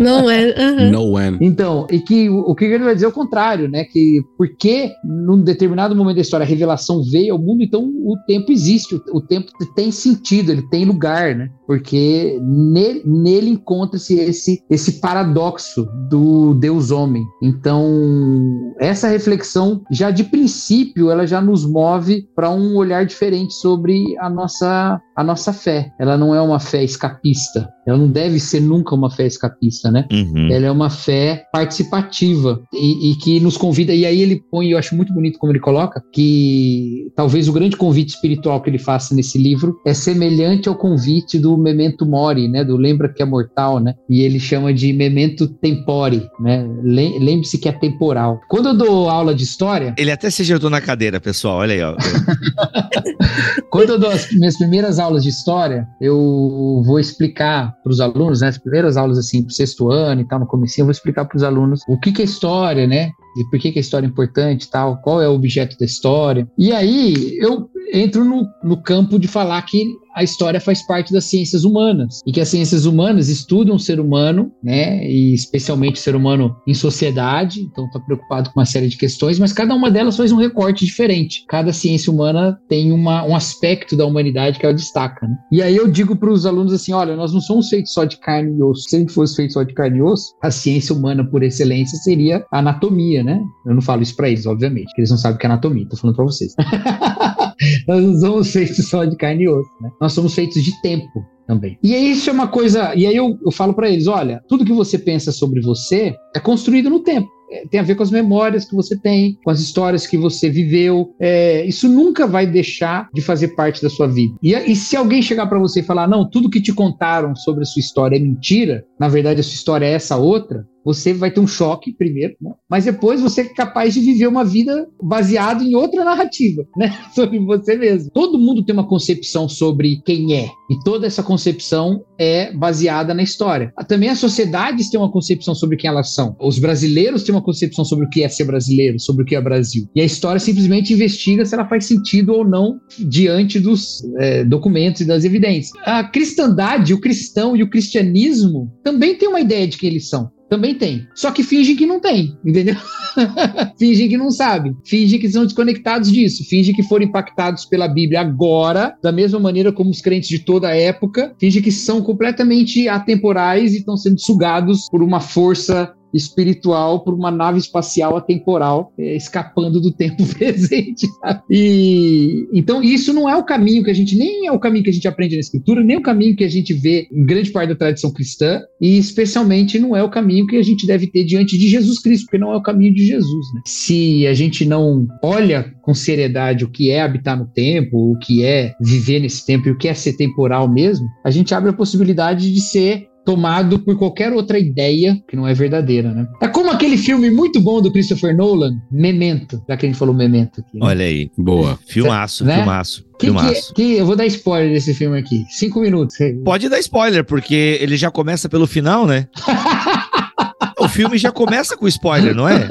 não 0.00 0.30
é. 0.30 0.46
Uhum. 0.46 0.90
No 0.90 1.12
when. 1.12 1.38
Então, 1.40 1.86
e 1.90 2.00
que 2.00 2.30
o, 2.30 2.38
o 2.38 2.54
Kierkegaard 2.54 2.84
vai 2.84 2.94
dizer 2.94 3.06
o 3.06 3.12
contrário, 3.12 3.68
né? 3.68 3.84
Que 3.84 3.97
que 3.98 4.22
porque 4.36 4.92
num 5.04 5.42
determinado 5.42 5.94
momento 5.94 6.16
da 6.16 6.22
história 6.22 6.44
a 6.44 6.48
revelação 6.48 7.02
veio 7.02 7.34
ao 7.34 7.38
mundo, 7.38 7.62
então 7.62 7.82
o 7.82 8.16
tempo 8.26 8.52
existe, 8.52 8.94
o, 8.94 9.02
o 9.12 9.20
tempo 9.20 9.50
tem 9.74 9.90
sentido, 9.90 10.52
ele 10.52 10.62
tem 10.68 10.84
lugar, 10.84 11.34
né? 11.34 11.50
Porque 11.68 12.40
nele, 12.42 13.02
nele 13.04 13.50
encontra-se 13.50 14.18
esse, 14.18 14.64
esse 14.70 15.00
paradoxo 15.00 15.86
do 16.08 16.54
Deus 16.54 16.90
homem. 16.90 17.22
Então, 17.42 18.74
essa 18.80 19.06
reflexão 19.06 19.82
já 19.90 20.10
de 20.10 20.24
princípio 20.24 21.10
ela 21.10 21.26
já 21.26 21.42
nos 21.42 21.66
move 21.66 22.26
para 22.34 22.48
um 22.48 22.74
olhar 22.74 23.04
diferente 23.04 23.52
sobre 23.52 24.16
a 24.18 24.30
nossa 24.30 24.98
a 25.18 25.24
nossa 25.24 25.52
fé. 25.52 25.92
Ela 25.98 26.16
não 26.16 26.32
é 26.32 26.40
uma 26.40 26.60
fé 26.60 26.84
escapista. 26.84 27.68
Ela 27.84 27.98
não 27.98 28.06
deve 28.06 28.38
ser 28.38 28.60
nunca 28.60 28.94
uma 28.94 29.10
fé 29.10 29.26
escapista, 29.26 29.90
né? 29.90 30.06
Uhum. 30.12 30.48
Ela 30.48 30.66
é 30.66 30.70
uma 30.70 30.88
fé 30.88 31.44
participativa 31.52 32.62
e, 32.72 33.10
e, 33.10 33.16
que 33.16 33.40
nos 33.40 33.56
convida. 33.56 33.92
E 33.92 34.06
aí 34.06 34.22
ele 34.22 34.40
põe, 34.48 34.68
eu 34.68 34.78
acho 34.78 34.94
muito 34.94 35.12
bonito 35.12 35.36
como 35.40 35.50
ele 35.50 35.58
coloca, 35.58 36.00
que 36.12 37.10
talvez 37.16 37.48
o 37.48 37.52
grande 37.52 37.76
convite 37.76 38.10
espiritual 38.10 38.62
que 38.62 38.70
ele 38.70 38.78
faça 38.78 39.12
nesse 39.12 39.38
livro 39.38 39.76
é 39.84 39.92
semelhante 39.92 40.68
ao 40.68 40.76
convite 40.76 41.36
do 41.36 41.57
Memento 41.62 42.06
Mori, 42.06 42.48
né? 42.48 42.64
Do 42.64 42.76
Lembra 42.76 43.12
que 43.12 43.22
é 43.22 43.26
mortal, 43.26 43.80
né? 43.80 43.94
E 44.08 44.22
ele 44.22 44.38
chama 44.38 44.72
de 44.72 44.92
Memento 44.92 45.46
Tempore, 45.46 46.28
né? 46.40 46.66
Lembre-se 46.82 47.58
que 47.58 47.68
é 47.68 47.72
temporal. 47.72 48.40
Quando 48.48 48.70
eu 48.70 48.76
dou 48.76 49.08
aula 49.08 49.34
de 49.34 49.42
história. 49.44 49.94
Ele 49.96 50.10
até 50.10 50.30
se 50.30 50.42
ajeitou 50.42 50.70
na 50.70 50.80
cadeira, 50.80 51.20
pessoal. 51.20 51.58
Olha 51.58 51.74
aí, 51.74 51.82
ó. 51.82 51.96
Quando 53.70 53.90
eu 53.90 53.98
dou 53.98 54.10
as 54.10 54.30
minhas 54.32 54.56
primeiras 54.56 54.98
aulas 54.98 55.22
de 55.22 55.28
história, 55.28 55.86
eu 56.00 56.82
vou 56.84 56.98
explicar 56.98 57.74
para 57.82 57.90
os 57.90 58.00
alunos, 58.00 58.40
né, 58.40 58.48
as 58.48 58.58
primeiras 58.58 58.96
aulas 58.96 59.18
assim, 59.18 59.42
para 59.42 59.50
o 59.50 59.52
sexto 59.52 59.90
ano 59.90 60.22
e 60.22 60.24
tal, 60.26 60.40
no 60.40 60.46
começo, 60.46 60.80
eu 60.80 60.86
vou 60.86 60.92
explicar 60.92 61.26
para 61.26 61.36
os 61.36 61.42
alunos 61.42 61.80
o 61.88 61.98
que, 61.98 62.12
que 62.12 62.22
é 62.22 62.24
história, 62.24 62.86
né? 62.86 63.10
E 63.36 63.44
por 63.50 63.58
que, 63.58 63.70
que 63.70 63.78
a 63.78 63.80
história 63.80 64.06
é 64.06 64.10
importante 64.10 64.64
e 64.64 64.70
tal, 64.70 65.00
qual 65.02 65.22
é 65.22 65.28
o 65.28 65.34
objeto 65.34 65.76
da 65.78 65.84
história. 65.84 66.48
E 66.56 66.72
aí 66.72 67.36
eu 67.40 67.68
entro 67.92 68.24
no, 68.24 68.46
no 68.62 68.82
campo 68.82 69.18
de 69.18 69.28
falar 69.28 69.60
que 69.62 69.84
a 70.18 70.24
história 70.24 70.60
faz 70.60 70.84
parte 70.84 71.12
das 71.12 71.24
ciências 71.24 71.64
humanas 71.64 72.20
e 72.26 72.32
que 72.32 72.40
as 72.40 72.48
ciências 72.48 72.86
humanas 72.86 73.28
estudam 73.28 73.76
o 73.76 73.78
ser 73.78 74.00
humano, 74.00 74.50
né, 74.62 75.08
e 75.08 75.32
especialmente 75.32 75.94
o 75.94 76.02
ser 76.02 76.16
humano 76.16 76.56
em 76.66 76.74
sociedade, 76.74 77.60
então 77.60 77.86
está 77.86 78.00
preocupado 78.00 78.50
com 78.50 78.58
uma 78.58 78.66
série 78.66 78.88
de 78.88 78.96
questões, 78.96 79.38
mas 79.38 79.52
cada 79.52 79.72
uma 79.74 79.90
delas 79.90 80.16
faz 80.16 80.32
um 80.32 80.36
recorte 80.36 80.84
diferente. 80.84 81.44
Cada 81.48 81.72
ciência 81.72 82.12
humana 82.12 82.58
tem 82.68 82.90
uma, 82.90 83.24
um 83.24 83.36
aspecto 83.36 83.96
da 83.96 84.04
humanidade 84.04 84.58
que 84.58 84.66
ela 84.66 84.74
destaca. 84.74 85.26
Né? 85.26 85.36
E 85.52 85.62
aí 85.62 85.76
eu 85.76 85.86
digo 85.86 86.16
para 86.16 86.30
os 86.30 86.44
alunos 86.44 86.72
assim, 86.72 86.92
olha, 86.92 87.14
nós 87.14 87.32
não 87.32 87.40
somos 87.40 87.68
feitos 87.68 87.92
só 87.92 88.04
de 88.04 88.18
carne 88.18 88.58
e 88.58 88.62
osso. 88.62 88.88
Se 88.88 88.96
a 88.96 88.98
gente 88.98 89.12
fosse 89.12 89.36
feito 89.36 89.52
só 89.52 89.62
de 89.62 89.72
carne 89.72 89.98
e 89.98 90.02
osso, 90.02 90.34
a 90.42 90.50
ciência 90.50 90.94
humana 90.94 91.24
por 91.24 91.44
excelência 91.44 91.96
seria 91.98 92.44
a 92.50 92.58
anatomia, 92.58 93.22
né? 93.22 93.40
Eu 93.64 93.74
não 93.74 93.82
falo 93.82 94.02
isso 94.02 94.16
para 94.16 94.28
eles, 94.28 94.46
obviamente, 94.46 94.86
porque 94.86 95.02
eles 95.02 95.10
não 95.10 95.18
sabem 95.18 95.36
o 95.36 95.38
que 95.38 95.46
é 95.46 95.50
anatomia. 95.50 95.84
Estou 95.84 95.98
falando 95.98 96.16
para 96.16 96.24
vocês. 96.24 96.54
nós 97.86 98.02
não 98.02 98.18
somos 98.18 98.52
feitos 98.52 98.88
só 98.88 99.04
de 99.04 99.16
carne 99.16 99.44
e 99.44 99.48
osso, 99.48 99.70
né? 99.80 99.90
Nós 100.00 100.12
somos 100.12 100.34
feitos 100.34 100.62
de 100.62 100.80
tempo 100.80 101.24
também. 101.46 101.78
E 101.82 101.94
isso 101.94 102.28
é 102.28 102.32
uma 102.32 102.48
coisa. 102.48 102.94
E 102.94 103.06
aí 103.06 103.16
eu, 103.16 103.38
eu 103.44 103.50
falo 103.50 103.74
para 103.74 103.88
eles: 103.88 104.06
olha, 104.06 104.42
tudo 104.48 104.64
que 104.64 104.72
você 104.72 104.98
pensa 104.98 105.32
sobre 105.32 105.60
você 105.60 106.14
é 106.36 106.38
construído 106.40 106.90
no 106.90 107.00
tempo. 107.00 107.28
É, 107.50 107.66
tem 107.66 107.80
a 107.80 107.82
ver 107.82 107.94
com 107.94 108.02
as 108.02 108.10
memórias 108.10 108.66
que 108.66 108.74
você 108.74 108.94
tem, 108.94 109.38
com 109.42 109.50
as 109.50 109.58
histórias 109.58 110.06
que 110.06 110.18
você 110.18 110.50
viveu. 110.50 111.14
É, 111.18 111.64
isso 111.64 111.88
nunca 111.88 112.26
vai 112.26 112.46
deixar 112.46 113.08
de 113.14 113.22
fazer 113.22 113.48
parte 113.48 113.82
da 113.82 113.88
sua 113.88 114.06
vida. 114.06 114.34
E, 114.42 114.52
e 114.52 114.76
se 114.76 114.96
alguém 114.96 115.22
chegar 115.22 115.46
para 115.46 115.58
você 115.58 115.80
e 115.80 115.84
falar, 115.84 116.06
não, 116.06 116.28
tudo 116.28 116.50
que 116.50 116.60
te 116.60 116.74
contaram 116.74 117.34
sobre 117.34 117.62
a 117.62 117.66
sua 117.66 117.80
história 117.80 118.16
é 118.16 118.20
mentira, 118.20 118.84
na 119.00 119.08
verdade 119.08 119.40
a 119.40 119.42
sua 119.42 119.54
história 119.54 119.86
é 119.86 119.92
essa 119.92 120.16
outra, 120.16 120.66
você 120.88 121.12
vai 121.12 121.30
ter 121.30 121.38
um 121.38 121.46
choque 121.46 121.92
primeiro, 121.92 122.34
né? 122.40 122.50
mas 122.66 122.86
depois 122.86 123.20
você 123.20 123.42
é 123.42 123.44
capaz 123.44 123.92
de 123.92 124.00
viver 124.00 124.26
uma 124.26 124.42
vida 124.42 124.88
baseada 125.02 125.62
em 125.62 125.74
outra 125.74 126.02
narrativa, 126.02 126.64
né? 126.74 126.98
Sobre 127.14 127.38
você 127.40 127.76
mesmo. 127.76 128.10
Todo 128.10 128.38
mundo 128.38 128.64
tem 128.64 128.72
uma 128.72 128.88
concepção 128.88 129.46
sobre 129.50 130.00
quem 130.06 130.34
é, 130.34 130.48
e 130.70 130.82
toda 130.82 131.06
essa 131.06 131.22
concepção 131.22 132.02
é 132.18 132.50
baseada 132.52 133.12
na 133.12 133.22
história. 133.22 133.70
Também 133.86 134.08
as 134.08 134.18
sociedades 134.18 134.88
têm 134.88 134.98
uma 134.98 135.12
concepção 135.12 135.54
sobre 135.54 135.76
quem 135.76 135.90
elas 135.90 136.14
são. 136.14 136.34
Os 136.40 136.58
brasileiros 136.58 137.22
têm 137.22 137.34
uma 137.34 137.44
concepção 137.44 137.84
sobre 137.84 138.06
o 138.06 138.08
que 138.08 138.24
é 138.24 138.28
ser 138.28 138.44
brasileiro, 138.44 138.98
sobre 138.98 139.22
o 139.22 139.26
que 139.26 139.36
é 139.36 139.40
Brasil. 139.40 139.86
E 139.94 140.00
a 140.00 140.04
história 140.04 140.40
simplesmente 140.40 140.94
investiga 140.94 141.44
se 141.44 141.54
ela 141.54 141.68
faz 141.68 141.84
sentido 141.84 142.32
ou 142.32 142.48
não 142.48 142.80
diante 142.98 143.60
dos 143.60 144.02
é, 144.18 144.42
documentos 144.42 145.02
e 145.02 145.04
das 145.04 145.24
evidências. 145.24 145.70
A 145.84 146.02
cristandade, 146.02 146.94
o 146.94 147.00
cristão 147.00 147.54
e 147.54 147.62
o 147.62 147.68
cristianismo 147.68 148.72
também 148.82 149.16
têm 149.16 149.28
uma 149.28 149.40
ideia 149.40 149.68
de 149.68 149.76
quem 149.76 149.90
eles 149.90 150.08
são. 150.08 150.30
Também 150.48 150.74
tem. 150.74 151.06
Só 151.14 151.30
que 151.30 151.42
fingem 151.42 151.76
que 151.76 151.86
não 151.86 152.00
tem, 152.00 152.36
entendeu? 152.44 152.76
fingem 153.78 154.08
que 154.08 154.16
não 154.16 154.30
sabem. 154.30 154.76
Fingem 154.84 155.18
que 155.18 155.28
são 155.28 155.44
desconectados 155.44 156.10
disso. 156.10 156.44
Fingem 156.48 156.74
que 156.74 156.82
foram 156.82 157.04
impactados 157.04 157.64
pela 157.66 157.86
Bíblia 157.86 158.20
agora, 158.20 158.96
da 159.02 159.12
mesma 159.12 159.38
maneira 159.38 159.72
como 159.72 159.90
os 159.90 160.00
crentes 160.00 160.28
de 160.28 160.38
toda 160.38 160.68
a 160.68 160.74
época. 160.74 161.34
Fingem 161.38 161.62
que 161.62 161.72
são 161.72 162.00
completamente 162.02 162.88
atemporais 162.88 163.74
e 163.74 163.78
estão 163.78 163.96
sendo 163.96 164.20
sugados 164.20 164.88
por 164.90 165.02
uma 165.02 165.20
força 165.20 165.92
espiritual 166.12 167.04
por 167.04 167.14
uma 167.14 167.30
nave 167.30 167.58
espacial 167.58 168.16
atemporal 168.16 168.92
é, 168.98 169.16
escapando 169.16 169.80
do 169.80 169.92
tempo 169.92 170.24
presente. 170.34 171.06
E 171.50 172.46
então 172.52 172.82
isso 172.82 173.12
não 173.12 173.28
é 173.28 173.36
o 173.36 173.44
caminho 173.44 173.84
que 173.84 173.90
a 173.90 173.94
gente 173.94 174.16
nem 174.16 174.46
é 174.46 174.52
o 174.52 174.58
caminho 174.58 174.84
que 174.84 174.90
a 174.90 174.92
gente 174.92 175.08
aprende 175.08 175.34
na 175.34 175.40
escritura, 175.40 175.82
nem 175.82 175.96
o 175.96 176.02
caminho 176.02 176.36
que 176.36 176.44
a 176.44 176.48
gente 176.48 176.72
vê 176.72 177.08
em 177.12 177.24
grande 177.24 177.50
parte 177.50 177.70
da 177.70 177.76
tradição 177.76 178.10
cristã 178.12 178.60
e 178.80 178.98
especialmente 178.98 179.78
não 179.78 179.96
é 179.96 180.02
o 180.02 180.10
caminho 180.10 180.46
que 180.46 180.56
a 180.56 180.62
gente 180.62 180.86
deve 180.86 181.06
ter 181.06 181.24
diante 181.24 181.58
de 181.58 181.68
Jesus 181.68 182.00
Cristo, 182.00 182.24
porque 182.24 182.38
não 182.38 182.52
é 182.52 182.56
o 182.56 182.62
caminho 182.62 182.94
de 182.94 183.06
Jesus. 183.06 183.46
Né? 183.54 183.60
Se 183.66 184.26
a 184.26 184.34
gente 184.34 184.64
não 184.64 185.06
olha 185.22 185.72
com 185.82 185.94
seriedade 185.94 186.64
o 186.64 186.70
que 186.70 186.90
é 186.90 187.00
habitar 187.00 187.38
no 187.38 187.46
tempo, 187.46 188.12
o 188.12 188.18
que 188.18 188.44
é 188.44 188.72
viver 188.80 189.20
nesse 189.20 189.44
tempo 189.44 189.68
e 189.68 189.72
o 189.72 189.78
que 189.78 189.88
é 189.88 189.94
ser 189.94 190.14
temporal 190.16 190.70
mesmo, 190.70 191.06
a 191.24 191.30
gente 191.30 191.54
abre 191.54 191.70
a 191.70 191.74
possibilidade 191.74 192.52
de 192.52 192.60
ser 192.60 193.08
tomado 193.28 193.78
por 193.80 193.94
qualquer 193.98 194.32
outra 194.32 194.58
ideia 194.58 195.22
que 195.28 195.36
não 195.36 195.46
é 195.46 195.52
verdadeira, 195.52 196.14
né? 196.14 196.26
É 196.40 196.48
como 196.48 196.70
aquele 196.70 196.96
filme 196.96 197.30
muito 197.30 197.60
bom 197.60 197.82
do 197.82 197.92
Christopher 197.92 198.34
Nolan, 198.34 198.72
Memento, 198.90 199.62
já 199.68 199.76
que 199.76 199.84
a 199.84 199.88
gente 199.90 199.98
falou 199.98 200.14
Memento 200.14 200.62
aqui. 200.62 200.78
né? 200.78 200.80
Olha 200.86 201.04
aí. 201.04 201.30
Boa. 201.36 201.78
Filmaço, 201.86 202.42
Né? 202.42 202.56
filmaço. 202.56 203.04
que, 203.18 203.30
que, 203.30 203.74
que 203.74 203.92
eu 203.98 204.06
vou 204.06 204.16
dar 204.16 204.24
spoiler 204.24 204.72
desse 204.72 204.94
filme 204.94 205.18
aqui. 205.18 205.44
Cinco 205.50 205.80
minutos. 205.80 206.16
Pode 206.42 206.70
dar 206.70 206.78
spoiler, 206.78 207.22
porque 207.22 207.76
ele 207.82 207.98
já 207.98 208.10
começa 208.10 208.48
pelo 208.48 208.66
final, 208.66 209.06
né? 209.06 209.28
o 210.80 210.88
filme 210.88 211.18
já 211.18 211.30
começa 211.30 211.76
com 211.76 211.86
spoiler, 211.86 212.34
não 212.34 212.48
é? 212.48 212.66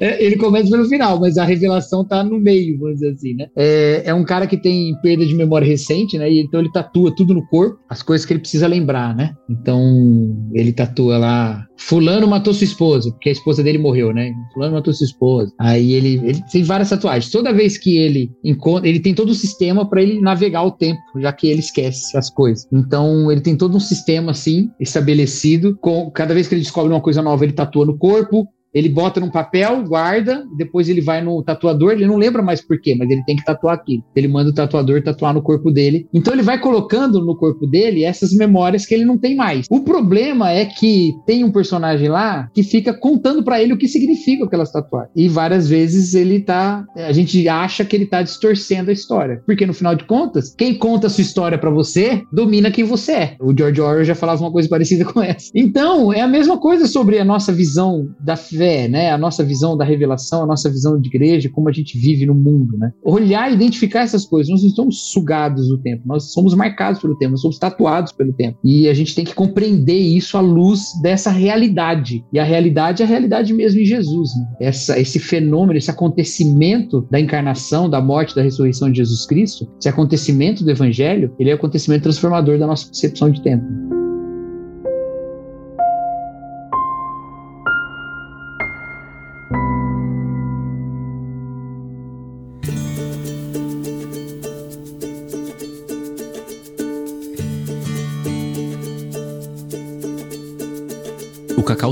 É, 0.00 0.24
Ele 0.24 0.36
começa 0.36 0.70
pelo 0.70 0.84
final, 0.86 1.18
mas 1.20 1.36
a 1.36 1.44
revelação 1.44 2.04
tá 2.04 2.22
no 2.22 2.38
meio, 2.38 2.78
vamos 2.78 2.94
dizer 2.94 3.12
assim, 3.12 3.34
né? 3.34 3.46
É, 3.56 4.02
é 4.06 4.14
um 4.14 4.24
cara 4.24 4.46
que 4.46 4.56
tem 4.56 4.94
perda 5.02 5.24
de 5.24 5.34
memória 5.34 5.66
recente, 5.66 6.18
né? 6.18 6.30
E 6.30 6.40
então 6.40 6.60
ele 6.60 6.72
tatua 6.72 7.14
tudo 7.14 7.34
no 7.34 7.46
corpo, 7.48 7.78
as 7.88 8.02
coisas 8.02 8.26
que 8.26 8.32
ele 8.32 8.40
precisa 8.40 8.66
lembrar, 8.66 9.14
né? 9.14 9.34
Então 9.48 9.80
ele 10.52 10.72
tatua 10.72 11.18
lá. 11.18 11.66
Fulano 11.76 12.26
matou 12.26 12.52
sua 12.52 12.64
esposa, 12.64 13.10
porque 13.10 13.30
a 13.30 13.32
esposa 13.32 13.62
dele 13.62 13.78
morreu, 13.78 14.12
né? 14.12 14.32
Fulano 14.52 14.74
matou 14.74 14.92
sua 14.92 15.06
esposa. 15.06 15.52
Aí 15.58 15.92
ele, 15.92 16.20
ele 16.24 16.40
tem 16.52 16.62
várias 16.62 16.90
tatuagens. 16.90 17.30
Toda 17.30 17.52
vez 17.52 17.78
que 17.78 17.96
ele 17.96 18.30
encontra, 18.44 18.88
ele 18.88 19.00
tem 19.00 19.14
todo 19.14 19.30
um 19.30 19.34
sistema 19.34 19.88
para 19.88 20.02
ele 20.02 20.20
navegar 20.20 20.62
o 20.62 20.72
tempo, 20.72 21.00
já 21.16 21.32
que 21.32 21.48
ele 21.48 21.60
esquece 21.60 22.16
as 22.16 22.30
coisas. 22.30 22.66
Então 22.72 23.30
ele 23.32 23.40
tem 23.40 23.56
todo 23.56 23.76
um 23.76 23.80
sistema 23.80 24.32
assim 24.32 24.68
estabelecido. 24.78 25.76
Com 25.80 26.10
cada 26.10 26.34
vez 26.34 26.46
que 26.46 26.54
ele 26.54 26.62
descobre 26.62 26.92
uma 26.92 27.00
coisa 27.00 27.22
nova, 27.22 27.44
ele 27.44 27.52
tatua 27.52 27.86
no 27.86 27.96
corpo. 27.96 28.46
Ele 28.74 28.88
bota 28.88 29.20
num 29.20 29.30
papel, 29.30 29.82
guarda, 29.84 30.44
depois 30.56 30.88
ele 30.88 31.00
vai 31.00 31.22
no 31.22 31.42
tatuador, 31.42 31.92
ele 31.92 32.06
não 32.06 32.16
lembra 32.16 32.42
mais 32.42 32.60
por 32.60 32.80
quê, 32.80 32.94
mas 32.96 33.10
ele 33.10 33.24
tem 33.24 33.36
que 33.36 33.44
tatuar 33.44 33.74
aquilo. 33.74 34.02
Ele 34.14 34.28
manda 34.28 34.50
o 34.50 34.54
tatuador 34.54 35.02
tatuar 35.02 35.34
no 35.34 35.42
corpo 35.42 35.70
dele. 35.70 36.06
Então 36.12 36.32
ele 36.32 36.42
vai 36.42 36.58
colocando 36.58 37.24
no 37.24 37.36
corpo 37.36 37.66
dele 37.66 38.04
essas 38.04 38.32
memórias 38.32 38.86
que 38.86 38.94
ele 38.94 39.04
não 39.04 39.18
tem 39.18 39.34
mais. 39.34 39.66
O 39.70 39.80
problema 39.80 40.50
é 40.50 40.64
que 40.64 41.12
tem 41.26 41.44
um 41.44 41.52
personagem 41.52 42.08
lá 42.08 42.48
que 42.54 42.62
fica 42.62 42.94
contando 42.94 43.42
pra 43.42 43.60
ele 43.60 43.72
o 43.72 43.78
que 43.78 43.88
significa 43.88 44.44
aquelas 44.44 44.70
tatuagens. 44.70 45.12
E 45.16 45.28
várias 45.28 45.68
vezes 45.68 46.14
ele 46.14 46.40
tá, 46.40 46.84
a 46.96 47.12
gente 47.12 47.48
acha 47.48 47.84
que 47.84 47.96
ele 47.96 48.06
tá 48.06 48.22
distorcendo 48.22 48.90
a 48.90 48.92
história, 48.92 49.42
porque 49.46 49.66
no 49.66 49.74
final 49.74 49.94
de 49.94 50.04
contas, 50.04 50.54
quem 50.56 50.74
conta 50.74 51.06
a 51.06 51.10
sua 51.10 51.22
história 51.22 51.58
pra 51.58 51.70
você 51.70 52.22
domina 52.32 52.70
quem 52.70 52.84
você 52.84 53.12
é. 53.12 53.36
O 53.40 53.56
George 53.56 53.80
Orwell 53.80 54.04
já 54.04 54.14
falava 54.14 54.42
uma 54.42 54.52
coisa 54.52 54.68
parecida 54.68 55.04
com 55.04 55.22
essa. 55.22 55.50
Então, 55.54 56.12
é 56.12 56.20
a 56.20 56.28
mesma 56.28 56.58
coisa 56.58 56.86
sobre 56.86 57.18
a 57.18 57.24
nossa 57.24 57.52
visão 57.52 58.08
da 58.20 58.36
né? 58.88 59.10
A 59.10 59.18
nossa 59.18 59.44
visão 59.44 59.76
da 59.76 59.84
revelação, 59.84 60.42
a 60.42 60.46
nossa 60.46 60.68
visão 60.70 61.00
de 61.00 61.08
igreja, 61.08 61.50
como 61.50 61.68
a 61.68 61.72
gente 61.72 61.98
vive 61.98 62.26
no 62.26 62.34
mundo, 62.34 62.76
né? 62.78 62.92
Olhar 63.02 63.50
e 63.50 63.54
identificar 63.54 64.00
essas 64.00 64.24
coisas. 64.24 64.50
Nós 64.50 64.62
não 64.62 64.68
estamos 64.68 65.10
sugados 65.12 65.68
do 65.68 65.78
tempo, 65.78 66.02
nós 66.06 66.32
somos 66.32 66.54
marcados 66.54 67.00
pelo 67.00 67.16
tempo, 67.16 67.32
nós 67.32 67.40
somos 67.40 67.58
tatuados 67.58 68.12
pelo 68.12 68.32
tempo. 68.32 68.58
E 68.64 68.88
a 68.88 68.94
gente 68.94 69.14
tem 69.14 69.24
que 69.24 69.34
compreender 69.34 69.98
isso 69.98 70.36
à 70.36 70.40
luz 70.40 70.82
dessa 71.02 71.30
realidade. 71.30 72.24
E 72.32 72.38
a 72.38 72.44
realidade 72.44 73.02
é 73.02 73.06
a 73.06 73.08
realidade 73.08 73.52
mesmo 73.52 73.80
em 73.80 73.84
Jesus, 73.84 74.30
né? 74.36 74.46
Essa, 74.60 74.98
esse 74.98 75.18
fenômeno, 75.18 75.78
esse 75.78 75.90
acontecimento 75.90 77.06
da 77.10 77.20
encarnação, 77.20 77.88
da 77.88 78.00
morte, 78.00 78.34
da 78.34 78.42
ressurreição 78.42 78.90
de 78.90 78.98
Jesus 78.98 79.26
Cristo, 79.26 79.68
esse 79.78 79.88
acontecimento 79.88 80.64
do 80.64 80.70
evangelho, 80.70 81.34
ele 81.38 81.50
é 81.50 81.52
o 81.52 81.56
acontecimento 81.56 82.02
transformador 82.02 82.58
da 82.58 82.66
nossa 82.66 82.86
concepção 82.86 83.30
de 83.30 83.42
tempo. 83.42 83.89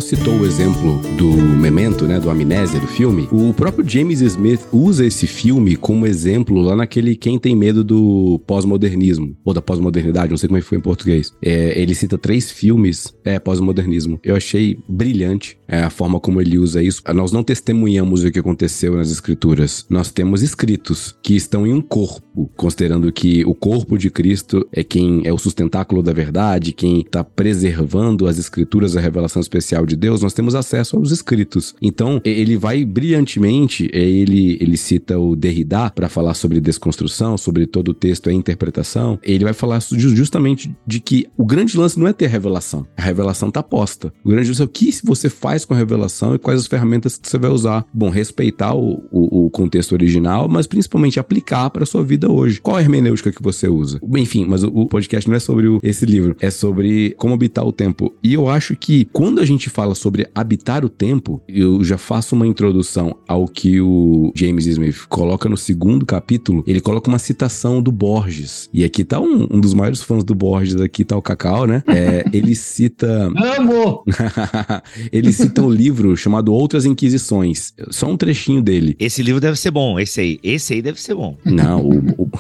Citou 0.01 0.39
o 0.39 0.47
exemplo 0.47 1.01
do 1.17 1.27
Memento, 1.27 2.07
né, 2.07 2.21
do 2.21 2.31
Amnésia 2.31 2.81
do 2.81 2.87
filme. 2.87 3.29
O 3.33 3.53
próprio 3.53 3.89
James 3.89 4.21
Smith 4.21 4.61
usa 4.73 5.05
esse 5.05 5.27
filme 5.27 5.77
como 5.77 6.07
exemplo 6.07 6.61
lá 6.61 6.77
naquele 6.77 7.17
Quem 7.17 7.39
Tem 7.39 7.55
Medo 7.55 7.83
do 7.83 8.41
Pós-Modernismo, 8.47 9.37
ou 9.45 9.53
da 9.53 9.61
Pós-Modernidade, 9.61 10.31
não 10.31 10.37
sei 10.37 10.49
como 10.49 10.59
é 10.59 10.61
que 10.61 10.67
foi 10.67 10.79
em 10.79 10.83
português. 10.83 11.33
É, 11.43 11.81
ele 11.81 11.95
cita 11.95 12.17
três 12.17 12.51
filmes, 12.51 13.13
é, 13.25 13.39
pós-modernismo. 13.39 14.21
Eu 14.23 14.37
achei 14.37 14.79
brilhante 14.89 15.59
é, 15.67 15.83
a 15.83 15.91
forma 15.91 16.21
como 16.21 16.41
ele 16.41 16.59
usa 16.59 16.83
isso. 16.83 17.03
Nós 17.15 17.33
não 17.33 17.43
testemunhamos 17.43 18.25
o 18.25 18.31
que 18.31 18.39
aconteceu 18.39 18.97
nas 18.97 19.11
escrituras. 19.11 19.85
Nós 19.91 20.11
temos 20.11 20.43
escritos 20.43 21.15
que 21.23 21.35
estão 21.35 21.67
em 21.67 21.73
um 21.73 21.81
corpo, 21.81 22.51
considerando 22.57 23.13
que 23.13 23.45
o 23.45 23.55
corpo 23.55 23.99
de 23.99 24.11
Cristo 24.11 24.67
é 24.73 24.83
quem 24.83 25.23
é 25.25 25.33
o 25.33 25.39
sustentáculo 25.39 26.03
da 26.03 26.13
verdade, 26.13 26.73
quem 26.73 27.01
está 27.01 27.23
preservando 27.23 28.27
as 28.27 28.39
escrituras, 28.39 28.97
a 28.97 29.01
revelação 29.01 29.41
especial 29.41 29.85
de 29.89 29.97
Deus, 29.97 30.23
nós 30.23 30.33
temos 30.35 30.55
acesso 30.55 30.97
aos 30.97 31.11
escritos. 31.11 31.75
Então, 31.83 32.21
e- 32.25 32.29
ele 32.31 32.57
vai 32.57 32.85
brilhantemente, 32.85 33.89
ele, 33.93 34.57
ele 34.61 34.77
cita 34.77 35.19
o 35.19 35.35
Derrida 35.35 35.91
para 35.91 36.09
falar 36.09 36.35
sobre 36.35 36.61
desconstrução, 36.61 37.37
sobre 37.37 37.67
todo 37.67 37.89
o 37.89 37.95
texto 37.95 38.29
é 38.31 38.33
interpretação. 38.33 39.19
Ele 39.23 39.45
vai 39.45 39.53
falar 39.53 39.81
ju- 39.81 40.15
justamente 40.17 40.75
de 40.87 41.01
que 41.01 41.27
o 41.37 41.45
grande 41.45 41.77
lance 41.77 41.99
não 41.99 42.07
é 42.07 42.13
ter 42.13 42.27
revelação, 42.29 42.87
a 42.97 43.03
revelação 43.03 43.49
está 43.49 43.63
posta. 43.63 44.13
O 44.25 44.29
grande 44.31 44.49
lance 44.49 44.63
é 44.63 44.65
o 44.65 44.69
que 44.69 44.91
você 45.05 45.29
faz 45.29 45.65
com 45.65 45.75
a 45.75 45.77
revelação 45.77 46.35
e 46.35 46.39
quais 46.39 46.61
as 46.61 46.67
ferramentas 46.67 47.17
que 47.17 47.29
você 47.29 47.39
vai 47.39 47.51
usar. 47.51 47.85
Bom, 47.93 48.09
respeitar 48.11 48.75
o, 48.75 49.05
o, 49.11 49.47
o 49.47 49.51
contexto 49.51 49.93
original, 49.93 50.49
mas 50.49 50.67
principalmente 50.67 51.19
aplicar 51.21 51.71
para 51.71 51.87
sua 51.87 52.03
vida 52.03 52.31
hoje. 52.31 52.61
Qual 52.61 52.77
a 52.77 52.81
hermenêutica 52.81 53.33
que 53.33 53.43
você 53.43 53.69
usa? 53.69 54.01
Enfim, 54.17 54.45
mas 54.49 54.63
o, 54.63 54.69
o 54.69 54.87
podcast 54.87 55.29
não 55.29 55.37
é 55.37 55.41
sobre 55.41 55.67
esse 55.83 56.05
livro, 56.07 56.37
é 56.41 56.51
sobre 56.51 57.15
como 57.19 57.35
habitar 57.35 57.67
o 57.67 57.73
tempo. 57.73 58.15
E 58.23 58.35
eu 58.35 58.49
acho 58.49 58.77
que 58.77 59.05
quando 59.13 59.41
a 59.41 59.45
gente 59.45 59.69
fala 59.79 59.95
sobre 59.95 60.27
habitar 60.35 60.85
o 60.85 60.89
tempo, 60.89 61.41
eu 61.47 61.85
já 61.85 61.97
faço 61.97 62.35
uma 62.35 62.45
introdução 62.49 63.17
ao 63.29 63.47
que 63.47 63.81
o 63.81 64.33
James 64.35 64.67
Smith 64.67 65.07
coloca 65.09 65.49
no 65.49 65.57
segundo 65.57 66.05
capítulo. 66.05 66.65
Ele 66.67 66.81
coloca 66.81 67.09
uma 67.09 67.21
citação 67.21 67.81
do 67.81 67.93
Borges. 67.93 68.69
E 68.75 68.83
aqui 68.83 69.05
tá 69.05 69.21
um, 69.21 69.47
um 69.49 69.61
dos 69.61 69.75
maiores 69.75 70.03
fãs 70.03 70.25
do 70.25 70.35
Borges, 70.35 70.81
aqui 70.81 71.05
tá 71.05 71.17
o 71.17 71.23
Cacau, 71.23 71.65
né? 71.65 71.85
É, 71.87 72.25
ele 72.33 72.57
cita. 72.57 73.31
Amo! 73.57 74.03
ele 75.13 75.33
cita 75.33 75.63
um 75.63 75.71
livro 75.71 76.17
chamado 76.17 76.53
Outras 76.53 76.85
Inquisições. 76.85 77.73
Só 77.89 78.09
um 78.09 78.17
trechinho 78.17 78.61
dele. 78.61 78.97
Esse 78.99 79.23
livro 79.23 79.41
deve 79.41 79.57
ser 79.57 79.71
bom, 79.71 79.97
esse 80.01 80.21
aí. 80.21 80.41
Esse 80.43 80.75
aí 80.75 80.83
deve 80.83 81.01
ser 81.01 81.15
bom. 81.15 81.37
Não, 81.45 81.83
o, 81.83 81.99
o- 82.23 82.31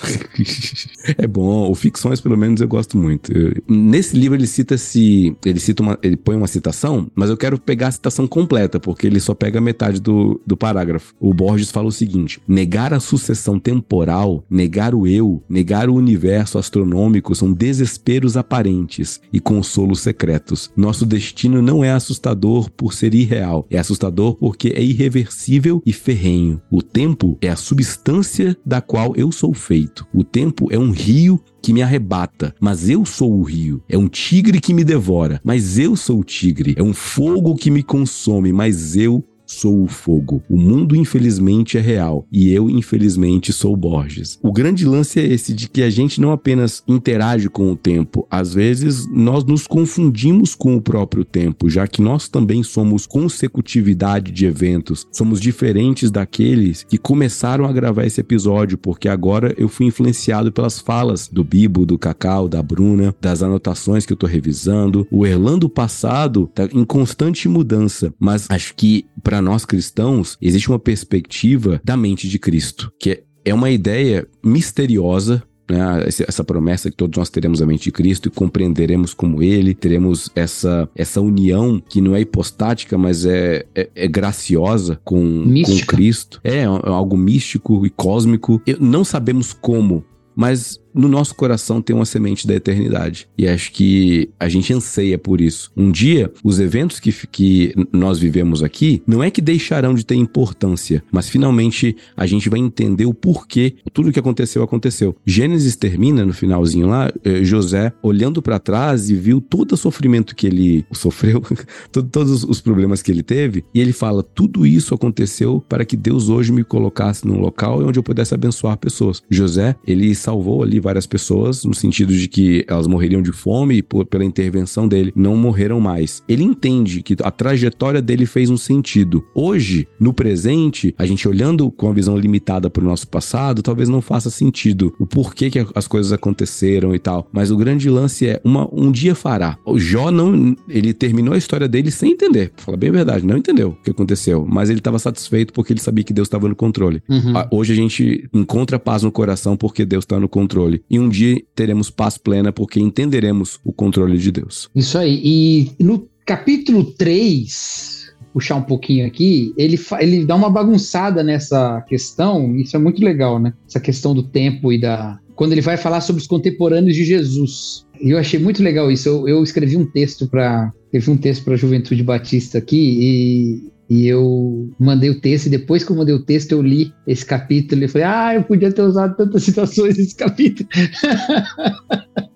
é 1.16 1.26
bom. 1.28 1.70
O 1.70 1.74
Ficções, 1.76 2.20
pelo 2.20 2.36
menos, 2.36 2.60
eu 2.60 2.66
gosto 2.66 2.98
muito. 2.98 3.30
Eu- 3.32 3.52
nesse 3.68 4.16
livro 4.16 4.36
ele 4.36 4.46
cita-se. 4.48 5.36
Ele 5.46 5.60
cita 5.60 5.84
uma. 5.84 5.96
Ele 6.02 6.16
põe 6.16 6.34
uma 6.34 6.48
citação, 6.48 7.08
mas 7.18 7.30
eu 7.30 7.36
quero 7.36 7.58
pegar 7.58 7.88
a 7.88 7.90
citação 7.90 8.28
completa, 8.28 8.78
porque 8.78 9.04
ele 9.04 9.18
só 9.18 9.34
pega 9.34 9.60
metade 9.60 10.00
do, 10.00 10.40
do 10.46 10.56
parágrafo. 10.56 11.12
O 11.18 11.34
Borges 11.34 11.68
fala 11.68 11.88
o 11.88 11.92
seguinte: 11.92 12.40
negar 12.46 12.94
a 12.94 13.00
sucessão 13.00 13.58
temporal, 13.58 14.44
negar 14.48 14.94
o 14.94 15.04
eu, 15.04 15.42
negar 15.48 15.90
o 15.90 15.96
universo 15.96 16.58
astronômico 16.58 17.34
são 17.34 17.52
desesperos 17.52 18.36
aparentes 18.36 19.20
e 19.32 19.40
consolos 19.40 19.98
secretos. 19.98 20.70
Nosso 20.76 21.04
destino 21.04 21.60
não 21.60 21.82
é 21.82 21.90
assustador 21.90 22.70
por 22.70 22.94
ser 22.94 23.12
irreal, 23.12 23.66
é 23.68 23.78
assustador 23.78 24.36
porque 24.36 24.68
é 24.68 24.80
irreversível 24.80 25.82
e 25.84 25.92
ferrenho. 25.92 26.62
O 26.70 26.80
tempo 26.80 27.36
é 27.40 27.48
a 27.48 27.56
substância 27.56 28.56
da 28.64 28.80
qual 28.80 29.16
eu 29.16 29.32
sou 29.32 29.52
feito. 29.52 30.06
O 30.14 30.22
tempo 30.22 30.68
é 30.70 30.78
um 30.78 30.92
rio 30.92 31.42
que 31.60 31.72
me 31.72 31.82
arrebata, 31.82 32.54
mas 32.60 32.88
eu 32.88 33.04
sou 33.04 33.32
o 33.32 33.42
rio. 33.42 33.82
É 33.88 33.98
um 33.98 34.08
tigre 34.08 34.60
que 34.60 34.74
me 34.74 34.84
devora, 34.84 35.40
mas 35.44 35.78
eu 35.78 35.96
sou 35.96 36.20
o 36.20 36.24
tigre. 36.24 36.74
É 36.76 36.82
um 36.82 36.94
fogo 36.94 37.54
que 37.54 37.70
me 37.70 37.82
consome, 37.82 38.52
mas 38.52 38.96
eu 38.96 39.24
sou 39.48 39.82
o 39.82 39.88
fogo. 39.88 40.42
O 40.48 40.56
mundo, 40.56 40.94
infelizmente, 40.94 41.78
é 41.78 41.80
real 41.80 42.26
e 42.30 42.52
eu, 42.52 42.68
infelizmente, 42.68 43.52
sou 43.52 43.76
Borges. 43.76 44.38
O 44.42 44.52
grande 44.52 44.84
lance 44.84 45.18
é 45.18 45.24
esse 45.24 45.54
de 45.54 45.68
que 45.68 45.82
a 45.82 45.90
gente 45.90 46.20
não 46.20 46.30
apenas 46.30 46.82
interage 46.86 47.48
com 47.48 47.72
o 47.72 47.76
tempo, 47.76 48.26
às 48.30 48.52
vezes 48.52 49.08
nós 49.10 49.44
nos 49.44 49.66
confundimos 49.66 50.54
com 50.54 50.76
o 50.76 50.82
próprio 50.82 51.24
tempo, 51.24 51.70
já 51.70 51.86
que 51.86 52.02
nós 52.02 52.28
também 52.28 52.62
somos 52.62 53.06
consecutividade 53.06 54.30
de 54.30 54.46
eventos, 54.46 55.06
somos 55.10 55.40
diferentes 55.40 56.10
daqueles 56.10 56.84
que 56.84 56.98
começaram 56.98 57.64
a 57.64 57.72
gravar 57.72 58.04
esse 58.04 58.20
episódio, 58.20 58.76
porque 58.76 59.08
agora 59.08 59.54
eu 59.56 59.68
fui 59.68 59.86
influenciado 59.86 60.52
pelas 60.52 60.78
falas 60.78 61.28
do 61.28 61.42
Bibo, 61.42 61.86
do 61.86 61.98
Cacau, 61.98 62.48
da 62.48 62.62
Bruna, 62.62 63.14
das 63.20 63.42
anotações 63.42 64.04
que 64.04 64.12
eu 64.12 64.16
tô 64.16 64.26
revisando. 64.26 65.06
O 65.10 65.26
Erlando 65.26 65.68
passado 65.68 66.50
tá 66.54 66.68
em 66.72 66.84
constante 66.84 67.48
mudança, 67.48 68.12
mas 68.18 68.46
acho 68.50 68.74
que 68.74 69.06
para 69.22 69.42
nós 69.42 69.64
cristãos 69.64 70.36
existe 70.40 70.68
uma 70.68 70.78
perspectiva 70.78 71.80
da 71.84 71.96
mente 71.96 72.28
de 72.28 72.38
Cristo, 72.38 72.92
que 72.98 73.10
é 73.10 73.22
é 73.48 73.54
uma 73.54 73.70
ideia 73.70 74.26
misteriosa, 74.44 75.42
né, 75.70 76.04
essa 76.06 76.42
promessa 76.42 76.90
que 76.90 76.96
todos 76.96 77.16
nós 77.18 77.28
teremos 77.28 77.60
a 77.60 77.66
mente 77.66 77.84
de 77.84 77.92
Cristo 77.92 78.28
e 78.28 78.30
compreenderemos 78.30 79.12
como 79.12 79.42
Ele, 79.42 79.74
teremos 79.74 80.30
essa, 80.34 80.88
essa 80.94 81.20
união 81.20 81.82
que 81.88 82.00
não 82.00 82.14
é 82.14 82.20
hipostática, 82.20 82.96
mas 82.96 83.26
é, 83.26 83.66
é, 83.74 83.88
é 83.94 84.08
graciosa 84.08 84.98
com, 85.04 85.44
com 85.44 85.86
Cristo. 85.86 86.40
É, 86.42 86.60
é 86.60 86.64
algo 86.64 87.16
místico 87.16 87.84
e 87.84 87.90
cósmico. 87.90 88.62
Não 88.80 89.04
sabemos 89.04 89.52
como, 89.52 90.04
mas 90.34 90.80
no 90.94 91.08
nosso 91.08 91.34
coração 91.34 91.80
tem 91.80 91.94
uma 91.94 92.04
semente 92.04 92.46
da 92.46 92.54
eternidade. 92.54 93.28
E 93.36 93.46
acho 93.46 93.72
que 93.72 94.30
a 94.38 94.48
gente 94.48 94.72
anseia 94.72 95.18
por 95.18 95.40
isso. 95.40 95.70
Um 95.76 95.90
dia, 95.90 96.30
os 96.42 96.58
eventos 96.58 97.00
que, 97.00 97.12
que 97.26 97.74
nós 97.92 98.18
vivemos 98.18 98.62
aqui 98.62 99.02
não 99.06 99.22
é 99.22 99.30
que 99.30 99.40
deixarão 99.40 99.94
de 99.94 100.04
ter 100.04 100.14
importância, 100.14 101.02
mas 101.10 101.28
finalmente 101.28 101.96
a 102.16 102.26
gente 102.26 102.48
vai 102.48 102.60
entender 102.60 103.06
o 103.06 103.14
porquê 103.14 103.76
tudo 103.92 104.08
o 104.08 104.12
que 104.12 104.18
aconteceu 104.18 104.62
aconteceu. 104.62 105.16
Gênesis 105.24 105.76
termina 105.76 106.24
no 106.24 106.32
finalzinho 106.32 106.88
lá, 106.88 107.10
eh, 107.24 107.42
José 107.42 107.92
olhando 108.02 108.42
para 108.42 108.58
trás 108.58 109.10
e 109.10 109.14
viu 109.14 109.40
todo 109.40 109.72
o 109.72 109.76
sofrimento 109.76 110.34
que 110.34 110.46
ele 110.46 110.84
sofreu, 110.92 111.42
todos 111.90 112.44
os 112.44 112.60
problemas 112.60 113.02
que 113.02 113.10
ele 113.10 113.22
teve, 113.22 113.64
e 113.74 113.80
ele 113.80 113.92
fala: 113.92 114.22
tudo 114.22 114.66
isso 114.66 114.94
aconteceu 114.94 115.64
para 115.68 115.84
que 115.84 115.96
Deus 115.96 116.28
hoje 116.28 116.52
me 116.52 116.64
colocasse 116.64 117.26
num 117.26 117.40
local 117.40 117.82
onde 117.82 117.98
eu 117.98 118.02
pudesse 118.02 118.34
abençoar 118.34 118.76
pessoas. 118.76 119.22
José, 119.30 119.76
ele 119.86 120.14
salvou 120.14 120.62
ali 120.62 120.77
várias 120.80 121.06
pessoas, 121.06 121.64
no 121.64 121.74
sentido 121.74 122.12
de 122.12 122.28
que 122.28 122.64
elas 122.68 122.86
morreriam 122.86 123.22
de 123.22 123.32
fome 123.32 123.76
e 123.76 123.82
por, 123.82 124.06
pela 124.06 124.24
intervenção 124.24 124.86
dele 124.86 125.12
não 125.14 125.36
morreram 125.36 125.80
mais. 125.80 126.22
Ele 126.28 126.42
entende 126.42 127.02
que 127.02 127.16
a 127.22 127.30
trajetória 127.30 128.02
dele 128.02 128.26
fez 128.26 128.50
um 128.50 128.56
sentido. 128.56 129.24
Hoje, 129.34 129.88
no 129.98 130.12
presente, 130.12 130.94
a 130.98 131.06
gente 131.06 131.28
olhando 131.28 131.70
com 131.70 131.88
a 131.88 131.92
visão 131.92 132.16
limitada 132.16 132.68
para 132.68 132.82
o 132.82 132.86
nosso 132.86 133.08
passado, 133.08 133.62
talvez 133.62 133.88
não 133.88 134.00
faça 134.00 134.30
sentido 134.30 134.94
o 134.98 135.06
porquê 135.06 135.50
que 135.50 135.64
as 135.74 135.88
coisas 135.88 136.12
aconteceram 136.12 136.94
e 136.94 136.98
tal. 136.98 137.28
Mas 137.32 137.50
o 137.50 137.56
grande 137.56 137.88
lance 137.88 138.26
é 138.26 138.40
uma, 138.44 138.68
um 138.72 138.90
dia 138.90 139.14
fará. 139.14 139.56
O 139.64 139.78
Jó 139.78 140.10
não, 140.10 140.56
ele 140.68 140.92
terminou 140.92 141.34
a 141.34 141.38
história 141.38 141.68
dele 141.68 141.90
sem 141.90 142.12
entender. 142.12 142.52
Fala 142.56 142.76
bem 142.76 142.90
a 142.90 142.92
verdade, 142.92 143.26
não 143.26 143.36
entendeu 143.36 143.70
o 143.70 143.82
que 143.82 143.90
aconteceu, 143.90 144.46
mas 144.48 144.70
ele 144.70 144.80
estava 144.80 144.98
satisfeito 144.98 145.52
porque 145.52 145.72
ele 145.72 145.80
sabia 145.80 146.04
que 146.04 146.12
Deus 146.12 146.26
estava 146.26 146.48
no 146.48 146.56
controle. 146.56 147.02
Uhum. 147.08 147.32
Hoje 147.50 147.72
a 147.72 147.76
gente 147.76 148.28
encontra 148.32 148.78
paz 148.78 149.02
no 149.02 149.12
coração 149.12 149.56
porque 149.56 149.84
Deus 149.84 150.04
está 150.04 150.18
no 150.18 150.28
controle 150.28 150.67
controle. 150.68 150.84
E 150.90 150.98
um 150.98 151.08
dia 151.08 151.40
teremos 151.54 151.90
paz 151.90 152.18
plena 152.18 152.52
porque 152.52 152.78
entenderemos 152.78 153.58
o 153.64 153.72
controle 153.72 154.18
de 154.18 154.30
Deus. 154.30 154.68
Isso 154.74 154.98
aí. 154.98 155.20
E 155.24 155.82
no 155.82 156.08
capítulo 156.26 156.84
3, 156.84 158.12
puxar 158.32 158.56
um 158.56 158.62
pouquinho 158.62 159.06
aqui, 159.06 159.52
ele, 159.56 159.78
ele 159.98 160.26
dá 160.26 160.36
uma 160.36 160.50
bagunçada 160.50 161.22
nessa 161.22 161.80
questão, 161.82 162.54
isso 162.56 162.76
é 162.76 162.78
muito 162.78 163.02
legal, 163.02 163.38
né? 163.38 163.54
Essa 163.66 163.80
questão 163.80 164.14
do 164.14 164.22
tempo 164.22 164.72
e 164.72 164.80
da. 164.80 165.18
Quando 165.34 165.52
ele 165.52 165.60
vai 165.60 165.76
falar 165.76 166.00
sobre 166.00 166.20
os 166.20 166.26
contemporâneos 166.26 166.96
de 166.96 167.04
Jesus. 167.04 167.86
E 168.00 168.10
eu 168.10 168.18
achei 168.18 168.40
muito 168.40 168.62
legal 168.62 168.90
isso. 168.90 169.08
Eu, 169.08 169.28
eu 169.28 169.42
escrevi 169.42 169.76
um 169.76 169.86
texto 169.86 170.26
para. 170.28 170.72
Escrevi 170.86 171.10
um 171.10 171.16
texto 171.16 171.44
para 171.44 171.54
a 171.54 171.56
Juventude 171.56 172.02
Batista 172.02 172.58
aqui 172.58 172.98
e 173.00 173.77
e 173.88 174.06
eu 174.06 174.70
mandei 174.78 175.08
o 175.10 175.20
texto, 175.20 175.46
e 175.46 175.50
depois 175.50 175.82
que 175.82 175.90
eu 175.90 175.96
mandei 175.96 176.14
o 176.14 176.22
texto, 176.22 176.52
eu 176.52 176.60
li 176.60 176.92
esse 177.06 177.24
capítulo 177.24 177.84
e 177.84 177.88
falei, 177.88 178.06
ah, 178.06 178.34
eu 178.34 178.44
podia 178.44 178.72
ter 178.72 178.82
usado 178.82 179.16
tantas 179.16 179.42
citações 179.44 179.96
nesse 179.96 180.14
capítulo. 180.14 180.68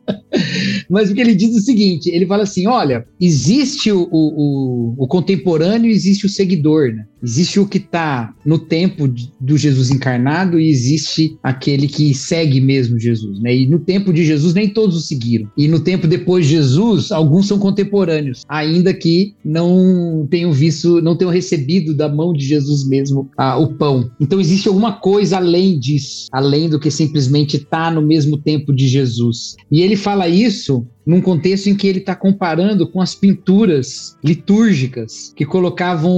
Mas 0.93 1.11
o 1.11 1.14
que 1.14 1.22
ele 1.22 1.34
diz 1.34 1.55
é 1.55 1.59
o 1.59 1.62
seguinte: 1.62 2.11
ele 2.11 2.26
fala 2.26 2.43
assim: 2.43 2.66
olha, 2.66 3.07
existe 3.18 3.90
o, 3.90 4.07
o, 4.12 4.95
o 4.99 5.09
contemporâneo, 5.09 5.90
existe 5.90 6.26
o 6.26 6.28
seguidor, 6.28 6.93
né? 6.93 7.07
Existe 7.22 7.61
o 7.61 7.66
que 7.66 7.78
está 7.78 8.34
no 8.45 8.59
tempo 8.59 9.09
do 9.40 9.57
Jesus 9.57 9.90
encarnado 9.90 10.59
e 10.59 10.68
existe 10.68 11.38
aquele 11.43 11.86
que 11.86 12.12
segue 12.12 12.61
mesmo 12.61 12.99
Jesus, 12.99 13.40
né? 13.40 13.57
E 13.57 13.66
no 13.66 13.78
tempo 13.78 14.12
de 14.12 14.24
Jesus 14.24 14.53
nem 14.53 14.68
todos 14.68 14.97
o 14.97 15.01
seguiram. 15.01 15.49
E 15.57 15.68
no 15.68 15.80
tempo 15.80 16.09
depois 16.09 16.45
de 16.47 16.53
Jesus, 16.53 17.12
alguns 17.12 17.47
são 17.47 17.59
contemporâneos, 17.59 18.43
ainda 18.49 18.93
que 18.93 19.34
não 19.45 20.26
tenham 20.28 20.53
visto, 20.53 21.01
não 21.01 21.16
tenham 21.16 21.32
recebido 21.32 21.95
da 21.95 22.09
mão 22.09 22.32
de 22.32 22.45
Jesus 22.45 22.86
mesmo 22.86 23.30
ah, 23.38 23.57
o 23.57 23.74
pão. 23.74 24.11
Então 24.20 24.40
existe 24.40 24.66
alguma 24.66 24.95
coisa 24.95 25.36
além 25.36 25.78
disso, 25.78 26.26
além 26.32 26.68
do 26.68 26.80
que 26.80 26.90
simplesmente 26.90 27.57
estar 27.57 27.84
tá 27.84 27.90
no 27.90 28.03
mesmo 28.03 28.36
tempo 28.36 28.74
de 28.74 28.88
Jesus. 28.88 29.55
E 29.70 29.80
ele 29.80 29.95
fala 29.95 30.28
isso 30.28 30.82
num 31.07 31.20
contexto 31.20 31.68
em 31.68 31.74
que 31.74 31.86
ele 31.86 31.98
está 31.98 32.14
comparando 32.14 32.88
com 32.88 33.00
as 33.00 33.14
pinturas 33.14 34.16
litúrgicas 34.22 35.32
que 35.36 35.44
colocavam 35.44 36.14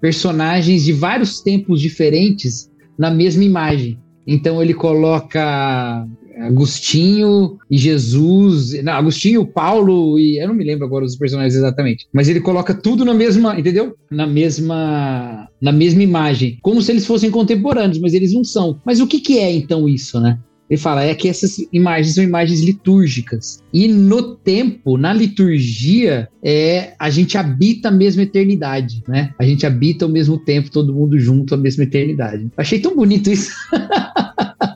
personagens 0.00 0.84
de 0.84 0.92
vários 0.92 1.40
tempos 1.40 1.80
diferentes 1.80 2.70
na 2.98 3.10
mesma 3.10 3.44
imagem. 3.44 3.98
Então 4.26 4.62
ele 4.62 4.74
coloca 4.74 6.06
Agostinho 6.40 7.58
e 7.70 7.76
Jesus, 7.76 8.82
não, 8.82 8.94
Agostinho, 8.94 9.46
Paulo 9.46 10.18
e 10.18 10.42
eu 10.42 10.48
não 10.48 10.54
me 10.54 10.64
lembro 10.64 10.86
agora 10.86 11.04
os 11.04 11.16
personagens 11.16 11.54
exatamente, 11.54 12.06
mas 12.12 12.28
ele 12.28 12.40
coloca 12.40 12.72
tudo 12.72 13.04
na 13.04 13.12
mesma, 13.12 13.58
entendeu? 13.58 13.94
Na 14.10 14.26
mesma 14.26 15.48
na 15.60 15.72
mesma 15.72 16.02
imagem, 16.02 16.58
como 16.62 16.80
se 16.80 16.92
eles 16.92 17.06
fossem 17.06 17.30
contemporâneos, 17.30 17.98
mas 17.98 18.14
eles 18.14 18.32
não 18.32 18.42
são. 18.42 18.80
Mas 18.84 19.00
o 19.00 19.06
que 19.06 19.20
que 19.20 19.38
é 19.38 19.52
então 19.52 19.88
isso, 19.88 20.18
né? 20.20 20.38
Ele 20.70 20.80
fala 20.80 21.02
é 21.02 21.14
que 21.14 21.28
essas 21.28 21.56
imagens 21.72 22.14
são 22.14 22.22
imagens 22.22 22.60
litúrgicas. 22.60 23.60
E 23.74 23.88
no 23.88 24.36
tempo, 24.36 24.96
na 24.96 25.12
liturgia, 25.12 26.28
é 26.42 26.94
a 26.96 27.10
gente 27.10 27.36
habita 27.36 27.88
a 27.88 27.92
mesma 27.92 28.22
eternidade, 28.22 29.02
né? 29.08 29.34
A 29.36 29.44
gente 29.44 29.66
habita 29.66 30.04
ao 30.04 30.10
mesmo 30.10 30.38
tempo, 30.38 30.70
todo 30.70 30.94
mundo 30.94 31.18
junto, 31.18 31.54
a 31.54 31.58
mesma 31.58 31.82
eternidade. 31.82 32.48
Achei 32.56 32.78
tão 32.78 32.94
bonito 32.94 33.30
isso. 33.30 33.50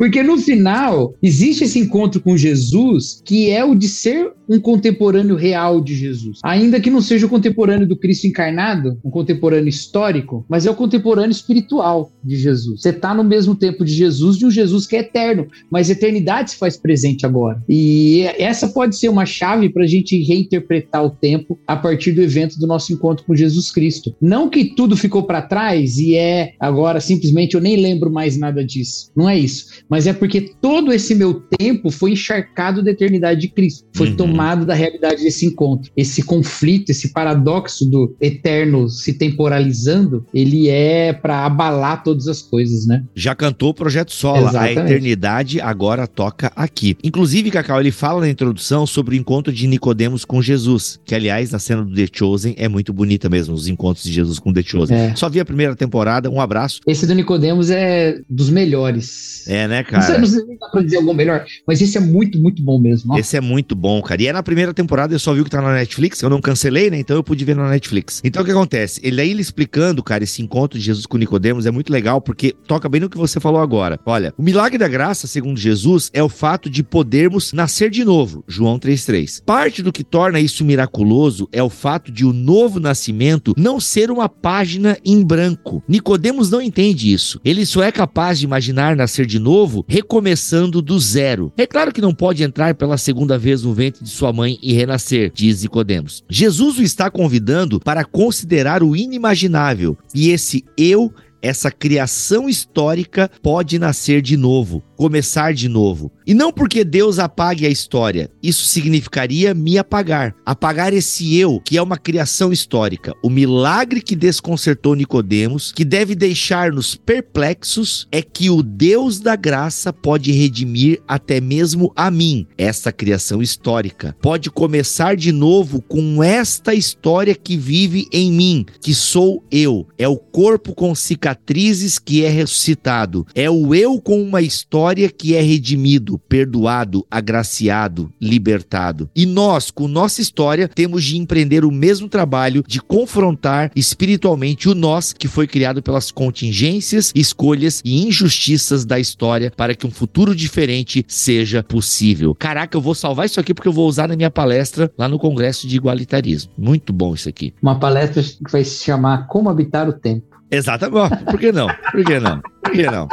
Porque 0.00 0.22
no 0.22 0.38
final, 0.38 1.14
existe 1.22 1.64
esse 1.64 1.78
encontro 1.78 2.22
com 2.22 2.34
Jesus 2.34 3.20
que 3.22 3.50
é 3.50 3.62
o 3.62 3.74
de 3.74 3.86
ser 3.86 4.32
um 4.48 4.58
contemporâneo 4.58 5.36
real 5.36 5.80
de 5.80 5.94
Jesus. 5.94 6.38
Ainda 6.42 6.80
que 6.80 6.90
não 6.90 7.00
seja 7.00 7.26
o 7.26 7.28
contemporâneo 7.28 7.86
do 7.86 7.96
Cristo 7.96 8.26
encarnado, 8.26 8.98
um 9.04 9.10
contemporâneo 9.10 9.68
histórico, 9.68 10.44
mas 10.48 10.66
é 10.66 10.70
o 10.70 10.74
contemporâneo 10.74 11.30
espiritual 11.30 12.10
de 12.24 12.34
Jesus. 12.36 12.80
Você 12.80 12.88
está 12.88 13.14
no 13.14 13.22
mesmo 13.22 13.54
tempo 13.54 13.84
de 13.84 13.92
Jesus, 13.92 14.36
de 14.36 14.46
um 14.46 14.50
Jesus 14.50 14.88
que 14.88 14.96
é 14.96 15.00
eterno, 15.00 15.46
mas 15.70 15.88
eternidade 15.88 16.52
se 16.52 16.56
faz 16.56 16.76
presente 16.76 17.24
agora. 17.24 17.62
E 17.68 18.22
essa 18.38 18.68
pode 18.68 18.96
ser 18.96 19.08
uma 19.08 19.24
chave 19.24 19.68
para 19.68 19.84
a 19.84 19.86
gente 19.86 20.20
reinterpretar 20.24 21.04
o 21.04 21.10
tempo 21.10 21.56
a 21.64 21.76
partir 21.76 22.10
do 22.10 22.22
evento 22.22 22.58
do 22.58 22.66
nosso 22.66 22.92
encontro 22.92 23.24
com 23.24 23.36
Jesus 23.36 23.70
Cristo. 23.70 24.16
Não 24.20 24.48
que 24.48 24.74
tudo 24.74 24.96
ficou 24.96 25.22
para 25.24 25.42
trás 25.42 25.98
e 25.98 26.16
é 26.16 26.54
agora 26.58 27.00
simplesmente 27.00 27.54
eu 27.54 27.60
nem 27.60 27.76
lembro 27.76 28.10
mais 28.10 28.36
nada 28.36 28.64
disso. 28.64 29.12
Não 29.14 29.28
é 29.28 29.38
isso. 29.38 29.66
Mas 29.90 30.06
é 30.06 30.12
porque 30.12 30.52
todo 30.60 30.92
esse 30.92 31.14
meu 31.14 31.34
tempo 31.34 31.90
foi 31.90 32.12
encharcado 32.12 32.82
da 32.82 32.92
eternidade 32.92 33.40
de 33.40 33.48
Cristo. 33.48 33.88
Foi 33.92 34.10
uhum. 34.10 34.16
tomado 34.16 34.64
da 34.64 34.72
realidade 34.72 35.24
desse 35.24 35.44
encontro. 35.44 35.90
Esse 35.96 36.22
conflito, 36.22 36.90
esse 36.90 37.12
paradoxo 37.12 37.84
do 37.84 38.14
eterno 38.20 38.88
se 38.88 39.14
temporalizando, 39.14 40.24
ele 40.32 40.68
é 40.68 41.12
para 41.12 41.44
abalar 41.44 42.04
todas 42.04 42.28
as 42.28 42.40
coisas, 42.40 42.86
né? 42.86 43.02
Já 43.14 43.34
cantou 43.34 43.70
o 43.70 43.74
projeto 43.74 44.12
Sola, 44.12 44.50
Exatamente. 44.50 44.78
a 44.78 44.82
eternidade 44.82 45.60
agora 45.60 46.06
toca 46.06 46.52
aqui. 46.54 46.96
Inclusive, 47.02 47.50
Cacau, 47.50 47.80
ele 47.80 47.90
fala 47.90 48.20
na 48.20 48.28
introdução 48.28 48.86
sobre 48.86 49.16
o 49.16 49.18
encontro 49.18 49.52
de 49.52 49.66
Nicodemos 49.66 50.24
com 50.24 50.40
Jesus, 50.40 51.00
que 51.04 51.14
aliás, 51.14 51.50
na 51.50 51.58
cena 51.58 51.84
do 51.84 51.94
The 51.94 52.06
Chosen 52.12 52.54
é 52.56 52.68
muito 52.68 52.92
bonita 52.92 53.28
mesmo, 53.28 53.54
os 53.54 53.66
encontros 53.66 54.04
de 54.04 54.12
Jesus 54.12 54.38
com 54.38 54.52
The 54.52 54.62
Chosen. 54.62 54.96
É. 54.96 55.16
Só 55.16 55.28
vi 55.28 55.40
a 55.40 55.44
primeira 55.44 55.74
temporada, 55.74 56.30
um 56.30 56.40
abraço. 56.40 56.80
Esse 56.86 57.06
do 57.06 57.14
Nicodemos 57.14 57.70
é 57.70 58.20
dos 58.28 58.50
melhores. 58.50 59.48
É, 59.48 59.66
né? 59.66 59.79
Né, 59.80 59.84
cara? 59.84 60.18
Não 60.18 60.26
sei, 60.26 60.44
não 60.44 60.56
dá 60.56 60.68
pra 60.68 60.82
dizer 60.82 60.96
algo 60.98 61.14
melhor, 61.14 61.44
mas 61.66 61.80
esse 61.80 61.96
é 61.96 62.00
muito, 62.00 62.38
muito 62.38 62.62
bom 62.62 62.78
mesmo. 62.78 63.16
Esse 63.18 63.36
é 63.36 63.40
muito 63.40 63.74
bom, 63.74 64.00
cara. 64.02 64.22
E 64.22 64.26
é 64.26 64.32
na 64.32 64.42
primeira 64.42 64.72
temporada, 64.72 65.14
eu 65.14 65.18
só 65.18 65.32
vi 65.34 65.42
que 65.42 65.50
tá 65.50 65.60
na 65.60 65.74
Netflix, 65.74 66.22
eu 66.22 66.30
não 66.30 66.40
cancelei, 66.40 66.90
né? 66.90 66.98
Então 66.98 67.16
eu 67.16 67.24
pude 67.24 67.44
ver 67.44 67.56
na 67.56 67.68
Netflix. 67.68 68.20
Então 68.24 68.42
o 68.42 68.44
que 68.44 68.50
acontece? 68.50 69.00
Ele 69.02 69.20
aí 69.20 69.30
ele 69.30 69.40
explicando, 69.40 70.02
cara, 70.02 70.24
esse 70.24 70.42
encontro 70.42 70.78
de 70.78 70.84
Jesus 70.84 71.06
com 71.06 71.16
Nicodemos 71.16 71.66
é 71.66 71.70
muito 71.70 71.92
legal, 71.92 72.20
porque 72.20 72.54
toca 72.66 72.88
bem 72.88 73.00
no 73.00 73.10
que 73.10 73.16
você 73.16 73.40
falou 73.40 73.60
agora. 73.60 73.98
Olha, 74.04 74.34
o 74.36 74.42
milagre 74.42 74.78
da 74.78 74.88
graça, 74.88 75.26
segundo 75.26 75.58
Jesus, 75.58 76.10
é 76.12 76.22
o 76.22 76.28
fato 76.28 76.68
de 76.68 76.82
podermos 76.82 77.52
nascer 77.52 77.90
de 77.90 78.04
novo. 78.04 78.44
João 78.46 78.78
3,3. 78.78 79.42
Parte 79.44 79.82
do 79.82 79.92
que 79.92 80.04
torna 80.04 80.40
isso 80.40 80.64
miraculoso 80.64 81.48
é 81.52 81.62
o 81.62 81.70
fato 81.70 82.10
de 82.12 82.24
o 82.24 82.32
novo 82.32 82.80
nascimento 82.80 83.54
não 83.56 83.80
ser 83.80 84.10
uma 84.10 84.28
página 84.28 84.96
em 85.04 85.22
branco. 85.24 85.82
Nicodemos 85.88 86.50
não 86.50 86.60
entende 86.60 87.12
isso. 87.12 87.40
Ele 87.44 87.64
só 87.64 87.82
é 87.82 87.92
capaz 87.92 88.38
de 88.38 88.44
imaginar 88.44 88.96
nascer 88.96 89.26
de 89.26 89.38
novo 89.38 89.69
recomeçando 89.86 90.82
do 90.82 90.98
zero. 90.98 91.52
É 91.56 91.66
claro 91.66 91.92
que 91.92 92.00
não 92.00 92.14
pode 92.14 92.42
entrar 92.42 92.74
pela 92.74 92.98
segunda 92.98 93.38
vez 93.38 93.62
no 93.62 93.72
ventre 93.72 94.04
de 94.04 94.10
sua 94.10 94.32
mãe 94.32 94.58
e 94.62 94.72
renascer, 94.72 95.32
diz 95.34 95.62
Nicodemos. 95.62 96.24
Jesus 96.28 96.78
o 96.78 96.82
está 96.82 97.10
convidando 97.10 97.80
para 97.80 98.04
considerar 98.04 98.82
o 98.82 98.96
inimaginável 98.96 99.96
e 100.14 100.30
esse 100.30 100.64
eu 100.76 101.12
essa 101.42 101.70
criação 101.70 102.48
histórica 102.48 103.30
pode 103.42 103.78
nascer 103.78 104.20
de 104.20 104.36
novo, 104.36 104.82
começar 105.00 105.54
de 105.54 105.66
novo. 105.66 106.12
E 106.26 106.34
não 106.34 106.52
porque 106.52 106.84
Deus 106.84 107.18
apague 107.18 107.64
a 107.64 107.70
história, 107.70 108.30
isso 108.42 108.66
significaria 108.66 109.54
me 109.54 109.78
apagar. 109.78 110.34
Apagar 110.44 110.92
esse 110.92 111.38
eu, 111.38 111.58
que 111.58 111.78
é 111.78 111.82
uma 111.82 111.96
criação 111.96 112.52
histórica. 112.52 113.14
O 113.22 113.30
milagre 113.30 114.02
que 114.02 114.14
desconcertou 114.14 114.94
Nicodemos, 114.94 115.72
que 115.72 115.86
deve 115.86 116.14
deixar-nos 116.14 116.96
perplexos, 116.96 118.06
é 118.12 118.20
que 118.20 118.50
o 118.50 118.62
Deus 118.62 119.20
da 119.20 119.36
graça 119.36 119.90
pode 119.90 120.32
redimir 120.32 121.00
até 121.08 121.40
mesmo 121.40 121.90
a 121.96 122.10
mim, 122.10 122.46
essa 122.58 122.92
criação 122.92 123.40
histórica. 123.40 124.14
Pode 124.20 124.50
começar 124.50 125.16
de 125.16 125.32
novo 125.32 125.80
com 125.80 126.22
esta 126.22 126.74
história 126.74 127.34
que 127.34 127.56
vive 127.56 128.06
em 128.12 128.30
mim, 128.30 128.66
que 128.82 128.92
sou 128.92 129.42
eu. 129.50 129.88
É 129.96 130.06
o 130.06 130.18
corpo 130.18 130.74
com 130.74 130.94
cicatrizes 130.94 131.98
que 131.98 132.22
é 132.22 132.28
ressuscitado. 132.28 133.26
É 133.34 133.48
o 133.48 133.74
eu 133.74 133.98
com 133.98 134.22
uma 134.22 134.42
história 134.42 134.89
que 135.10 135.36
é 135.36 135.40
redimido, 135.40 136.18
perdoado, 136.18 137.06
agraciado, 137.10 138.12
libertado. 138.20 139.08
E 139.14 139.26
nós, 139.26 139.70
com 139.70 139.86
nossa 139.86 140.20
história, 140.20 140.66
temos 140.66 141.04
de 141.04 141.16
empreender 141.16 141.64
o 141.64 141.70
mesmo 141.70 142.08
trabalho 142.08 142.64
de 142.66 142.80
confrontar 142.80 143.70
espiritualmente 143.76 144.68
o 144.68 144.74
nós 144.74 145.12
que 145.12 145.28
foi 145.28 145.46
criado 145.46 145.82
pelas 145.82 146.10
contingências, 146.10 147.12
escolhas 147.14 147.80
e 147.84 148.06
injustiças 148.06 148.84
da 148.84 148.98
história 148.98 149.52
para 149.56 149.74
que 149.74 149.86
um 149.86 149.90
futuro 149.90 150.34
diferente 150.34 151.04
seja 151.06 151.62
possível. 151.62 152.34
Caraca, 152.34 152.76
eu 152.76 152.80
vou 152.80 152.94
salvar 152.94 153.26
isso 153.26 153.38
aqui 153.38 153.54
porque 153.54 153.68
eu 153.68 153.72
vou 153.72 153.88
usar 153.88 154.08
na 154.08 154.16
minha 154.16 154.30
palestra 154.30 154.90
lá 154.96 155.08
no 155.08 155.18
Congresso 155.18 155.66
de 155.66 155.76
Igualitarismo. 155.76 156.52
Muito 156.56 156.92
bom 156.92 157.14
isso 157.14 157.28
aqui. 157.28 157.54
Uma 157.62 157.78
palestra 157.78 158.22
que 158.22 158.50
vai 158.50 158.64
se 158.64 158.84
chamar 158.84 159.26
Como 159.26 159.48
Habitar 159.48 159.88
o 159.88 159.92
Tempo. 159.92 160.29
Exatamente. 160.50 161.24
Por 161.24 161.38
que 161.38 161.52
não? 161.52 161.68
Por 161.92 162.04
que 162.04 162.18
não? 162.20 162.40
Por 162.62 162.72
que 162.72 162.82
não? 162.82 163.08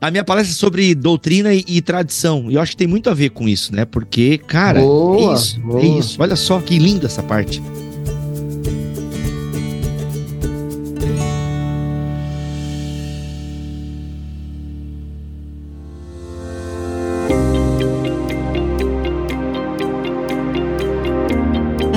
A 0.00 0.10
minha 0.10 0.24
palestra 0.24 0.52
é 0.52 0.56
sobre 0.56 0.94
doutrina 0.94 1.54
e, 1.54 1.64
e 1.66 1.80
tradição. 1.80 2.50
E 2.50 2.54
eu 2.54 2.60
acho 2.60 2.72
que 2.72 2.76
tem 2.76 2.86
muito 2.86 3.08
a 3.08 3.14
ver 3.14 3.30
com 3.30 3.48
isso, 3.48 3.74
né? 3.74 3.84
Porque, 3.84 4.38
cara, 4.38 4.80
Boa, 4.80 5.32
é 5.32 5.34
isso. 5.34 5.60
boa. 5.60 5.80
É 5.80 5.86
isso. 5.86 6.16
Olha 6.20 6.36
só 6.36 6.60
que 6.60 6.78
linda 6.78 7.06
essa 7.06 7.22
parte. 7.22 7.62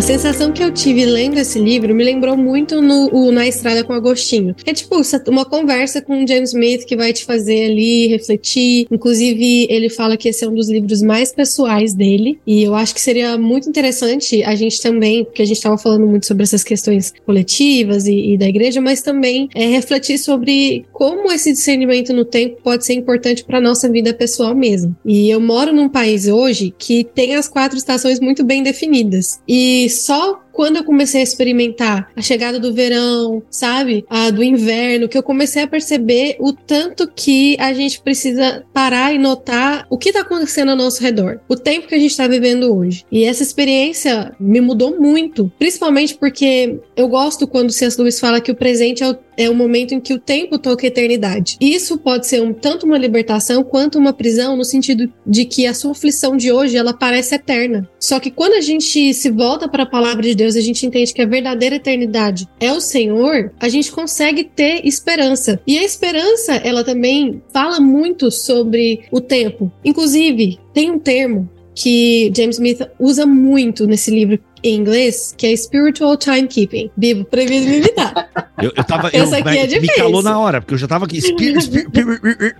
Sensação 0.09 0.51
que 0.51 0.63
eu 0.63 0.71
tive 0.71 1.05
lendo 1.05 1.37
esse 1.37 1.59
livro 1.59 1.93
me 1.93 2.03
lembrou 2.03 2.35
muito 2.35 2.81
no 2.81 3.31
Na 3.31 3.47
Estrada 3.47 3.83
com 3.83 3.93
Agostinho. 3.93 4.55
É 4.65 4.73
tipo 4.73 4.99
uma 5.27 5.45
conversa 5.45 6.01
com 6.01 6.23
o 6.23 6.27
James 6.27 6.49
Smith 6.49 6.83
que 6.85 6.95
vai 6.95 7.13
te 7.13 7.23
fazer 7.23 7.65
ali 7.65 8.07
refletir. 8.07 8.87
Inclusive, 8.89 9.67
ele 9.69 9.87
fala 9.87 10.17
que 10.17 10.27
esse 10.27 10.43
é 10.43 10.49
um 10.49 10.55
dos 10.55 10.67
livros 10.67 11.03
mais 11.03 11.31
pessoais 11.31 11.93
dele. 11.93 12.39
E 12.47 12.63
eu 12.63 12.73
acho 12.73 12.95
que 12.95 13.01
seria 13.01 13.37
muito 13.37 13.69
interessante 13.69 14.43
a 14.43 14.55
gente 14.55 14.81
também, 14.81 15.25
porque 15.25 15.43
a 15.43 15.45
gente 15.45 15.57
estava 15.57 15.77
falando 15.77 16.07
muito 16.07 16.25
sobre 16.25 16.41
essas 16.41 16.63
questões 16.63 17.13
coletivas 17.23 18.07
e, 18.07 18.33
e 18.33 18.37
da 18.37 18.47
igreja, 18.47 18.81
mas 18.81 19.03
também 19.03 19.47
é, 19.53 19.67
refletir 19.67 20.17
sobre 20.17 20.85
como 20.91 21.31
esse 21.31 21.51
discernimento 21.51 22.13
no 22.13 22.25
tempo 22.25 22.57
pode 22.63 22.83
ser 22.83 22.93
importante 22.93 23.43
para 23.43 23.61
nossa 23.61 23.87
vida 23.87 24.11
pessoal 24.11 24.55
mesmo. 24.55 24.97
E 25.05 25.29
eu 25.29 25.39
moro 25.39 25.71
num 25.71 25.87
país 25.87 26.27
hoje 26.27 26.73
que 26.79 27.03
tem 27.03 27.35
as 27.35 27.47
quatro 27.47 27.77
estações 27.77 28.19
muito 28.19 28.43
bem 28.43 28.63
definidas. 28.63 29.39
E 29.47 29.87
só 29.99 30.39
quando 30.59 30.75
eu 30.75 30.83
comecei 30.83 31.21
a 31.21 31.23
experimentar 31.23 32.11
a 32.13 32.21
chegada 32.21 32.59
do 32.59 32.73
verão, 32.73 33.41
sabe? 33.49 34.05
A 34.09 34.29
do 34.29 34.43
inverno, 34.43 35.07
que 35.07 35.17
eu 35.17 35.23
comecei 35.23 35.63
a 35.63 35.67
perceber 35.67 36.35
o 36.37 36.51
tanto 36.51 37.09
que 37.09 37.55
a 37.61 37.71
gente 37.71 38.01
precisa 38.01 38.65
parar 38.73 39.15
e 39.15 39.17
notar 39.17 39.87
o 39.89 39.97
que 39.97 40.11
tá 40.11 40.19
acontecendo 40.19 40.71
ao 40.71 40.75
nosso 40.75 41.01
redor, 41.01 41.39
o 41.47 41.55
tempo 41.55 41.87
que 41.87 41.95
a 41.95 41.97
gente 41.97 42.17
tá 42.17 42.27
vivendo 42.27 42.75
hoje. 42.75 43.05
E 43.09 43.23
essa 43.23 43.41
experiência 43.41 44.35
me 44.37 44.59
mudou 44.59 44.99
muito, 44.99 45.49
principalmente 45.57 46.15
porque 46.15 46.77
eu 46.93 47.07
gosto 47.07 47.47
quando 47.47 47.69
o 47.69 47.73
C.S. 47.73 47.97
Lewis 47.97 48.19
fala 48.19 48.41
que 48.41 48.51
o 48.51 48.55
presente 48.55 49.01
é 49.01 49.07
o 49.07 49.17
é 49.39 49.49
o 49.49 49.55
momento 49.55 49.93
em 49.93 50.01
que 50.01 50.13
o 50.13 50.19
tempo 50.19 50.59
toca 50.59 50.85
a 50.85 50.89
eternidade. 50.89 51.55
Isso 51.61 51.97
pode 51.97 52.27
ser 52.27 52.41
um, 52.41 52.51
tanto 52.51 52.85
uma 52.85 52.97
libertação 52.97 53.63
quanto 53.63 53.97
uma 53.97 54.11
prisão, 54.11 54.57
no 54.57 54.65
sentido 54.65 55.09
de 55.25 55.45
que 55.45 55.65
a 55.65 55.73
sua 55.73 55.91
aflição 55.91 56.35
de 56.35 56.51
hoje 56.51 56.75
ela 56.75 56.93
parece 56.93 57.35
eterna. 57.35 57.89
Só 57.97 58.19
que 58.19 58.31
quando 58.31 58.55
a 58.55 58.61
gente 58.61 59.13
se 59.13 59.29
volta 59.29 59.69
para 59.69 59.83
a 59.83 59.89
palavra 59.89 60.23
de 60.23 60.35
Deus, 60.35 60.48
a 60.55 60.61
gente 60.61 60.85
entende 60.85 61.13
que 61.13 61.21
a 61.21 61.27
verdadeira 61.27 61.75
eternidade 61.75 62.47
é 62.59 62.71
o 62.71 62.81
Senhor, 62.81 63.51
a 63.59 63.69
gente 63.69 63.91
consegue 63.91 64.43
ter 64.43 64.85
esperança. 64.85 65.59
E 65.65 65.77
a 65.77 65.83
esperança, 65.83 66.55
ela 66.55 66.83
também 66.83 67.41
fala 67.53 67.79
muito 67.79 68.31
sobre 68.31 69.01
o 69.11 69.21
tempo. 69.21 69.71
Inclusive, 69.83 70.59
tem 70.73 70.91
um 70.91 70.99
termo 70.99 71.49
que 71.75 72.31
James 72.35 72.57
Smith 72.57 72.81
usa 72.99 73.25
muito 73.25 73.87
nesse 73.87 74.11
livro 74.11 74.39
em 74.63 74.75
inglês, 74.75 75.33
que 75.37 75.47
é 75.47 75.55
spiritual 75.55 76.17
timekeeping. 76.17 76.89
Bibo, 76.95 77.25
proibido 77.25 77.67
me 77.67 77.77
imitar. 77.77 78.29
Eu, 78.61 78.71
eu 78.75 78.83
tava. 78.83 79.09
Essa 79.13 79.39
eu, 79.39 79.45
aqui 79.45 79.57
é 79.57 79.61
me 79.61 79.67
difícil. 79.67 79.95
calou 79.95 80.21
na 80.21 80.37
hora, 80.39 80.61
porque 80.61 80.73
eu 80.73 80.77
já 80.77 80.87
tava 80.87 81.05
aqui. 81.05 81.19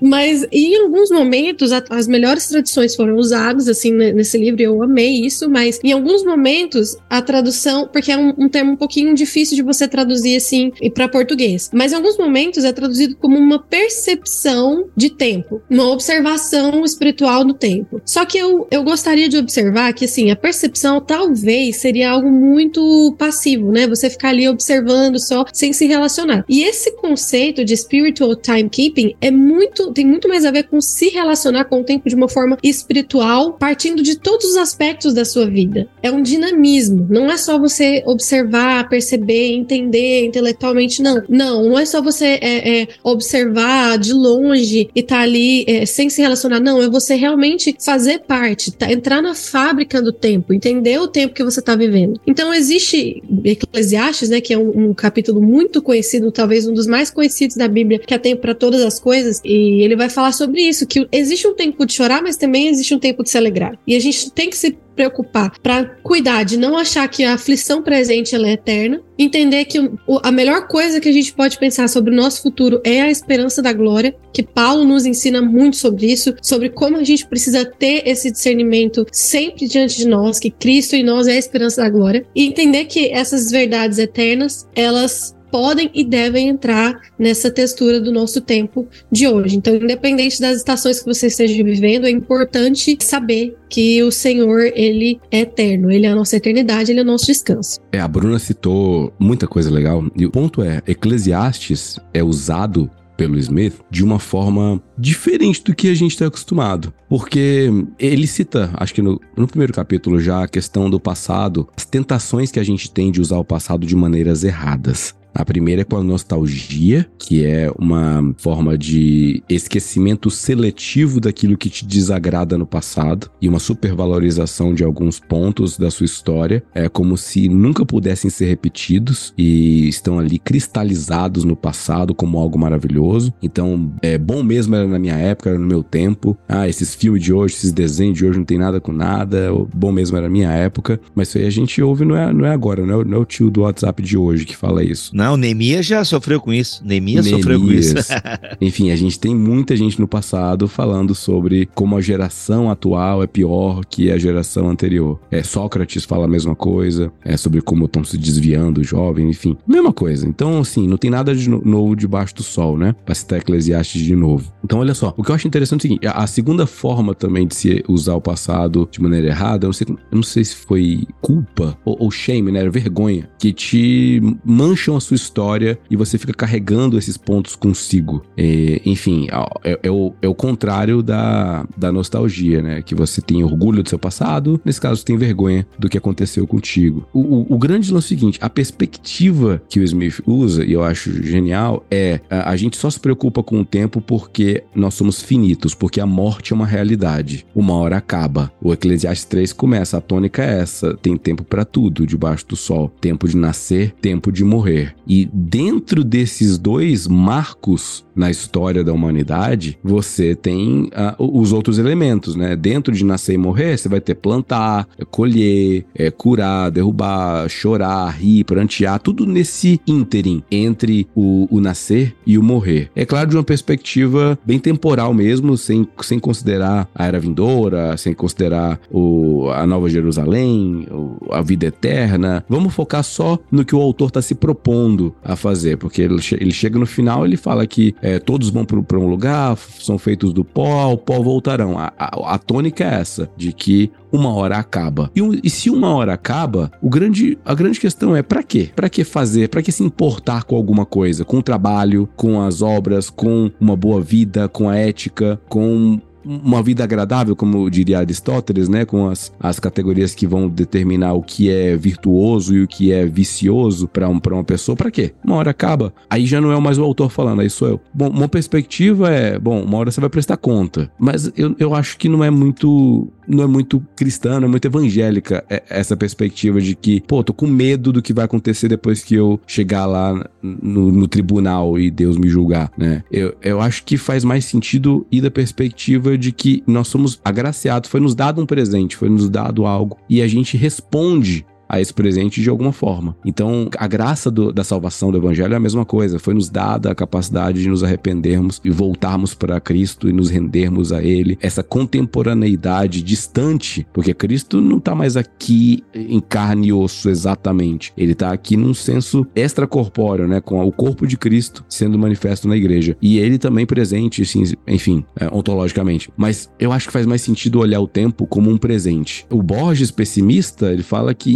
Mas 0.02 0.46
em 0.52 0.76
alguns 0.78 1.10
momentos 1.10 1.72
as 1.90 2.08
melhores 2.08 2.48
traduções 2.48 2.96
foram 2.96 3.16
usadas 3.16 3.68
assim 3.68 3.92
ne- 3.92 4.14
nesse 4.14 4.38
livro, 4.38 4.62
e 4.62 4.66
eu 4.66 4.82
amei 4.82 5.22
isso, 5.26 5.50
mas 5.50 5.80
em 5.84 5.92
alguns 5.92 6.24
momentos 6.24 6.98
a 7.10 7.22
tradução, 7.22 7.88
porque 7.92 8.12
é 8.12 8.18
um, 8.18 8.34
um 8.38 8.50
termo 8.50 8.72
um 8.72 8.76
pouquinho 8.76 9.14
difícil 9.14 9.56
de 9.56 9.62
você 9.62 9.88
traduzir 9.88 10.36
assim 10.38 10.72
para 10.94 11.08
português, 11.08 11.70
mas 11.74 11.92
em 11.92 11.96
alguns 11.96 12.18
momentos 12.18 12.64
é 12.64 12.72
traduzido 12.72 13.16
como 13.18 13.38
uma 13.38 13.60
percepção 13.60 14.86
de 14.96 15.10
tempo, 15.10 15.62
uma 15.70 15.90
observação 15.92 16.84
espiritual 16.84 17.44
do 17.44 17.54
tempo. 17.54 18.02
Só 18.06 18.26
que 18.26 18.38
eu, 18.38 18.68
eu 18.72 18.84
gostaria 18.84 19.28
de 19.30 19.38
observar 19.38 19.94
que 19.94 20.06
assim, 20.06 20.32
a 20.32 20.36
percepção 20.36 21.02
talvez 21.02 21.78
seria 21.90 22.12
algo 22.12 22.30
muito 22.30 23.16
passivo, 23.18 23.72
né? 23.72 23.88
Você 23.88 24.12
ficar 24.12 24.30
ali 24.30 24.48
observando 24.48 25.20
só 25.20 25.44
sem 25.52 25.74
se 25.74 25.88
relacionar. 25.88 26.46
E 26.48 26.64
esse 26.64 26.92
conceito 26.92 27.66
de 27.66 27.76
spiritual 27.76 28.36
timekeeping 28.36 29.16
é 29.20 29.32
muito, 29.32 29.92
tem 29.92 30.06
muito 30.06 30.28
mais 30.28 30.46
a 30.46 30.52
ver 30.52 30.64
com 30.64 30.80
se 30.80 31.10
relacionar 31.10 31.66
com 31.66 31.82
o 31.82 31.84
tempo 31.84 32.08
de 32.08 32.14
uma 32.14 32.30
forma 32.30 32.58
espiritual, 32.62 33.54
partindo 33.54 34.04
de 34.04 34.20
todos 34.20 34.52
os 34.52 34.58
aspectos 34.58 35.16
da 35.16 35.26
sua 35.26 35.48
vida. 35.48 35.88
É 36.04 36.12
um 36.12 36.22
dinamismo, 36.22 37.08
não 37.10 37.32
é 37.32 37.38
só 37.38 37.58
você 37.58 38.04
observar, 38.06 38.88
perceber, 38.88 39.54
entender 39.54 40.26
intelectualmente, 40.26 41.02
não. 41.02 41.24
Não, 41.28 41.70
não 41.70 41.80
é 41.80 41.86
só 41.86 42.04
você 42.04 42.38
é, 42.40 42.82
é, 42.82 42.88
observar 43.04 43.98
de 43.98 44.14
longe 44.14 44.92
e 44.94 45.02
tá 45.02 45.22
ali 45.22 45.66
é, 45.68 45.88
sem 45.88 46.08
se 46.08 46.22
relacionar, 46.22 46.60
não. 46.60 46.84
É 46.84 46.88
você 46.88 47.16
realmente 47.16 47.76
fazer 47.84 48.20
parte, 48.20 48.72
tá, 48.72 48.92
entrar 48.92 49.24
na 49.24 49.34
fábrica 49.34 50.00
do 50.00 50.14
tempo, 50.14 50.54
entender 50.54 51.00
o 51.00 51.08
tempo 51.08 51.34
que 51.34 51.44
você 51.44 51.60
tá 51.62 51.79
vivendo. 51.80 52.20
Então 52.28 52.54
existe 52.54 53.24
Eclesiastes, 53.44 54.30
né, 54.30 54.40
que 54.42 54.54
é 54.54 54.58
um, 54.58 54.90
um 54.90 54.94
capítulo 54.94 55.42
muito 55.42 55.82
conhecido, 55.82 56.32
talvez 56.32 56.68
um 56.68 56.74
dos 56.74 56.86
mais 56.86 57.10
conhecidos 57.10 57.56
da 57.56 57.68
Bíblia, 57.68 58.00
que 58.00 58.14
é 58.14 58.18
tempo 58.20 58.42
para 58.42 58.54
todas 58.54 58.82
as 58.82 59.00
coisas, 59.00 59.42
e 59.44 59.82
ele 59.82 59.96
vai 59.96 60.10
falar 60.10 60.34
sobre 60.34 60.62
isso, 60.62 60.86
que 60.86 61.08
existe 61.12 61.48
um 61.48 61.56
tempo 61.56 61.86
de 61.86 61.94
chorar, 61.94 62.22
mas 62.22 62.38
também 62.38 62.68
existe 62.68 62.94
um 62.94 63.00
tempo 63.00 63.24
de 63.24 63.30
se 63.30 63.38
alegrar. 63.38 63.80
E 63.88 63.96
a 63.96 64.00
gente 64.00 64.32
tem 64.32 64.50
que 64.50 64.58
se 64.58 64.78
preocupar 65.00 65.54
para 65.64 65.86
cuidar 66.04 66.44
de 66.44 66.58
não 66.58 66.78
achar 66.78 67.08
que 67.08 67.24
a 67.24 67.36
aflição 67.36 67.82
presente 67.82 68.36
ela 68.36 68.50
é 68.50 68.52
eterna, 68.52 69.02
entender 69.18 69.64
que 69.64 69.80
o- 69.80 70.20
a 70.22 70.30
melhor 70.30 70.68
coisa 70.68 71.00
que 71.00 71.08
a 71.08 71.12
gente 71.12 71.32
pode 71.34 71.58
pensar 71.58 71.88
sobre 71.88 72.12
o 72.12 72.16
nosso 72.16 72.42
futuro 72.42 72.82
é 72.84 73.02
a 73.02 73.10
esperança 73.10 73.62
da 73.62 73.72
glória, 73.72 74.14
que 74.34 74.44
Paulo 74.44 74.84
nos 74.84 75.06
ensina 75.06 75.42
muito 75.42 75.78
sobre 75.78 76.12
isso, 76.12 76.36
sobre 76.42 76.70
como 76.70 76.98
a 76.98 77.04
gente 77.04 77.26
precisa 77.26 77.64
ter 77.64 78.04
esse 78.06 78.30
discernimento 78.30 79.06
sempre 79.10 79.68
diante 79.68 79.98
de 79.98 80.08
nós, 80.08 80.38
que 80.38 80.52
Cristo 80.52 80.96
em 80.96 81.04
nós 81.04 81.28
é 81.28 81.34
a 81.34 81.38
esperança 81.38 81.82
da 81.82 81.90
glória, 81.90 82.26
e 82.36 82.46
entender 82.46 82.86
que 82.86 83.10
essas 83.10 83.50
verdades 83.50 84.00
eternas, 84.00 84.68
elas 84.76 85.34
podem 85.52 85.90
e 85.94 86.04
devem 86.04 86.50
entrar 86.50 87.00
nessa 87.18 87.52
textura 87.52 88.00
do 88.00 88.12
nosso 88.12 88.42
tempo 88.42 88.88
de 89.12 89.28
hoje. 89.28 89.58
Então, 89.58 89.76
independente 89.76 90.40
das 90.40 90.58
estações 90.58 91.00
que 91.00 91.06
você 91.06 91.28
esteja 91.28 91.64
vivendo, 91.64 92.06
é 92.06 92.10
importante 92.10 92.98
saber 93.02 93.56
que 93.70 94.02
o 94.04 94.12
Senhor, 94.12 94.72
ele 94.76 95.20
é 95.32 95.42
eterno, 95.42 95.92
ele 95.92 96.06
é 96.06 96.10
a 96.10 96.16
nossa 96.16 96.36
eternidade, 96.36 96.92
ele 96.92 97.00
é 97.00 97.04
o 97.04 97.06
nosso 97.06 97.26
descanso. 97.28 97.80
É, 97.92 98.00
a 98.00 98.08
Bruna 98.08 98.40
citou 98.40 99.14
muita 99.20 99.48
coisa 99.48 99.70
legal, 99.70 100.04
e 100.16 100.26
o 100.26 100.32
ponto 100.32 100.62
é, 100.62 100.82
Eclesiastes 100.88 102.00
é 102.14 102.24
usado 102.24 102.90
pelo 103.20 103.38
Smith 103.38 103.82
de 103.92 104.02
uma 104.02 104.18
forma 104.18 104.82
diferente 104.98 105.62
do 105.62 105.76
que 105.76 105.90
a 105.90 105.94
gente 105.94 106.12
está 106.12 106.28
acostumado. 106.28 106.94
Porque 107.10 107.70
ele 108.00 108.26
cita, 108.26 108.72
acho 108.76 108.94
que 108.94 109.02
no, 109.02 109.20
no, 109.36 109.46
primeiro 109.46 109.74
capítulo 109.74 110.22
já, 110.22 110.46
a 110.46 110.48
questão 110.48 110.90
do 110.90 111.02
passado, 111.02 111.68
as 111.76 111.84
tentações 111.84 112.50
que 112.50 112.60
a 112.60 112.64
gente 112.64 112.90
tem 112.90 113.12
de 113.12 113.20
usar 113.20 113.38
o 113.38 113.44
passado 113.44 113.86
de 113.86 113.94
maneiras 113.94 114.46
erradas. 114.46 115.14
A 115.40 115.46
primeira 115.46 115.84
é 115.84 115.86
com 115.86 115.96
a 115.96 116.04
nostalgia, 116.04 117.10
que 117.18 117.46
é 117.46 117.72
uma 117.80 118.36
forma 118.40 118.78
de 118.78 119.42
esquecimento 119.48 120.30
seletivo 120.30 121.22
daquilo 121.22 121.58
que 121.58 121.70
te 121.70 121.86
desagrada 121.86 122.58
no 122.58 122.66
passado 122.66 123.32
e 123.42 123.48
uma 123.48 123.58
supervalorização 123.58 124.74
de 124.74 124.84
alguns 124.84 125.18
pontos 125.18 125.78
da 125.78 125.90
sua 125.90 126.06
história. 126.06 126.62
É 126.76 126.90
como 126.90 127.16
se 127.16 127.48
nunca 127.48 127.86
pudessem 127.86 128.30
ser 128.30 128.48
repetidos 128.48 129.34
e 129.38 129.88
estão 129.88 130.20
ali 130.20 130.38
cristalizados 130.40 131.46
no 131.46 131.56
passado 131.56 132.14
como 132.14 132.38
algo 132.38 132.60
maravilhoso. 132.60 133.34
Então, 133.42 133.94
é 134.02 134.18
bom 134.18 134.44
mesmo 134.44 134.76
era 134.76 134.88
na 134.90 135.00
minha 135.00 135.16
época, 135.16 135.52
era 135.52 135.60
no 135.60 135.66
meu 135.66 135.84
tempo. 135.84 136.38
Ah, 136.50 136.68
esses 136.68 136.94
filmes 136.94 137.24
de 137.24 137.32
hoje, 137.32 137.56
esses 137.56 137.72
desenhos 137.72 138.18
de 138.18 138.26
hoje 138.26 138.40
não 138.40 138.46
tem 138.46 138.58
nada 138.58 138.82
com 138.82 138.92
nada. 138.92 139.54
Bom 139.74 139.94
mesmo 139.94 140.18
era 140.18 140.28
na 140.28 140.34
minha 140.34 140.52
época. 140.52 141.00
Mas 141.16 141.30
isso 141.30 141.38
aí 141.38 141.46
a 141.46 141.50
gente 141.50 141.82
ouve 141.82 142.04
não 142.04 142.18
é, 142.18 142.34
não 142.34 142.46
é 142.46 142.52
agora, 142.52 142.86
não 142.86 143.00
é, 143.00 143.06
não 143.06 143.18
é 143.20 143.22
o 143.22 143.26
tio 143.26 143.50
do 143.50 143.62
WhatsApp 143.62 144.04
de 144.04 144.18
hoje 144.18 144.46
que 144.46 144.58
fala 144.58 144.84
isso. 144.84 145.16
Não, 145.16 145.29
Neemias 145.38 145.86
já 145.86 146.04
sofreu 146.04 146.40
com 146.40 146.54
isso. 146.54 146.82
Neemias, 146.86 147.28
sofreu 147.28 147.60
com 147.60 147.72
isso. 147.72 147.96
Enfim, 148.62 148.92
a 148.92 148.96
gente 148.96 149.20
tem 149.20 149.36
muita 149.36 149.76
gente 149.76 150.00
no 150.00 150.08
passado 150.08 150.68
falando 150.68 151.14
sobre 151.16 151.68
como 151.74 151.98
a 151.98 152.02
geração 152.02 152.70
atual 152.70 153.24
é 153.24 153.28
pior 153.28 153.84
que 153.86 154.12
a 154.12 154.18
geração 154.18 154.70
anterior. 154.70 155.20
É, 155.32 155.44
Sócrates 155.44 156.06
fala 156.06 156.26
a 156.26 156.28
mesma 156.28 156.56
coisa, 156.56 157.12
é 157.24 157.38
sobre 157.38 157.62
como 157.62 157.86
estão 157.86 158.04
se 158.04 158.18
desviando 158.18 158.82
os 158.82 158.88
jovens, 158.88 159.30
enfim, 159.30 159.58
mesma 159.68 159.94
coisa. 159.94 160.28
Então, 160.28 160.60
assim, 160.60 160.88
não 160.88 160.98
tem 160.98 161.10
nada 161.10 161.36
de 161.36 161.50
novo 161.50 161.96
debaixo 161.96 162.36
do 162.36 162.44
sol, 162.44 162.78
né? 162.78 162.96
Pra 163.06 163.16
citar 163.16 163.40
Eclesiastes 163.40 164.02
de 164.02 164.16
novo. 164.16 164.52
Então, 164.64 164.80
olha 164.80 164.94
só, 164.94 165.14
o 165.18 165.24
que 165.24 165.32
eu 165.32 165.36
acho 165.36 165.48
interessante 165.48 165.82
é 165.82 165.88
o 165.88 165.90
seguinte: 165.90 166.08
a, 166.08 166.28
segunda 166.28 166.66
forma 166.68 167.16
também 167.16 167.48
de 167.48 167.56
se 167.56 167.84
usar 167.88 168.16
o 168.16 168.22
passado 168.22 168.88
de 168.92 169.02
maneira 169.02 169.28
errada, 169.28 169.66
eu 169.66 169.70
não 169.70 169.74
sei, 169.74 169.88
eu 169.90 170.16
não 170.16 170.24
sei 170.24 170.44
se 170.44 170.56
foi 170.56 171.08
culpa 171.22 171.78
ou, 171.84 171.98
ou 172.00 172.12
shame, 172.12 172.52
né? 172.52 172.70
Vergonha, 172.70 173.30
que 173.40 173.52
te 173.52 174.22
mancham 174.46 174.96
a 174.96 175.02
sua 175.02 175.16
história 175.20 175.80
e 175.90 175.96
você 175.96 176.18
fica 176.18 176.34
carregando 176.34 176.98
esses 176.98 177.18
pontos 177.18 177.56
consigo. 177.56 178.24
E, 178.38 178.82
enfim, 178.86 179.28
é, 179.64 179.80
é, 179.84 179.92
o, 179.92 180.14
é 180.22 180.28
o 180.28 180.36
contrário 180.36 181.02
da, 181.04 181.66
da 181.78 181.92
nostalgia, 181.92 182.62
né? 182.62 182.82
Que 182.82 182.96
você 182.96 183.22
tem 183.22 183.44
orgulho 183.44 183.84
do 183.84 183.90
seu 183.90 184.00
passado, 184.00 184.60
nesse 184.64 184.80
caso, 184.80 184.98
você 184.98 185.06
tem 185.06 185.18
vergonha 185.18 185.66
do 185.78 185.90
que 185.90 185.98
aconteceu 185.98 186.48
contigo. 186.48 187.08
O, 187.14 187.20
o, 187.20 187.56
o 187.56 187.58
grande 187.58 187.92
lance 187.92 188.14
é 188.14 188.16
o 188.16 188.20
seguinte: 188.20 188.40
a 188.42 188.50
perspectiva 188.50 189.62
que 189.70 189.80
o 189.80 189.84
Smith 189.84 190.22
usa, 190.26 190.66
e 190.66 190.74
eu 190.74 190.84
acho 190.84 191.24
genial, 191.24 191.86
é 191.90 192.20
a, 192.30 192.52
a 192.52 192.56
gente 192.56 192.78
só 192.78 192.90
se 192.90 193.00
preocupa 193.00 193.44
com 193.44 193.60
o 193.62 193.66
tempo 193.66 194.02
porque 194.02 194.64
nós 194.74 194.94
somos 194.94 195.22
finitos, 195.22 195.74
porque 195.74 196.00
a 196.00 196.06
morte 196.06 196.54
é 196.54 196.56
uma 196.56 196.66
realidade. 196.66 197.46
Uma 197.54 197.74
hora 197.74 197.98
acaba. 197.98 198.52
O 198.62 198.74
Eclesiastes 198.74 199.26
3 199.26 199.54
começa, 199.54 199.98
a 199.98 200.02
tônica 200.02 200.44
é 200.44 200.60
essa: 200.60 200.96
tem 200.96 201.18
tempo 201.18 201.44
para 201.44 201.66
tudo 201.66 202.06
debaixo 202.06 202.46
do 202.48 202.56
sol, 202.56 202.92
tempo 203.02 203.28
de 203.28 203.38
nascer, 203.38 203.94
tempo 204.02 204.32
de 204.32 204.44
morrer. 204.44 204.96
E 205.10 205.28
dentro 205.34 206.04
desses 206.04 206.60
dois 206.60 207.08
marcos 207.08 208.06
na 208.16 208.30
história 208.30 208.84
da 208.84 208.94
humanidade, 208.94 209.80
você 209.84 210.36
tem 210.36 210.84
uh, 211.18 211.40
os 211.40 211.52
outros 211.52 211.80
elementos, 211.80 212.36
né? 212.36 212.56
Dentro 212.56 212.94
de 212.94 213.04
nascer 213.04 213.34
e 213.34 213.38
morrer, 213.38 213.78
você 213.78 213.90
vai 213.90 214.00
ter 214.00 214.14
plantar, 214.14 214.88
colher, 215.10 215.86
é, 215.96 216.12
curar, 216.12 216.70
derrubar, 216.70 217.50
chorar, 217.50 218.10
rir, 218.10 218.44
prantear, 218.44 219.00
tudo 219.00 219.26
nesse 219.26 219.82
ínterim 219.88 220.44
entre 220.52 221.08
o, 221.16 221.48
o 221.50 221.60
nascer 221.60 222.16
e 222.26 222.38
o 222.38 222.44
morrer. 222.44 222.92
É 222.96 223.06
claro, 223.06 223.30
de 223.30 223.38
uma 223.38 223.44
perspectiva 223.44 224.38
bem 224.46 224.60
temporal 224.60 225.14
mesmo, 225.14 225.58
sem, 225.58 225.88
sem 226.02 226.20
considerar 226.20 226.88
a 226.94 227.06
era 227.06 227.20
vindoura, 227.20 227.98
sem 227.98 228.14
considerar 228.14 228.80
o, 228.92 229.50
a 229.50 229.66
Nova 229.66 229.90
Jerusalém, 229.90 230.86
o, 230.92 231.34
a 231.34 231.42
vida 231.42 231.68
eterna. 231.68 232.44
Vamos 232.50 232.74
focar 232.74 233.04
só 233.04 233.40
no 233.50 233.66
que 233.66 233.76
o 233.76 233.82
autor 233.82 234.10
está 234.10 234.22
se 234.22 234.36
propondo 234.36 234.99
a 235.24 235.36
fazer, 235.36 235.78
porque 235.78 236.02
ele, 236.02 236.20
ele 236.40 236.52
chega 236.52 236.78
no 236.78 236.86
final 236.86 237.26
ele 237.26 237.38
fala 237.38 237.66
que 237.66 237.96
é, 238.02 238.20
todos 238.20 238.50
vão 238.50 238.66
para 238.66 239.00
um 239.00 239.08
lugar, 239.08 239.58
são 239.58 239.98
feitos 239.98 240.34
do 240.34 240.44
pó, 240.44 240.80
ao 240.80 240.98
pó 240.98 241.22
voltarão. 241.22 241.78
A, 241.78 241.94
a, 241.98 242.36
a 242.36 242.38
tônica 242.38 242.84
é 242.84 243.00
essa, 243.00 243.30
de 243.38 243.54
que 243.54 243.92
uma 244.12 244.34
hora 244.34 244.58
acaba. 244.58 245.12
E, 245.16 245.22
um, 245.22 245.40
e, 245.44 245.50
se 245.50 245.70
uma 245.70 245.94
hora 245.94 246.14
acaba, 246.14 246.72
o 246.82 246.90
grande, 246.90 247.38
a 247.46 247.54
grande 247.54 247.80
questão 247.80 248.16
é 248.16 248.24
para 248.24 248.44
quê? 248.44 248.70
Para 248.76 248.90
que 248.90 249.04
fazer? 249.04 249.50
Para 249.50 249.62
que 249.62 249.72
se 249.72 249.84
importar 249.84 250.44
com 250.44 250.56
alguma 250.56 250.86
coisa? 250.86 251.24
Com 251.24 251.38
o 251.38 251.44
trabalho, 251.44 252.10
com 252.16 252.42
as 252.42 252.62
obras, 252.62 253.10
com 253.10 253.52
uma 253.60 253.76
boa 253.76 254.02
vida, 254.02 254.48
com 254.48 254.68
a 254.68 254.76
ética, 254.76 255.40
com 255.48 256.00
uma 256.30 256.62
vida 256.62 256.84
agradável, 256.84 257.36
como 257.36 257.70
diria 257.70 258.00
Aristóteles, 258.00 258.70
né, 258.70 258.86
com 258.86 259.10
as, 259.10 259.34
as 259.40 259.60
categorias 259.60 260.14
que 260.14 260.28
vão 260.28 260.48
determinar 260.48 261.14
o 261.14 261.24
que 261.24 261.50
é 261.50 261.76
virtuoso 261.76 262.56
e 262.56 262.64
o 262.64 262.68
que 262.68 262.92
é 262.92 263.06
vicioso 263.06 263.88
para 263.88 264.08
um, 264.08 264.20
uma 264.32 264.44
pessoa, 264.44 264.76
para 264.76 264.92
quê? 264.92 265.14
Uma 265.24 265.38
hora 265.38 265.52
acaba. 265.52 265.92
Aí 266.10 266.26
já 266.26 266.40
não 266.40 266.52
é 266.52 266.60
mais 266.60 266.78
o 266.78 266.84
autor 266.84 267.10
falando, 267.10 267.42
aí 267.42 267.50
sou 267.50 267.68
eu. 267.68 267.82
Bom, 267.94 268.10
uma 268.10 268.30
perspectiva 268.30 269.10
é, 269.10 269.40
bom, 269.40 269.64
uma 269.64 269.78
hora 269.78 269.92
você 269.92 270.00
vai 270.00 270.10
prestar 270.10 270.38
conta, 270.38 270.92
mas 271.00 271.32
eu, 271.36 271.56
eu 271.58 271.74
acho 271.74 271.98
que 271.98 272.08
não 272.08 272.24
é 272.24 272.30
muito 272.30 273.08
não 273.30 273.44
é 273.44 273.48
muito 273.48 273.80
cristã, 273.96 274.40
não 274.40 274.48
é 274.48 274.50
muito 274.50 274.66
evangélica 274.66 275.46
é, 275.48 275.62
essa 275.70 275.96
perspectiva 275.96 276.60
de 276.60 276.76
que, 276.76 277.00
pô, 277.02 277.24
tô 277.24 277.32
com 277.32 277.46
medo 277.46 277.94
do 277.94 278.02
que 278.02 278.12
vai 278.12 278.26
acontecer 278.26 278.68
depois 278.68 279.04
que 279.04 279.14
eu 279.14 279.40
chegar 279.46 279.86
lá 279.86 280.28
no, 280.42 280.92
no 280.92 281.08
tribunal 281.08 281.78
e 281.78 281.92
Deus 281.92 282.18
me 282.18 282.28
julgar, 282.28 282.72
né? 282.76 283.04
Eu, 283.12 283.36
eu 283.42 283.62
acho 283.62 283.84
que 283.84 283.98
faz 283.98 284.24
mais 284.24 284.46
sentido 284.46 285.06
ir 285.12 285.22
da 285.22 285.30
perspectiva 285.30 286.18
de 286.20 286.32
que 286.32 286.64
nós 286.68 286.88
somos 286.88 287.20
agraciados, 287.24 287.90
foi 287.90 288.00
nos 288.00 288.14
dado 288.14 288.42
um 288.42 288.46
presente, 288.46 288.96
foi 288.96 289.10
nos 289.10 289.30
dado 289.30 289.66
algo 289.66 289.98
e 290.10 290.22
a 290.22 290.28
gente 290.28 290.58
responde 290.58 291.46
a 291.70 291.80
esse 291.80 291.94
presente 291.94 292.42
de 292.42 292.50
alguma 292.50 292.74
forma. 292.74 293.16
Então, 293.24 293.70
a 293.78 293.88
graça 293.88 294.32
do, 294.32 294.52
da 294.52 294.64
salvação 294.64 295.12
do 295.12 295.18
evangelho 295.18 295.54
é 295.54 295.58
a 295.58 295.60
mesma 295.60 295.86
coisa. 295.86 296.18
Foi 296.18 296.34
nos 296.34 296.50
dada 296.50 296.92
a 296.92 296.96
capacidade 296.96 297.62
de 297.62 297.70
nos 297.70 297.84
arrependermos 297.84 298.60
e 298.66 298.72
voltarmos 298.72 299.36
para 299.36 299.60
Cristo 299.60 300.10
e 300.10 300.14
nos 300.14 300.30
rendermos 300.30 300.92
a 300.92 301.04
Ele. 301.04 301.38
Essa 301.42 301.62
contemporaneidade 301.62 303.04
distante, 303.04 303.86
porque 303.94 304.14
Cristo 304.14 304.60
não 304.60 304.78
está 304.78 304.96
mais 304.96 305.16
aqui 305.16 305.84
em 305.94 306.20
carne 306.20 306.68
e 306.68 306.74
osso 306.74 307.10
exatamente. 307.10 307.94
Ele 307.96 308.14
está 308.14 308.32
aqui 308.32 308.58
num 308.58 308.74
senso 308.74 309.26
extracorpóreo, 309.36 310.28
né? 310.28 310.42
Com 310.42 310.66
o 310.66 310.72
corpo 310.72 311.06
de 311.06 311.18
Cristo 311.18 311.64
sendo 311.70 312.00
manifesto 312.00 312.48
na 312.48 312.58
igreja. 312.58 312.98
E 313.02 313.20
ele 313.20 313.38
também 313.38 313.66
presente, 313.66 314.24
assim, 314.24 314.44
enfim, 314.68 315.06
é, 315.16 315.28
ontologicamente. 315.32 316.10
Mas 316.18 316.50
eu 316.60 316.72
acho 316.72 316.88
que 316.88 316.94
faz 316.94 317.06
mais 317.06 317.22
sentido 317.22 317.60
olhar 317.60 317.80
o 317.80 317.88
tempo 317.88 318.26
como 318.26 318.50
um 318.50 318.58
presente. 318.58 319.26
O 319.30 319.44
Borges, 319.44 319.92
pessimista, 319.92 320.72
ele 320.72 320.84
fala 320.84 321.14
que, 321.14 321.36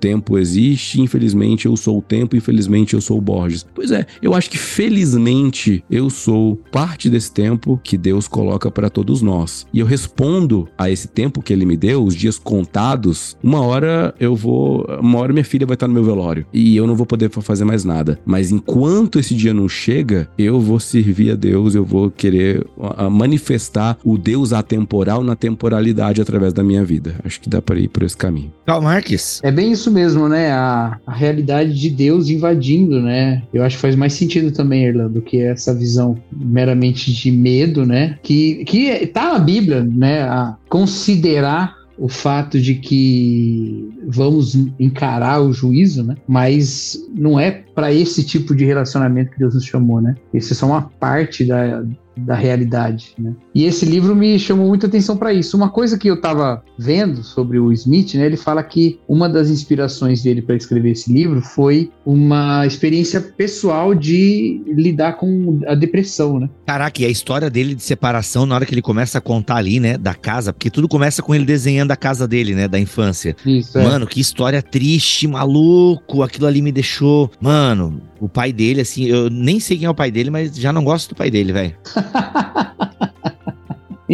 tempo 0.00 0.38
existe, 0.38 1.00
infelizmente 1.00 1.66
eu 1.66 1.76
sou 1.76 1.98
o 1.98 2.02
tempo, 2.02 2.36
infelizmente 2.36 2.94
eu 2.94 3.00
sou 3.00 3.18
o 3.18 3.20
Borges. 3.20 3.66
Pois 3.74 3.90
é, 3.90 4.06
eu 4.20 4.34
acho 4.34 4.50
que 4.50 4.58
felizmente 4.58 5.84
eu 5.90 6.10
sou 6.10 6.56
parte 6.70 7.08
desse 7.08 7.32
tempo 7.32 7.80
que 7.82 7.96
Deus 7.96 8.28
coloca 8.28 8.70
para 8.70 8.90
todos 8.90 9.22
nós. 9.22 9.66
E 9.72 9.80
eu 9.80 9.86
respondo 9.86 10.68
a 10.76 10.90
esse 10.90 11.08
tempo 11.08 11.42
que 11.42 11.52
ele 11.52 11.64
me 11.64 11.76
deu, 11.76 12.04
os 12.04 12.14
dias 12.14 12.38
contados, 12.38 13.36
uma 13.42 13.60
hora 13.60 14.14
eu 14.18 14.34
vou, 14.34 14.86
uma 15.00 15.18
hora 15.18 15.32
minha 15.32 15.44
filha 15.44 15.66
vai 15.66 15.74
estar 15.74 15.88
no 15.88 15.94
meu 15.94 16.04
velório 16.04 16.46
e 16.52 16.76
eu 16.76 16.86
não 16.86 16.94
vou 16.94 17.06
poder 17.06 17.30
fazer 17.30 17.64
mais 17.64 17.84
nada. 17.84 18.18
Mas 18.24 18.50
enquanto 18.50 19.18
esse 19.18 19.34
dia 19.34 19.54
não 19.54 19.68
chega, 19.68 20.28
eu 20.38 20.60
vou 20.60 20.78
servir 20.78 21.32
a 21.32 21.34
Deus, 21.34 21.74
eu 21.74 21.84
vou 21.84 22.10
querer 22.10 22.66
manifestar 23.10 23.98
o 24.04 24.18
Deus 24.18 24.52
atemporal 24.52 25.22
na 25.22 25.34
temporalidade 25.34 26.20
através 26.20 26.52
da 26.52 26.62
minha 26.62 26.84
vida. 26.84 27.16
Acho 27.24 27.40
que 27.40 27.48
dá 27.48 27.60
para 27.60 27.78
ir 27.78 27.88
por 27.88 28.02
esse 28.02 28.16
caminho. 28.16 28.52
Calma 28.66 28.91
Marques. 28.92 29.40
É 29.42 29.50
bem 29.50 29.72
isso 29.72 29.90
mesmo, 29.90 30.28
né? 30.28 30.52
A, 30.52 30.98
a 31.06 31.12
realidade 31.12 31.72
de 31.72 31.88
Deus 31.88 32.28
invadindo, 32.28 33.00
né? 33.00 33.42
Eu 33.52 33.62
acho 33.64 33.76
que 33.76 33.82
faz 33.82 33.96
mais 33.96 34.12
sentido 34.12 34.50
também, 34.52 34.84
Erlan, 34.84 35.08
do 35.08 35.22
que 35.22 35.38
essa 35.38 35.74
visão 35.74 36.18
meramente 36.30 37.10
de 37.12 37.30
medo, 37.30 37.86
né? 37.86 38.18
Que, 38.22 38.64
que 38.64 39.06
tá 39.06 39.32
na 39.32 39.38
Bíblia, 39.38 39.82
né? 39.82 40.22
A 40.22 40.56
considerar 40.68 41.74
o 41.96 42.08
fato 42.08 42.60
de 42.60 42.74
que 42.74 43.88
vamos 44.12 44.54
encarar 44.78 45.40
o 45.40 45.52
juízo, 45.52 46.02
né? 46.02 46.16
Mas 46.26 46.98
não 47.14 47.38
é 47.38 47.50
para 47.74 47.92
esse 47.92 48.24
tipo 48.24 48.54
de 48.54 48.64
relacionamento 48.64 49.32
que 49.32 49.38
Deus 49.38 49.54
nos 49.54 49.64
chamou, 49.64 50.00
né? 50.00 50.14
Isso 50.32 50.52
é 50.52 50.56
só 50.56 50.66
uma 50.66 50.82
parte 50.82 51.44
da, 51.44 51.82
da 52.16 52.34
realidade, 52.34 53.14
né? 53.18 53.34
E 53.54 53.64
esse 53.64 53.84
livro 53.86 54.14
me 54.14 54.38
chamou 54.38 54.68
muita 54.68 54.86
atenção 54.86 55.16
para 55.16 55.32
isso. 55.32 55.56
Uma 55.56 55.70
coisa 55.70 55.98
que 55.98 56.08
eu 56.08 56.14
estava 56.14 56.62
vendo 56.78 57.22
sobre 57.22 57.58
o 57.58 57.72
Smith, 57.72 58.14
né? 58.14 58.26
Ele 58.26 58.36
fala 58.36 58.62
que 58.62 58.98
uma 59.08 59.28
das 59.28 59.48
inspirações 59.48 60.22
dele 60.22 60.42
para 60.42 60.56
escrever 60.56 60.90
esse 60.90 61.12
livro 61.12 61.40
foi 61.40 61.90
uma 62.04 62.66
experiência 62.66 63.20
pessoal 63.20 63.94
de 63.94 64.62
lidar 64.66 65.14
com 65.14 65.60
a 65.66 65.74
depressão, 65.74 66.38
né? 66.38 66.50
Caraca, 66.66 67.00
e 67.02 67.06
a 67.06 67.08
história 67.08 67.48
dele 67.48 67.74
de 67.74 67.82
separação 67.82 68.46
na 68.46 68.54
hora 68.54 68.66
que 68.66 68.74
ele 68.74 68.82
começa 68.82 69.18
a 69.18 69.20
contar 69.20 69.56
ali, 69.56 69.80
né, 69.80 69.96
da 69.96 70.14
casa, 70.14 70.52
porque 70.52 70.70
tudo 70.70 70.88
começa 70.88 71.22
com 71.22 71.34
ele 71.34 71.44
desenhando 71.44 71.90
a 71.90 71.96
casa 71.96 72.26
dele, 72.26 72.54
né, 72.54 72.68
da 72.68 72.78
infância. 72.78 73.36
Isso, 73.44 73.78
é. 73.78 73.82
Mano, 74.02 74.06
que 74.10 74.20
história 74.20 74.60
triste, 74.60 75.28
maluco. 75.28 76.22
Aquilo 76.22 76.46
ali 76.46 76.60
me 76.60 76.72
deixou. 76.72 77.30
Mano, 77.40 78.00
o 78.20 78.28
pai 78.28 78.52
dele, 78.52 78.80
assim, 78.80 79.04
eu 79.04 79.30
nem 79.30 79.60
sei 79.60 79.78
quem 79.78 79.86
é 79.86 79.90
o 79.90 79.94
pai 79.94 80.10
dele, 80.10 80.28
mas 80.28 80.56
já 80.56 80.72
não 80.72 80.82
gosto 80.82 81.10
do 81.10 81.14
pai 81.14 81.30
dele, 81.30 81.52
velho. 81.52 81.76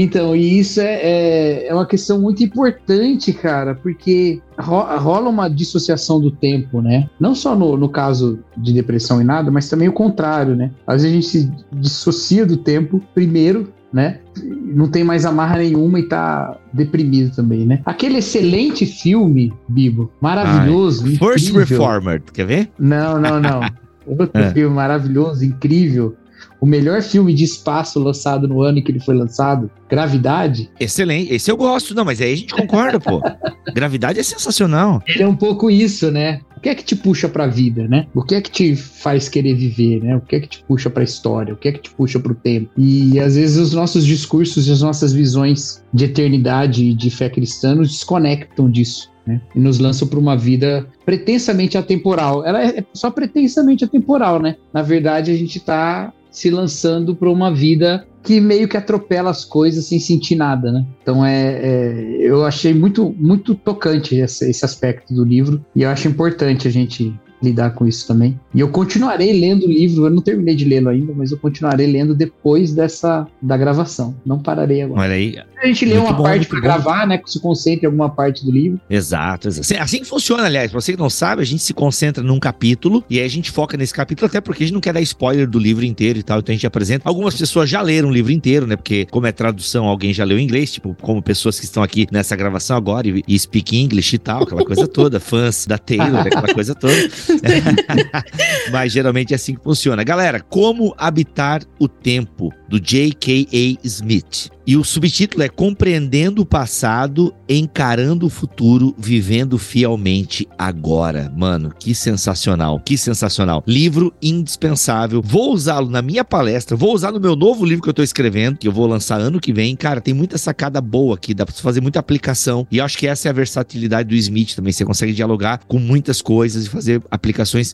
Então, 0.00 0.36
e 0.36 0.60
isso 0.60 0.80
é, 0.80 0.94
é, 1.02 1.66
é, 1.66 1.74
uma 1.74 1.84
questão 1.84 2.20
muito 2.20 2.40
importante, 2.44 3.32
cara, 3.32 3.74
porque 3.74 4.40
ro 4.56 4.80
rola 4.96 5.28
uma 5.28 5.48
dissociação 5.48 6.20
do 6.20 6.30
tempo, 6.30 6.80
né? 6.80 7.10
Não 7.18 7.34
só 7.34 7.56
no, 7.56 7.76
no 7.76 7.88
caso 7.88 8.38
de 8.56 8.72
depressão 8.72 9.20
e 9.20 9.24
nada, 9.24 9.50
mas 9.50 9.68
também 9.68 9.88
o 9.88 9.92
contrário, 9.92 10.54
né? 10.54 10.70
Às 10.86 11.02
vezes 11.02 11.10
a 11.10 11.14
gente 11.14 11.26
se 11.26 11.52
dissocia 11.72 12.46
do 12.46 12.56
tempo 12.56 13.02
primeiro, 13.12 13.72
né? 13.92 14.20
Não 14.42 14.88
tem 14.88 15.02
mais 15.02 15.24
amarra 15.24 15.58
nenhuma 15.58 15.98
e 15.98 16.02
tá 16.04 16.56
deprimido 16.72 17.34
também, 17.34 17.64
né? 17.64 17.80
Aquele 17.84 18.18
excelente 18.18 18.84
filme, 18.86 19.52
Bibo, 19.68 20.12
maravilhoso. 20.20 21.06
Ai, 21.06 21.16
First 21.16 21.52
Reformer, 21.52 22.22
quer 22.32 22.46
ver? 22.46 22.70
Não, 22.78 23.20
não, 23.20 23.40
não. 23.40 23.60
Outro 24.06 24.40
é. 24.40 24.50
filme 24.52 24.74
maravilhoso, 24.74 25.44
incrível, 25.44 26.16
o 26.60 26.66
melhor 26.66 27.02
filme 27.02 27.32
de 27.32 27.44
espaço 27.44 28.00
lançado 28.00 28.48
no 28.48 28.62
ano 28.62 28.78
em 28.78 28.82
que 28.82 28.90
ele 28.90 29.00
foi 29.00 29.14
lançado, 29.14 29.70
Gravidade. 29.88 30.70
Excelente. 30.78 31.32
Esse 31.32 31.50
eu 31.50 31.56
gosto, 31.56 31.94
não, 31.94 32.04
mas 32.04 32.20
aí 32.20 32.32
a 32.32 32.36
gente 32.36 32.54
concorda, 32.54 32.98
pô. 32.98 33.22
Gravidade 33.72 34.18
é 34.18 34.22
sensacional. 34.22 35.02
Ele 35.06 35.22
é 35.22 35.28
um 35.28 35.36
pouco 35.36 35.70
isso, 35.70 36.10
né? 36.10 36.40
O 36.58 36.60
que 36.60 36.68
é 36.68 36.74
que 36.74 36.84
te 36.84 36.96
puxa 36.96 37.28
para 37.28 37.44
a 37.44 37.46
vida, 37.46 37.86
né? 37.86 38.08
O 38.12 38.20
que 38.20 38.34
é 38.34 38.40
que 38.40 38.50
te 38.50 38.74
faz 38.74 39.28
querer 39.28 39.54
viver, 39.54 40.02
né? 40.02 40.16
O 40.16 40.20
que 40.20 40.34
é 40.34 40.40
que 40.40 40.48
te 40.48 40.64
puxa 40.64 40.90
para 40.90 41.02
a 41.02 41.04
história? 41.04 41.54
O 41.54 41.56
que 41.56 41.68
é 41.68 41.72
que 41.72 41.82
te 41.82 41.90
puxa 41.90 42.18
para 42.18 42.32
o 42.32 42.34
tempo? 42.34 42.68
E 42.76 43.20
às 43.20 43.36
vezes 43.36 43.56
os 43.56 43.72
nossos 43.72 44.04
discursos 44.04 44.66
e 44.66 44.72
as 44.72 44.82
nossas 44.82 45.12
visões 45.12 45.84
de 45.94 46.06
eternidade 46.06 46.84
e 46.84 46.94
de 46.94 47.10
fé 47.10 47.30
cristã 47.30 47.76
nos 47.76 47.92
desconectam 47.92 48.68
disso. 48.68 49.08
Né? 49.24 49.40
E 49.54 49.60
nos 49.60 49.78
lançam 49.78 50.08
para 50.08 50.18
uma 50.18 50.36
vida 50.36 50.84
pretensamente 51.06 51.78
atemporal. 51.78 52.44
Ela 52.44 52.64
é 52.64 52.84
só 52.92 53.08
pretensamente 53.08 53.84
atemporal, 53.84 54.42
né? 54.42 54.56
Na 54.72 54.82
verdade, 54.82 55.30
a 55.30 55.36
gente 55.36 55.58
está 55.58 56.12
se 56.30 56.50
lançando 56.50 57.14
para 57.14 57.30
uma 57.30 57.52
vida 57.52 58.06
que 58.22 58.40
meio 58.40 58.68
que 58.68 58.76
atropela 58.76 59.30
as 59.30 59.44
coisas 59.44 59.86
sem 59.86 59.98
sentir 59.98 60.36
nada, 60.36 60.70
né? 60.70 60.84
Então 61.02 61.24
é, 61.24 61.60
é 61.62 62.16
eu 62.20 62.44
achei 62.44 62.74
muito 62.74 63.14
muito 63.18 63.54
tocante 63.54 64.16
esse, 64.16 64.48
esse, 64.50 64.64
aspecto 64.64 65.14
do 65.14 65.24
livro 65.24 65.64
e 65.74 65.82
eu 65.82 65.88
acho 65.88 66.08
importante 66.08 66.68
a 66.68 66.70
gente 66.70 67.14
lidar 67.42 67.70
com 67.70 67.86
isso 67.86 68.06
também. 68.06 68.38
E 68.54 68.60
eu 68.60 68.68
continuarei 68.68 69.32
lendo 69.32 69.64
o 69.64 69.68
livro, 69.68 70.06
eu 70.06 70.10
não 70.10 70.22
terminei 70.22 70.54
de 70.54 70.64
lê-lo 70.64 70.88
ainda, 70.88 71.12
mas 71.14 71.30
eu 71.30 71.38
continuarei 71.38 71.86
lendo 71.86 72.14
depois 72.14 72.72
dessa 72.72 73.26
da 73.40 73.56
gravação. 73.56 74.14
Não 74.24 74.38
pararei 74.38 74.82
agora. 74.82 75.00
Olha 75.00 75.14
aí. 75.14 75.36
A 75.60 75.66
gente 75.66 75.84
lê 75.84 75.98
uma 75.98 76.12
bom, 76.12 76.22
parte 76.22 76.46
para 76.46 76.60
gravar, 76.60 77.06
né? 77.06 77.18
Que 77.18 77.30
se 77.30 77.40
concentre 77.40 77.84
em 77.84 77.86
alguma 77.86 78.08
parte 78.08 78.44
do 78.44 78.50
livro. 78.50 78.80
Exato, 78.88 79.48
exato. 79.48 79.60
Assim, 79.62 79.76
assim 79.76 79.98
que 80.00 80.06
funciona, 80.06 80.44
aliás. 80.44 80.70
Pra 80.70 80.80
você 80.80 80.92
que 80.92 80.98
não 80.98 81.10
sabe, 81.10 81.42
a 81.42 81.44
gente 81.44 81.62
se 81.62 81.74
concentra 81.74 82.22
num 82.22 82.38
capítulo 82.38 83.04
e 83.10 83.18
aí 83.18 83.24
a 83.24 83.30
gente 83.30 83.50
foca 83.50 83.76
nesse 83.76 83.92
capítulo, 83.92 84.26
até 84.26 84.40
porque 84.40 84.62
a 84.62 84.66
gente 84.66 84.74
não 84.74 84.80
quer 84.80 84.92
dar 84.92 85.00
spoiler 85.00 85.48
do 85.48 85.58
livro 85.58 85.84
inteiro 85.84 86.18
e 86.18 86.22
tal. 86.22 86.38
Então 86.38 86.52
a 86.52 86.56
gente 86.56 86.66
apresenta. 86.66 87.08
Algumas 87.08 87.34
pessoas 87.34 87.68
já 87.68 87.82
leram 87.82 88.08
o 88.08 88.12
livro 88.12 88.32
inteiro, 88.32 88.66
né? 88.66 88.76
Porque, 88.76 89.06
como 89.10 89.26
é 89.26 89.32
tradução, 89.32 89.86
alguém 89.86 90.12
já 90.12 90.24
leu 90.24 90.38
em 90.38 90.44
inglês, 90.44 90.72
tipo, 90.72 90.96
como 91.00 91.20
pessoas 91.20 91.58
que 91.58 91.64
estão 91.64 91.82
aqui 91.82 92.06
nessa 92.10 92.36
gravação 92.36 92.76
agora 92.76 93.08
e, 93.08 93.22
e 93.26 93.38
speak 93.38 93.76
English 93.76 94.14
e 94.14 94.18
tal, 94.18 94.44
aquela 94.44 94.64
coisa 94.64 94.86
toda, 94.86 95.18
fãs 95.20 95.66
da 95.66 95.76
Taylor, 95.78 96.20
aquela 96.20 96.54
coisa 96.54 96.74
toda. 96.74 96.94
Mas 98.72 98.92
geralmente 98.92 99.32
é 99.32 99.36
assim 99.36 99.54
que 99.54 99.62
funciona. 99.62 100.04
Galera, 100.04 100.40
como 100.40 100.94
habitar 100.96 101.62
o 101.78 101.88
tempo 101.88 102.52
do 102.68 102.78
J.K.A. 102.80 103.78
Smith. 103.86 104.50
E 104.68 104.76
o 104.76 104.84
subtítulo 104.84 105.42
é 105.42 105.48
Compreendendo 105.48 106.42
o 106.42 106.44
Passado, 106.44 107.34
Encarando 107.48 108.26
o 108.26 108.28
Futuro, 108.28 108.94
Vivendo 108.98 109.56
Fielmente 109.56 110.46
Agora. 110.58 111.32
Mano, 111.34 111.72
que 111.78 111.94
sensacional, 111.94 112.78
que 112.78 112.98
sensacional. 112.98 113.64
Livro 113.66 114.12
indispensável. 114.20 115.22
Vou 115.22 115.54
usá-lo 115.54 115.88
na 115.88 116.02
minha 116.02 116.22
palestra, 116.22 116.76
vou 116.76 116.92
usar 116.92 117.12
no 117.12 117.18
meu 117.18 117.34
novo 117.34 117.64
livro 117.64 117.82
que 117.82 117.88
eu 117.88 117.94
tô 117.94 118.02
escrevendo, 118.02 118.58
que 118.58 118.68
eu 118.68 118.72
vou 118.72 118.86
lançar 118.86 119.18
ano 119.18 119.40
que 119.40 119.54
vem. 119.54 119.74
Cara, 119.74 120.02
tem 120.02 120.12
muita 120.12 120.36
sacada 120.36 120.82
boa 120.82 121.14
aqui, 121.14 121.32
dá 121.32 121.46
pra 121.46 121.54
fazer 121.54 121.80
muita 121.80 121.98
aplicação. 121.98 122.66
E 122.70 122.78
acho 122.78 122.98
que 122.98 123.06
essa 123.06 123.26
é 123.26 123.30
a 123.30 123.34
versatilidade 123.34 124.10
do 124.10 124.14
Smith 124.16 124.54
também. 124.54 124.74
Você 124.74 124.84
consegue 124.84 125.14
dialogar 125.14 125.60
com 125.66 125.78
muitas 125.78 126.20
coisas 126.20 126.66
e 126.66 126.68
fazer 126.68 127.00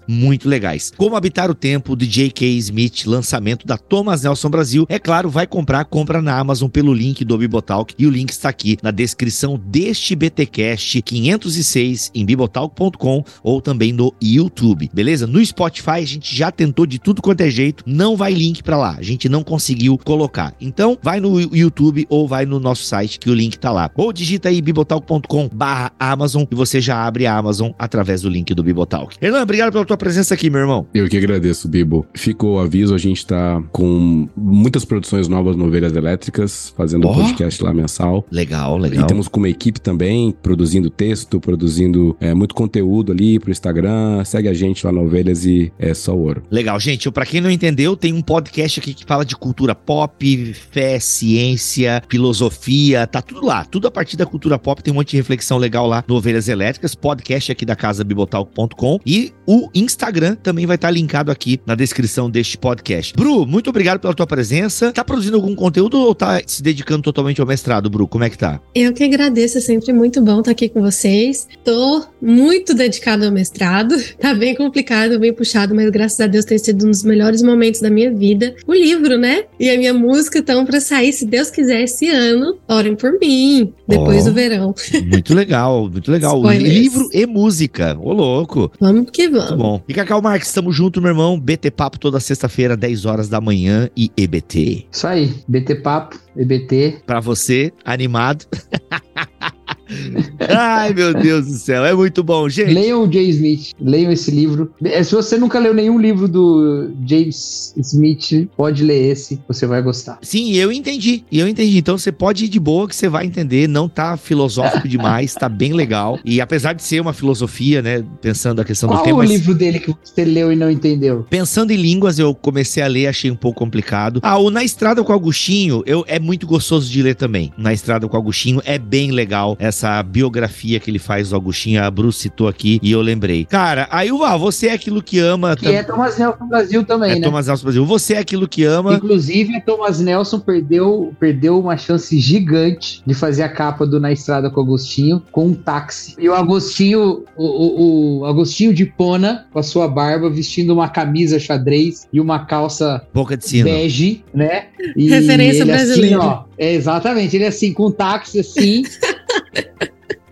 muito 0.09 0.49
legais. 0.49 0.93
Como 0.97 1.17
Habitar 1.17 1.51
o 1.51 1.55
Tempo, 1.55 1.97
de 1.97 2.07
J.K. 2.07 2.47
Smith, 2.59 3.07
lançamento 3.07 3.67
da 3.67 3.77
Thomas 3.77 4.23
Nelson 4.23 4.49
Brasil. 4.49 4.87
É 4.89 4.99
claro, 4.99 5.29
vai 5.29 5.47
comprar, 5.47 5.85
compra 5.85 6.21
na 6.21 6.39
Amazon 6.39 6.69
pelo 6.69 6.93
link 6.93 7.25
do 7.25 7.37
Bibotalk 7.37 7.95
e 7.99 8.07
o 8.07 8.11
link 8.11 8.31
está 8.31 8.49
aqui 8.49 8.77
na 8.83 8.91
descrição 8.91 9.61
deste 9.65 10.15
BTcast 10.15 11.03
506 11.03 12.11
em 12.15 12.25
bibotalk.com 12.25 13.25
ou 13.43 13.61
também 13.61 13.93
no 13.93 14.13
YouTube, 14.23 14.91
beleza? 14.93 15.27
No 15.27 15.45
Spotify 15.45 15.91
a 15.91 16.07
gente 16.07 16.35
já 16.35 16.51
tentou 16.51 16.87
de 16.87 16.99
tudo 16.99 17.23
quanto 17.23 17.41
é 17.43 17.51
jeito, 17.51 17.85
não 17.87 18.17
vai 18.17 18.33
link 18.33 18.63
para 18.63 18.77
lá, 18.77 18.97
a 18.99 19.03
gente 19.03 19.29
não 19.29 19.43
conseguiu 19.43 19.99
colocar. 19.99 20.55
Então, 20.61 20.99
vai 21.03 21.21
no 21.21 21.41
YouTube 21.41 22.07
ou 22.09 22.27
vai 22.27 22.47
no 22.47 22.59
nosso 22.59 22.85
site 22.85 23.19
que 23.19 23.31
o 23.31 23.35
link 23.35 23.59
tá 23.59 23.71
lá. 23.71 23.91
Ou 23.95 24.13
digita 24.13 24.49
aí 24.49 24.61
bibotalk.com/amazon 24.61 26.45
e 26.51 26.55
você 26.55 26.81
já 26.81 27.05
abre 27.05 27.27
a 27.27 27.37
Amazon 27.37 27.73
através 27.79 28.23
do 28.23 28.29
link 28.29 28.55
do 28.55 28.63
Bibotalk. 28.63 29.17
Hernan, 29.35 29.43
obrigado 29.43 29.73
pela 29.73 29.85
tua 29.85 29.97
presença 29.97 30.33
aqui, 30.33 30.49
meu 30.49 30.61
irmão. 30.61 30.87
Eu 30.95 31.09
que 31.09 31.17
agradeço, 31.17 31.69
Bibo. 31.69 32.07
Ficou 32.15 32.57
o 32.57 32.59
aviso, 32.61 32.95
a 32.95 32.99
gente 32.99 33.27
tá 33.27 33.61
com 33.73 34.29
muitas 34.37 34.85
produções 34.85 35.27
novas 35.27 35.57
no 35.57 35.67
Ovelhas 35.67 35.95
Elétricas, 35.95 36.73
fazendo 36.77 37.09
oh. 37.09 37.11
um 37.11 37.15
podcast 37.15 37.63
lá 37.63 37.75
mensal. 37.75 38.25
Legal, 38.31 38.79
legal. 38.79 39.05
E 39.05 39.07
temos 39.07 39.27
com 39.27 39.41
uma 39.41 39.49
equipe 39.49 39.81
também, 39.81 40.31
produzindo 40.31 40.89
texto, 40.89 41.41
produzindo 41.41 42.17
é, 42.21 42.33
muito 42.33 42.55
conteúdo 42.55 43.11
ali 43.11 43.41
pro 43.41 43.51
Instagram. 43.51 44.25
Segue 44.25 44.49
a 44.49 44.55
gente 44.55 44.87
lá 44.87 44.93
no 44.93 45.03
Ovelhas 45.03 45.45
e 45.45 45.73
é 45.79 45.93
só 45.93 46.17
ouro. 46.17 46.43
Legal, 46.51 46.79
gente. 46.79 47.11
Para 47.11 47.27
quem 47.27 47.41
não 47.41 47.51
entendeu, 47.51 47.97
tem 47.97 48.13
um 48.13 48.23
podcast 48.23 48.79
aqui 48.79 48.95
que 48.95 49.05
fala 49.05 49.25
de 49.25 49.37
cultura 49.37 49.75
pop, 49.75 50.55
fé, 50.71 51.01
ciência, 51.01 52.03
filosofia, 52.09 53.07
tá 53.07 53.21
tudo 53.21 53.45
lá. 53.45 53.65
Tudo 53.65 53.89
a 53.89 53.91
partir 53.91 54.17
da 54.17 54.27
cultura 54.27 54.59
pop. 54.59 54.83
Tem 54.83 54.93
um 54.93 54.97
monte 54.97 55.11
de 55.11 55.17
reflexão 55.17 55.59
legal 55.59 55.87
lá 55.87 56.05
no 56.07 56.15
Ovelhas 56.15 56.49
Elétricas, 56.49 56.95
podcast 56.95 57.51
aqui 57.51 57.65
da 57.65 57.75
casa 57.75 58.05
bibotalk.com 58.05 59.01
e 59.05 59.24
o 59.47 59.69
Instagram 59.75 60.37
também 60.37 60.67
vai 60.67 60.77
estar 60.77 60.89
tá 60.89 60.93
linkado 60.93 61.31
aqui 61.31 61.61
na 61.67 61.75
descrição 61.75 62.31
deste 62.31 62.57
podcast. 62.59 63.15
Bru, 63.15 63.47
muito 63.47 63.71
obrigado 63.71 64.01
pela 64.01 64.15
tua 64.15 64.27
presença. 64.27 64.93
Tá 64.93 65.05
produzindo 65.05 65.37
algum 65.37 65.55
conteúdo 65.55 65.99
ou 65.99 66.15
tá 66.15 66.41
se 66.47 66.63
dedicando 66.63 67.03
totalmente 67.03 67.41
ao 67.41 67.47
mestrado, 67.47 67.89
Bru? 67.91 68.07
Como 68.09 68.25
é 68.25 68.31
que 68.31 68.39
tá? 68.39 68.61
Eu 68.75 68.93
que 68.93 69.05
agradeço, 69.05 69.59
é 69.59 69.61
sempre 69.61 69.93
muito 69.93 70.21
bom 70.21 70.41
estar 70.41 70.51
aqui 70.51 70.69
com 70.69 70.81
vocês. 70.81 71.47
Tô 71.65 72.05
muito 72.21 72.75
dedicado 72.75 73.25
ao 73.25 73.33
mestrado. 73.33 73.95
Tá 74.25 74.33
bem 74.33 74.55
complicado, 74.55 75.19
bem 75.19 75.35
puxado, 75.35 75.75
mas 75.75 75.91
graças 75.91 76.19
a 76.19 76.27
Deus 76.27 76.47
tem 76.47 76.57
sido 76.57 76.87
um 76.87 76.91
dos 76.91 77.03
melhores 77.03 77.43
momentos 77.43 77.81
da 77.81 77.91
minha 77.91 78.11
vida. 78.11 78.55
O 78.67 78.73
livro, 78.73 79.19
né? 79.19 79.45
E 79.61 79.69
a 79.69 79.77
minha 79.77 79.93
música 79.93 80.39
estão 80.39 80.65
para 80.65 80.81
sair, 80.81 81.13
se 81.13 81.27
Deus 81.27 81.51
quiser, 81.51 81.83
esse 81.83 82.09
ano. 82.09 82.59
Orem 82.67 82.97
por 82.97 83.19
mim, 83.19 83.73
depois 83.87 84.23
oh, 84.23 84.31
do 84.31 84.35
verão. 84.35 84.75
Muito 85.05 85.35
legal, 85.35 85.91
muito 85.91 86.11
legal. 86.11 86.41
livro 86.53 87.09
e 87.13 87.27
música. 87.27 87.99
Ô, 88.01 88.13
louco. 88.13 88.73
Vamos 88.81 89.11
que 89.15 89.29
vamos. 89.29 89.51
Muito 89.51 89.63
bom. 89.63 89.83
E 89.89 89.95
Cacau 89.95 90.21
Marques, 90.21 90.49
estamos 90.49 90.75
junto, 90.75 91.01
meu 91.01 91.11
irmão. 91.11 91.39
BT 91.39 91.71
Papo 91.71 91.99
toda 91.99 92.19
sexta-feira, 92.19 92.77
10 92.77 93.07
horas 93.07 93.29
da 93.29 93.41
manhã 93.41 93.89
e 93.97 94.11
EBT. 94.17 94.87
Isso 94.91 95.07
aí, 95.07 95.33
BT 95.47 95.77
Papo, 95.77 96.19
EBT. 96.37 97.03
Pra 97.07 97.21
você, 97.21 97.73
animado. 97.85 98.45
Ai, 100.49 100.93
meu 100.93 101.15
Deus 101.15 101.47
do 101.47 101.55
céu, 101.55 101.85
é 101.85 101.95
muito 101.95 102.23
bom, 102.23 102.49
gente. 102.49 102.73
Leiam 102.73 103.03
o 103.03 103.13
James 103.13 103.37
Smith, 103.37 103.73
leiam 103.81 104.11
esse 104.13 104.31
livro. 104.31 104.73
É, 104.85 105.03
se 105.03 105.15
você 105.15 105.37
nunca 105.37 105.59
leu 105.59 105.75
nenhum 105.75 105.99
livro 105.99 106.29
do 106.29 106.91
James 107.07 107.75
Smith, 107.77 108.49
pode 108.57 108.83
ler 108.83 109.13
esse, 109.13 109.41
você 109.47 109.67
vai 109.67 109.83
gostar. 109.83 110.19
Sim, 110.23 110.53
eu 110.55 110.73
entendi. 110.73 111.25
Eu 111.31 111.49
entendi. 111.49 111.79
Então 111.79 111.99
você 111.99 112.13
pode 112.13 112.47
ir 112.47 112.49
de 112.49 112.61
boa 112.61 112.89
que 112.89 112.97
você 112.97 113.09
vai 113.09 113.27
entender, 113.27 113.69
não 113.69 113.89
tá 113.89 114.17
filosófico 114.17 114.89
demais, 114.89 115.35
tá 115.35 115.49
bem 115.49 115.73
legal. 115.73 116.19
E 116.25 116.41
apesar 116.41 116.73
de 116.73 116.83
ser 116.83 117.01
uma 117.01 117.13
filosofia, 117.13 117.83
né, 117.83 118.05
pensando 118.21 118.61
a 118.61 118.65
questão 118.65 118.89
Qual 118.89 118.99
do 118.99 119.05
tema. 119.05 119.19
Qual 119.19 119.27
o 119.27 119.31
livro 119.31 119.55
dele 119.55 119.81
que 119.81 119.95
você 120.03 120.25
leu 120.25 120.53
e 120.53 120.57
não 120.57 120.71
entendeu? 120.71 121.27
Pensando 121.29 121.71
em 121.71 121.77
línguas, 121.77 122.19
eu 122.19 122.35
comecei 122.35 122.83
a 122.83 122.87
ler, 122.87 123.07
achei 123.07 123.31
um 123.31 123.37
pouco 123.37 123.59
complicado. 123.59 124.21
Ah, 124.23 124.39
o 124.39 124.51
Na 124.51 124.65
Estrada 124.65 125.03
com 125.03 125.13
Agostinho, 125.13 125.83
eu, 125.87 126.05
é 126.07 126.19
muito 126.19 126.47
gostoso 126.47 126.91
de 126.91 127.03
ler 127.03 127.15
também. 127.15 127.53
Na 127.57 127.73
Estrada 127.73 128.09
com 128.09 128.17
Agostinho 128.17 128.61
é 128.65 128.79
bem 128.79 129.11
legal. 129.11 129.57
É 129.59 129.71
essa 129.75 130.01
biografia 130.03 130.79
que 130.79 130.89
ele 130.89 131.01
faz 131.01 131.31
do 131.31 131.37
Agostinho, 131.37 131.83
a 131.83 131.91
Bruce 131.91 132.21
citou 132.21 132.47
aqui 132.47 132.79
e 132.81 132.93
eu 132.93 133.03
lembrei. 133.03 133.45
Cara, 133.45 133.89
aí 133.91 134.13
o 134.13 134.23
ah, 134.23 134.37
você 134.37 134.69
é 134.69 134.73
aquilo 134.73 135.03
que 135.03 135.19
ama. 135.19 135.57
Que 135.57 135.69
é 135.69 135.83
Thomas 135.83 136.17
Nelson 136.17 136.47
Brasil 136.47 136.85
também, 136.85 137.13
é 137.13 137.15
né? 137.17 137.21
Thomas 137.21 137.47
Nelson 137.49 137.65
Brasil. 137.65 137.85
Você 137.85 138.15
é 138.15 138.19
aquilo 138.19 138.47
que 138.47 138.65
ama. 138.65 138.95
Inclusive, 138.95 139.61
Thomas 139.63 139.99
Nelson 140.01 140.39
perdeu, 140.39 141.13
perdeu 141.19 141.59
uma 141.59 141.77
chance 141.77 142.19
gigante 142.19 143.03
de 143.05 143.15
fazer 143.15 143.43
a 143.43 143.49
capa 143.49 143.85
do 143.85 143.99
Na 143.99 144.13
Estrada 144.13 144.49
com 144.49 144.61
o 144.61 144.65
Agostinho 144.65 145.23
com 145.33 145.49
um 145.49 145.55
táxi. 145.55 146.15
E 146.19 146.29
o 146.29 146.35
Agostinho, 146.35 147.25
o, 147.37 147.45
o, 147.45 148.19
o 148.21 148.25
Agostinho 148.27 148.73
de 148.73 148.87
Pona, 148.87 149.47
com 149.53 149.59
a 149.59 149.63
sua 149.63 149.89
barba, 149.89 150.31
vestindo 150.31 150.73
uma 150.73 150.89
camisa 150.89 151.39
xadrez 151.39 152.07
e 152.13 152.21
uma 152.21 152.47
calça 152.47 153.05
Boca 153.13 153.37
de 153.37 153.47
sino. 153.47 153.65
bege, 153.65 154.23
né? 154.33 154.67
E 154.97 155.09
Referência 155.09 155.63
ele 155.63 155.73
brasileira. 155.73 156.17
Assim, 156.19 156.27
ó, 156.27 156.45
é, 156.57 156.75
exatamente, 156.75 157.35
ele 157.35 157.47
assim, 157.47 157.73
com 157.73 157.89
um 157.89 157.91
táxi 157.91 158.39
assim, 158.39 158.85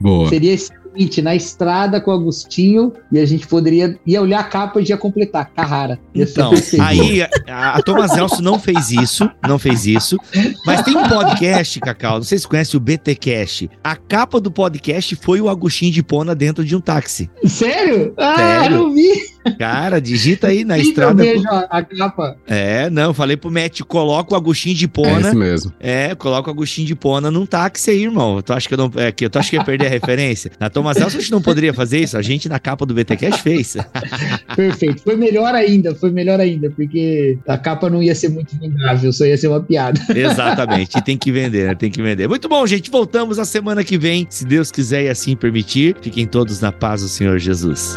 Boa. 0.00 0.28
seria 0.28 0.52
excelente, 0.52 1.22
na 1.22 1.34
estrada 1.34 2.00
com 2.00 2.10
o 2.10 2.14
Agostinho, 2.14 2.92
e 3.10 3.18
a 3.18 3.24
gente 3.24 3.46
poderia 3.46 3.96
ia 4.04 4.20
olhar 4.20 4.40
a 4.40 4.44
capa 4.44 4.80
e 4.80 4.84
ia 4.84 4.96
completar, 4.96 5.50
Carrara. 5.54 5.98
Ia 6.14 6.24
Então, 6.24 6.52
aí 6.80 7.22
a, 7.48 7.76
a 7.76 7.82
Thomas 7.82 8.14
Nelson 8.14 8.42
não 8.42 8.58
fez 8.58 8.90
isso, 8.90 9.30
não 9.46 9.58
fez 9.58 9.86
isso. 9.86 10.18
Mas 10.66 10.82
tem 10.82 10.96
um 10.96 11.08
podcast, 11.08 11.80
Cacau, 11.80 12.16
não 12.16 12.24
sei 12.24 12.36
se 12.36 12.42
você 12.42 12.48
conhece 12.48 12.76
o 12.76 12.80
BTcast. 12.80 13.70
A 13.82 13.96
capa 13.96 14.40
do 14.40 14.50
podcast 14.50 15.16
foi 15.16 15.40
o 15.40 15.48
Agostinho 15.48 15.92
de 15.92 16.02
Pona 16.02 16.34
dentro 16.34 16.64
de 16.64 16.74
um 16.74 16.80
táxi. 16.80 17.30
Sério? 17.44 18.12
Ah, 18.16 18.36
Sério? 18.36 18.76
eu 18.76 18.82
não 18.82 18.94
vi. 18.94 19.31
Cara, 19.58 20.00
digita 20.00 20.48
aí 20.48 20.64
na 20.64 20.76
Sim, 20.76 20.82
estrada. 20.82 21.24
Eu 21.24 21.34
vejo 21.34 21.48
a, 21.48 21.60
a 21.70 21.82
capa. 21.82 22.36
É, 22.46 22.88
não, 22.90 23.12
falei 23.12 23.36
pro 23.36 23.50
Matt, 23.50 23.80
coloca 23.82 24.34
o 24.34 24.36
Agostinho 24.36 24.74
de 24.74 24.84
É 24.84 24.88
Pona. 24.88 25.20
isso 25.20 25.36
mesmo. 25.36 25.72
É, 25.80 26.14
coloca 26.14 26.48
o 26.50 26.52
Agostinho 26.52 26.86
de 26.86 26.94
Pona 26.94 27.30
num 27.30 27.46
táxi 27.46 27.90
aí, 27.90 28.02
irmão. 28.04 28.40
Tu 28.42 28.52
acha 28.52 28.68
que 28.68 28.74
eu 28.74 28.78
não, 28.78 28.90
é, 28.96 29.10
que, 29.12 29.28
tu 29.28 29.38
acha 29.38 29.50
que 29.50 29.56
eu 29.56 29.60
ia 29.60 29.64
perder 29.64 29.86
a 29.86 29.90
referência? 29.90 30.52
Na 30.58 30.70
Thomas 30.70 30.96
Nelson 30.96 31.18
a 31.18 31.20
gente 31.20 31.32
não 31.32 31.42
poderia 31.42 31.72
fazer 31.74 32.00
isso. 32.00 32.16
A 32.16 32.22
gente 32.22 32.48
na 32.48 32.58
capa 32.58 32.86
do 32.86 32.94
BTcast 32.94 33.42
fez. 33.42 33.76
Perfeito. 34.56 35.02
Foi 35.02 35.16
melhor 35.16 35.54
ainda, 35.54 35.94
foi 35.94 36.10
melhor 36.10 36.40
ainda, 36.40 36.70
porque 36.70 37.38
a 37.46 37.58
capa 37.58 37.88
não 37.88 38.02
ia 38.02 38.14
ser 38.14 38.28
muito 38.28 38.56
vendável, 38.58 39.12
só 39.12 39.24
ia 39.24 39.36
ser 39.36 39.48
uma 39.48 39.60
piada. 39.60 40.00
Exatamente, 40.14 40.98
e 40.98 41.02
tem 41.02 41.16
que 41.16 41.32
vender, 41.32 41.68
né? 41.68 41.74
Tem 41.74 41.90
que 41.90 42.02
vender. 42.02 42.28
Muito 42.28 42.48
bom, 42.48 42.66
gente. 42.66 42.90
Voltamos 42.90 43.38
a 43.38 43.44
semana 43.44 43.82
que 43.84 43.98
vem, 43.98 44.26
se 44.28 44.44
Deus 44.44 44.70
quiser 44.70 45.04
e 45.04 45.08
assim 45.08 45.34
permitir. 45.36 45.96
Fiquem 46.00 46.26
todos 46.26 46.60
na 46.60 46.72
paz 46.72 47.02
do 47.02 47.08
Senhor 47.08 47.38
Jesus. 47.38 47.96